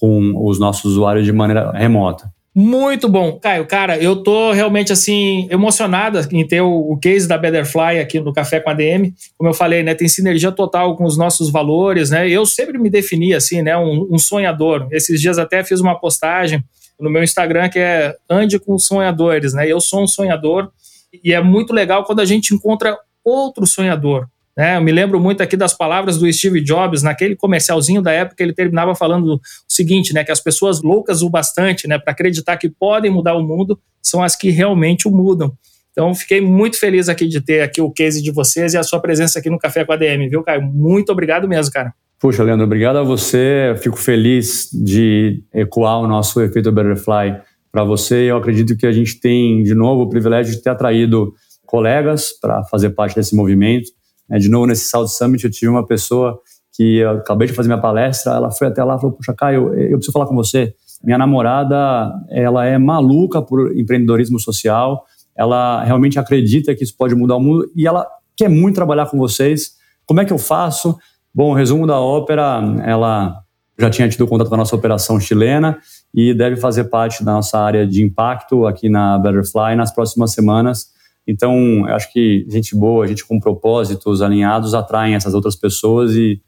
com 0.00 0.32
os 0.46 0.58
nossos 0.58 0.92
usuários 0.92 1.26
de 1.26 1.32
maneira 1.32 1.70
remota. 1.72 2.32
Muito 2.54 3.08
bom. 3.08 3.38
Caio, 3.38 3.66
cara, 3.66 3.96
eu 3.96 4.22
tô 4.22 4.52
realmente 4.52 4.92
assim 4.92 5.48
emocionado 5.50 6.20
em 6.30 6.46
ter 6.46 6.60
o, 6.60 6.92
o, 6.92 6.98
case 6.98 7.26
da 7.26 7.38
Betterfly 7.38 7.98
aqui 7.98 8.20
no 8.20 8.30
Café 8.30 8.60
com 8.60 8.68
a 8.68 8.74
DM. 8.74 9.14
Como 9.38 9.48
eu 9.48 9.54
falei, 9.54 9.82
né, 9.82 9.94
tem 9.94 10.06
sinergia 10.06 10.52
total 10.52 10.94
com 10.94 11.04
os 11.04 11.16
nossos 11.16 11.50
valores, 11.50 12.10
né? 12.10 12.28
Eu 12.28 12.44
sempre 12.44 12.76
me 12.78 12.90
defini 12.90 13.32
assim, 13.32 13.62
né, 13.62 13.74
um, 13.78 14.06
um 14.10 14.18
sonhador. 14.18 14.86
Esses 14.90 15.18
dias 15.18 15.38
até 15.38 15.64
fiz 15.64 15.80
uma 15.80 15.98
postagem 15.98 16.62
no 17.00 17.08
meu 17.08 17.22
Instagram 17.22 17.70
que 17.70 17.78
é 17.78 18.14
ande 18.28 18.58
com 18.58 18.78
sonhadores, 18.78 19.54
né? 19.54 19.66
Eu 19.66 19.80
sou 19.80 20.02
um 20.02 20.06
sonhador 20.06 20.70
e 21.24 21.32
é 21.32 21.42
muito 21.42 21.72
legal 21.72 22.04
quando 22.04 22.20
a 22.20 22.26
gente 22.26 22.54
encontra 22.54 22.98
outro 23.24 23.66
sonhador. 23.66 24.28
Né? 24.56 24.76
Eu 24.76 24.82
me 24.82 24.92
lembro 24.92 25.18
muito 25.18 25.42
aqui 25.42 25.56
das 25.56 25.74
palavras 25.74 26.18
do 26.18 26.30
Steve 26.30 26.60
Jobs, 26.60 27.02
naquele 27.02 27.34
comercialzinho 27.34 28.02
da 28.02 28.12
época, 28.12 28.42
ele 28.42 28.52
terminava 28.52 28.94
falando 28.94 29.34
o 29.34 29.40
seguinte, 29.66 30.12
né, 30.12 30.24
que 30.24 30.32
as 30.32 30.40
pessoas 30.40 30.82
loucas 30.82 31.22
o 31.22 31.30
bastante 31.30 31.88
né, 31.88 31.98
para 31.98 32.12
acreditar 32.12 32.56
que 32.56 32.68
podem 32.68 33.10
mudar 33.10 33.34
o 33.34 33.42
mundo 33.42 33.78
são 34.02 34.22
as 34.22 34.36
que 34.36 34.50
realmente 34.50 35.08
o 35.08 35.10
mudam. 35.10 35.52
Então, 35.90 36.14
fiquei 36.14 36.40
muito 36.40 36.78
feliz 36.78 37.08
aqui 37.08 37.28
de 37.28 37.40
ter 37.40 37.60
aqui 37.60 37.80
o 37.80 37.90
case 37.90 38.22
de 38.22 38.30
vocês 38.30 38.72
e 38.72 38.78
a 38.78 38.82
sua 38.82 38.98
presença 38.98 39.38
aqui 39.38 39.50
no 39.50 39.58
Café 39.58 39.84
com 39.84 39.92
a 39.92 39.96
DM, 39.96 40.28
viu, 40.28 40.42
Caio? 40.42 40.62
Muito 40.62 41.12
obrigado 41.12 41.46
mesmo, 41.46 41.72
cara. 41.72 41.92
Puxa, 42.18 42.42
Leandro, 42.42 42.64
obrigado 42.64 42.96
a 42.96 43.02
você. 43.02 43.74
fico 43.78 43.96
feliz 43.96 44.70
de 44.72 45.42
ecoar 45.52 46.00
o 46.00 46.06
nosso 46.06 46.40
efeito 46.40 46.72
Butterfly 46.72 47.40
para 47.70 47.84
você. 47.84 48.30
Eu 48.30 48.38
acredito 48.38 48.76
que 48.76 48.86
a 48.86 48.92
gente 48.92 49.20
tem, 49.20 49.62
de 49.62 49.74
novo, 49.74 50.02
o 50.02 50.08
privilégio 50.08 50.54
de 50.54 50.62
ter 50.62 50.70
atraído 50.70 51.34
colegas 51.66 52.32
para 52.40 52.64
fazer 52.64 52.90
parte 52.90 53.16
desse 53.16 53.36
movimento 53.36 53.90
de 54.38 54.48
novo, 54.48 54.66
nesse 54.66 54.88
South 54.88 55.08
Summit, 55.08 55.44
eu 55.44 55.50
tive 55.50 55.68
uma 55.68 55.86
pessoa 55.86 56.38
que 56.74 56.98
eu 56.98 57.10
acabei 57.10 57.46
de 57.46 57.52
fazer 57.52 57.68
minha 57.68 57.80
palestra, 57.80 58.32
ela 58.32 58.50
foi 58.50 58.68
até 58.68 58.82
lá 58.82 58.96
e 58.96 59.00
falou, 59.00 59.12
puxa, 59.14 59.34
Caio, 59.34 59.74
eu 59.74 59.96
preciso 59.96 60.12
falar 60.12 60.26
com 60.26 60.34
você. 60.34 60.74
Minha 61.04 61.18
namorada, 61.18 62.12
ela 62.30 62.64
é 62.64 62.78
maluca 62.78 63.42
por 63.42 63.76
empreendedorismo 63.76 64.38
social, 64.40 65.04
ela 65.36 65.82
realmente 65.84 66.18
acredita 66.18 66.74
que 66.74 66.84
isso 66.84 66.96
pode 66.96 67.14
mudar 67.14 67.36
o 67.36 67.40
mundo 67.40 67.70
e 67.76 67.86
ela 67.86 68.06
quer 68.36 68.48
muito 68.48 68.76
trabalhar 68.76 69.06
com 69.06 69.18
vocês. 69.18 69.72
Como 70.06 70.20
é 70.20 70.24
que 70.24 70.32
eu 70.32 70.38
faço? 70.38 70.96
Bom, 71.34 71.52
resumo 71.52 71.86
da 71.86 71.98
ópera, 71.98 72.60
ela 72.84 73.42
já 73.78 73.90
tinha 73.90 74.08
tido 74.08 74.26
contato 74.26 74.48
com 74.48 74.54
a 74.54 74.58
nossa 74.58 74.76
operação 74.76 75.18
chilena 75.18 75.78
e 76.14 76.34
deve 76.34 76.56
fazer 76.56 76.84
parte 76.84 77.24
da 77.24 77.32
nossa 77.32 77.58
área 77.58 77.86
de 77.86 78.02
impacto 78.02 78.66
aqui 78.66 78.88
na 78.88 79.18
Butterfly 79.18 79.74
nas 79.76 79.92
próximas 79.92 80.32
semanas. 80.32 80.91
Então, 81.26 81.84
acho 81.88 82.12
que 82.12 82.44
gente 82.48 82.76
boa, 82.76 83.06
gente 83.06 83.26
com 83.26 83.38
propósitos 83.38 84.22
alinhados 84.22 84.74
atraem 84.74 85.14
essas 85.14 85.34
outras 85.34 85.54
pessoas 85.54 86.14
e 86.16 86.40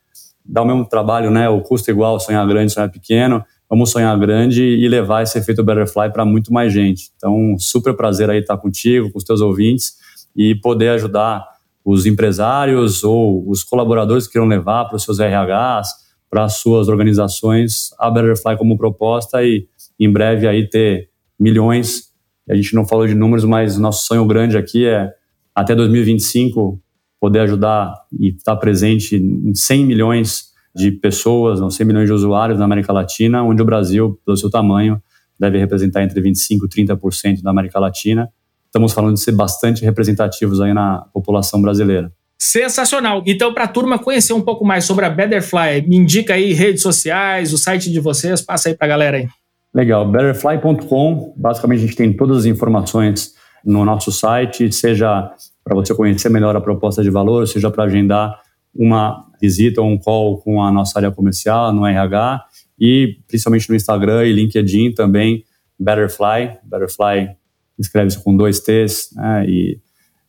dá 0.45 0.63
o 0.63 0.67
mesmo 0.67 0.85
trabalho, 0.87 1.31
né? 1.31 1.49
O 1.49 1.61
custo 1.61 1.91
é 1.91 1.93
igual, 1.93 2.19
sonhar 2.19 2.47
grande, 2.47 2.73
sonhar 2.73 2.91
pequeno. 2.91 3.45
Vamos 3.69 3.91
sonhar 3.91 4.19
grande 4.19 4.63
e 4.63 4.87
levar 4.89 5.23
esse 5.23 5.39
efeito 5.39 5.65
butterfly 5.65 6.13
para 6.13 6.25
muito 6.25 6.53
mais 6.53 6.73
gente. 6.73 7.11
Então, 7.17 7.57
super 7.59 7.95
prazer 7.97 8.29
aí 8.29 8.41
estar 8.41 8.59
contigo, 8.59 9.11
com 9.11 9.19
os 9.19 9.25
teus 9.25 9.41
ouvintes 9.41 9.95
e 10.37 10.55
poder 10.57 10.91
ajudar 10.91 11.45
os 11.85 12.07
empresários 12.07 13.05
ou 13.05 13.49
os 13.49 13.63
colaboradores 13.63 14.27
que 14.27 14.35
queiram 14.35 14.49
levar 14.49 14.87
para 14.87 14.97
os 14.97 15.03
seus 15.03 15.19
RHs, 15.19 15.89
para 16.31 16.45
as 16.45 16.55
suas 16.57 16.89
organizações, 16.89 17.91
a 17.99 18.11
Butterfly 18.11 18.57
como 18.57 18.77
proposta 18.77 19.43
e 19.43 19.67
em 20.01 20.11
breve 20.11 20.49
aí 20.49 20.69
ter 20.69 21.11
milhões 21.39 22.14
a 22.49 22.55
gente 22.55 22.75
não 22.75 22.87
falou 22.87 23.07
de 23.07 23.15
números, 23.15 23.45
mas 23.45 23.79
nosso 23.79 24.07
sonho 24.07 24.27
grande 24.27 24.57
aqui 24.57 24.87
é 24.87 25.13
até 25.55 25.75
2025 25.75 26.81
poder 27.21 27.41
ajudar 27.41 27.95
e 28.19 28.31
estar 28.31 28.57
presente 28.57 29.17
em 29.17 29.55
100 29.55 29.87
milhões 29.87 30.53
de 30.75 30.91
pessoas, 30.91 31.61
não 31.61 31.71
100 31.71 31.87
milhões 31.87 32.07
de 32.07 32.13
usuários 32.13 32.59
na 32.59 32.65
América 32.65 32.93
Latina, 32.93 33.43
onde 33.43 33.63
o 33.63 33.65
Brasil, 33.65 34.21
pelo 34.27 34.37
seu 34.37 34.51
tamanho, 34.51 35.01
deve 35.39 35.59
representar 35.59 36.03
entre 36.03 36.21
25 36.21 36.67
e 36.67 36.69
30% 36.69 37.43
da 37.43 37.51
América 37.51 37.79
Latina. 37.79 38.29
Estamos 38.67 38.93
falando 38.93 39.15
de 39.15 39.21
ser 39.21 39.33
bastante 39.33 39.85
representativos 39.85 40.61
aí 40.61 40.75
na 40.75 41.07
população 41.13 41.63
brasileira. 41.63 42.13
Sensacional. 42.37 43.23
Então, 43.27 43.55
para 43.55 43.65
a 43.65 43.69
turma 43.69 43.99
conhecer 43.99 44.33
um 44.33 44.43
pouco 44.43 44.65
mais 44.65 44.85
sobre 44.85 45.05
a 45.07 45.11
Betterfly, 45.11 45.87
me 45.89 45.97
indica 45.97 46.35
aí 46.35 46.53
redes 46.53 46.83
sociais, 46.83 47.53
o 47.53 47.59
site 47.59 47.91
de 47.91 48.01
vocês, 48.01 48.43
passa 48.43 48.69
aí 48.69 48.75
para 48.75 48.87
a 48.87 48.89
galera 48.89 49.17
aí. 49.17 49.29
Legal, 49.75 50.09
betterfly.com, 50.09 51.35
basicamente 51.37 51.79
a 51.79 51.87
gente 51.87 51.97
tem 51.97 52.13
todas 52.13 52.39
as 52.39 52.45
informações 52.45 53.35
no 53.65 53.85
nosso 53.85 54.13
site, 54.13 54.71
seja 54.73 55.33
para 55.65 55.75
você 55.75 55.93
conhecer 55.93 56.29
melhor 56.29 56.55
a 56.55 56.61
proposta 56.61 57.03
de 57.03 57.11
valor, 57.11 57.49
seja 57.49 57.71
para 57.71 57.85
agendar 57.85 58.39
uma 58.73 59.27
visita 59.41 59.81
ou 59.81 59.89
um 59.89 59.99
call 59.99 60.39
com 60.39 60.63
a 60.63 60.71
nossa 60.71 60.99
área 60.99 61.11
comercial 61.11 61.73
no 61.73 61.85
RH 61.85 62.45
e 62.79 63.19
principalmente 63.27 63.69
no 63.69 63.75
Instagram 63.75 64.25
e 64.25 64.33
LinkedIn 64.33 64.93
também, 64.93 65.43
Betterfly, 65.79 66.59
Betterfly 66.63 67.37
escreve-se 67.77 68.23
com 68.23 68.37
dois 68.37 68.61
T's, 68.61 69.11
né, 69.17 69.45
e 69.49 69.81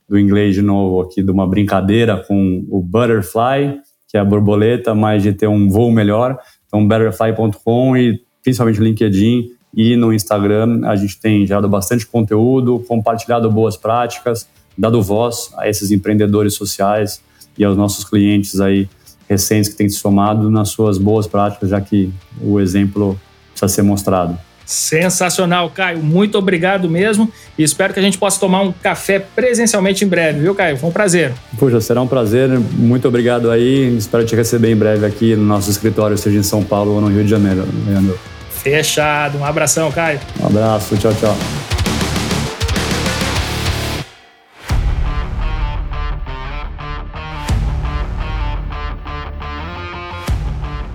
do 0.10 0.18
inglês 0.18 0.56
de 0.56 0.62
novo 0.64 1.02
aqui 1.02 1.22
de 1.22 1.30
uma 1.30 1.48
brincadeira 1.48 2.18
com 2.28 2.66
o 2.70 2.82
Butterfly, 2.82 3.80
que 4.08 4.18
é 4.18 4.20
a 4.20 4.26
borboleta, 4.26 4.96
mas 4.96 5.22
de 5.22 5.34
ter 5.34 5.48
um 5.48 5.70
voo 5.70 5.92
melhor, 5.92 6.40
então 6.66 6.88
betterfly.com 6.88 7.96
e 7.96 8.25
principalmente 8.46 8.80
no 8.80 8.86
LinkedIn 8.86 9.52
e 9.76 9.98
no 9.98 10.14
Instagram. 10.14 10.88
A 10.88 10.96
gente 10.96 11.20
tem 11.20 11.46
gerado 11.46 11.68
bastante 11.68 12.06
conteúdo, 12.06 12.80
compartilhado 12.88 13.52
boas 13.52 13.76
práticas, 13.76 14.48
dado 14.78 15.02
voz 15.02 15.52
a 15.58 15.68
esses 15.68 15.92
empreendedores 15.92 16.54
sociais 16.54 17.22
e 17.58 17.66
aos 17.66 17.76
nossos 17.76 18.06
clientes 18.06 18.62
aí 18.62 18.88
recentes 19.28 19.72
que 19.72 19.76
têm 19.76 19.90
se 19.90 19.98
somado 19.98 20.52
nas 20.52 20.70
suas 20.70 21.00
boas 21.00 21.26
práticas, 21.26 21.72
já 21.72 21.82
que 21.82 22.14
o 22.40 22.60
exemplo 22.60 23.20
precisa 23.50 23.68
ser 23.68 23.82
mostrado. 23.82 24.38
Sensacional, 24.64 25.70
Caio. 25.70 26.00
Muito 26.00 26.38
obrigado 26.38 26.90
mesmo. 26.90 27.32
E 27.58 27.64
espero 27.64 27.94
que 27.94 28.00
a 28.00 28.04
gente 28.04 28.18
possa 28.18 28.40
tomar 28.40 28.62
um 28.62 28.72
café 28.72 29.20
presencialmente 29.20 30.04
em 30.04 30.08
breve, 30.08 30.40
viu, 30.40 30.54
Caio? 30.56 30.78
Foi 30.78 30.90
um 30.90 30.94
prazer. 30.94 31.34
Puxa, 31.58 31.80
será 31.82 32.02
um 32.02 32.08
prazer. 32.08 32.50
Muito 32.50 33.08
obrigado 33.08 33.52
aí. 33.52 33.96
Espero 33.96 34.26
te 34.26 34.36
receber 34.36 34.72
em 34.72 34.76
breve 34.76 35.06
aqui 35.06 35.36
no 35.36 35.44
nosso 35.44 35.70
escritório, 35.70 36.18
seja 36.18 36.40
em 36.40 36.44
São 36.44 36.64
Paulo 36.64 36.94
ou 36.94 37.02
no 37.02 37.08
Rio 37.08 37.24
de 37.24 37.30
Janeiro, 37.30 37.64
Leandro. 37.88 38.35
Fechado. 38.66 39.38
Um 39.38 39.46
abração, 39.46 39.92
Caio. 39.92 40.20
Um 40.42 40.48
abraço. 40.48 40.98
Tchau, 40.98 41.14
tchau. 41.14 41.38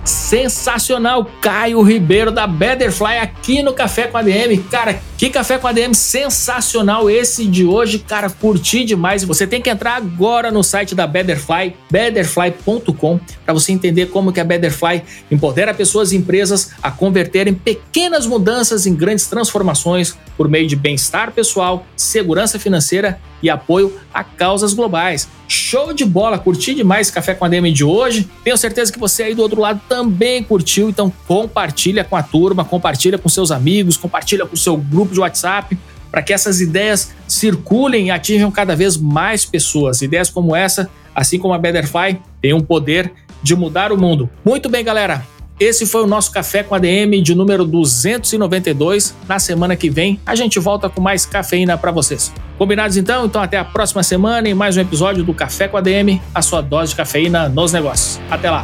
sensacional, 0.05 1.29
Caio 1.41 1.81
Ribeiro 1.81 2.31
da 2.31 2.47
Betterfly 2.47 3.17
aqui 3.17 3.61
no 3.61 3.73
Café 3.73 4.07
com 4.07 4.17
a 4.17 4.21
DM. 4.21 4.57
Cara, 4.63 4.97
Que 5.21 5.29
café 5.29 5.59
com 5.59 5.67
ADM 5.67 5.93
sensacional 5.93 7.07
esse 7.07 7.45
de 7.45 7.63
hoje, 7.63 7.99
cara, 7.99 8.27
curti 8.27 8.83
demais. 8.83 9.23
Você 9.23 9.45
tem 9.45 9.61
que 9.61 9.69
entrar 9.69 9.95
agora 9.95 10.49
no 10.49 10.63
site 10.63 10.95
da 10.95 11.05
Betterfly, 11.05 11.75
betterfly.com, 11.91 13.19
para 13.45 13.53
você 13.53 13.71
entender 13.71 14.07
como 14.07 14.33
que 14.33 14.39
a 14.39 14.43
Betterfly 14.43 15.03
empodera 15.29 15.75
pessoas 15.75 16.11
e 16.11 16.17
empresas 16.17 16.71
a 16.81 16.89
converterem 16.89 17.53
pequenas 17.53 18.25
mudanças 18.25 18.87
em 18.87 18.95
grandes 18.95 19.27
transformações 19.27 20.17
por 20.35 20.49
meio 20.49 20.65
de 20.65 20.75
bem-estar 20.75 21.31
pessoal, 21.31 21.85
segurança 21.95 22.57
financeira 22.57 23.19
e 23.43 23.49
apoio 23.49 23.93
a 24.13 24.23
causas 24.23 24.73
globais. 24.73 25.27
Show 25.47 25.93
de 25.93 26.05
bola, 26.05 26.37
curti 26.37 26.73
demais 26.73 27.07
esse 27.07 27.13
café 27.13 27.33
com 27.33 27.43
ADM 27.43 27.71
de 27.73 27.83
hoje. 27.83 28.29
Tenho 28.43 28.55
certeza 28.55 28.91
que 28.91 28.99
você 28.99 29.23
aí 29.23 29.35
do 29.35 29.41
outro 29.41 29.59
lado 29.59 29.81
também 29.89 30.43
curtiu, 30.43 30.89
então 30.89 31.11
compartilha 31.27 32.03
com 32.03 32.15
a 32.15 32.23
turma, 32.23 32.63
compartilha 32.63 33.17
com 33.17 33.27
seus 33.27 33.51
amigos, 33.51 33.97
compartilha 33.97 34.45
com 34.45 34.53
o 34.53 34.57
seu 34.57 34.77
grupo 34.77 35.10
de 35.13 35.19
WhatsApp 35.19 35.77
para 36.11 36.21
que 36.21 36.33
essas 36.33 36.59
ideias 36.59 37.11
circulem 37.27 38.07
e 38.07 38.11
atinjam 38.11 38.51
cada 38.51 38.75
vez 38.75 38.97
mais 38.97 39.45
pessoas. 39.45 40.01
Ideias 40.01 40.29
como 40.29 40.55
essa, 40.55 40.89
assim 41.15 41.39
como 41.39 41.53
a 41.53 41.57
Betterfly, 41.57 42.19
têm 42.41 42.53
um 42.53 42.61
poder 42.61 43.11
de 43.41 43.55
mudar 43.55 43.91
o 43.91 43.97
mundo. 43.97 44.29
Muito 44.43 44.69
bem, 44.69 44.83
galera. 44.83 45.25
Esse 45.59 45.85
foi 45.85 46.03
o 46.03 46.07
nosso 46.07 46.31
Café 46.31 46.63
com 46.63 46.73
ADM 46.73 47.21
de 47.21 47.35
número 47.35 47.63
292. 47.65 49.15
Na 49.27 49.37
semana 49.37 49.75
que 49.75 49.91
vem 49.91 50.19
a 50.25 50.33
gente 50.33 50.59
volta 50.59 50.89
com 50.89 50.99
mais 50.99 51.23
cafeína 51.23 51.77
para 51.77 51.91
vocês. 51.91 52.33
Combinados 52.57 52.97
então? 52.97 53.25
Então 53.25 53.39
até 53.39 53.59
a 53.59 53.63
próxima 53.63 54.01
semana 54.01 54.49
em 54.49 54.55
mais 54.55 54.75
um 54.75 54.81
episódio 54.81 55.23
do 55.23 55.35
Café 55.35 55.67
com 55.67 55.77
ADM, 55.77 56.19
a 56.33 56.41
sua 56.41 56.61
dose 56.61 56.91
de 56.91 56.95
cafeína 56.95 57.47
nos 57.47 57.71
negócios. 57.71 58.19
Até 58.31 58.49
lá. 58.49 58.63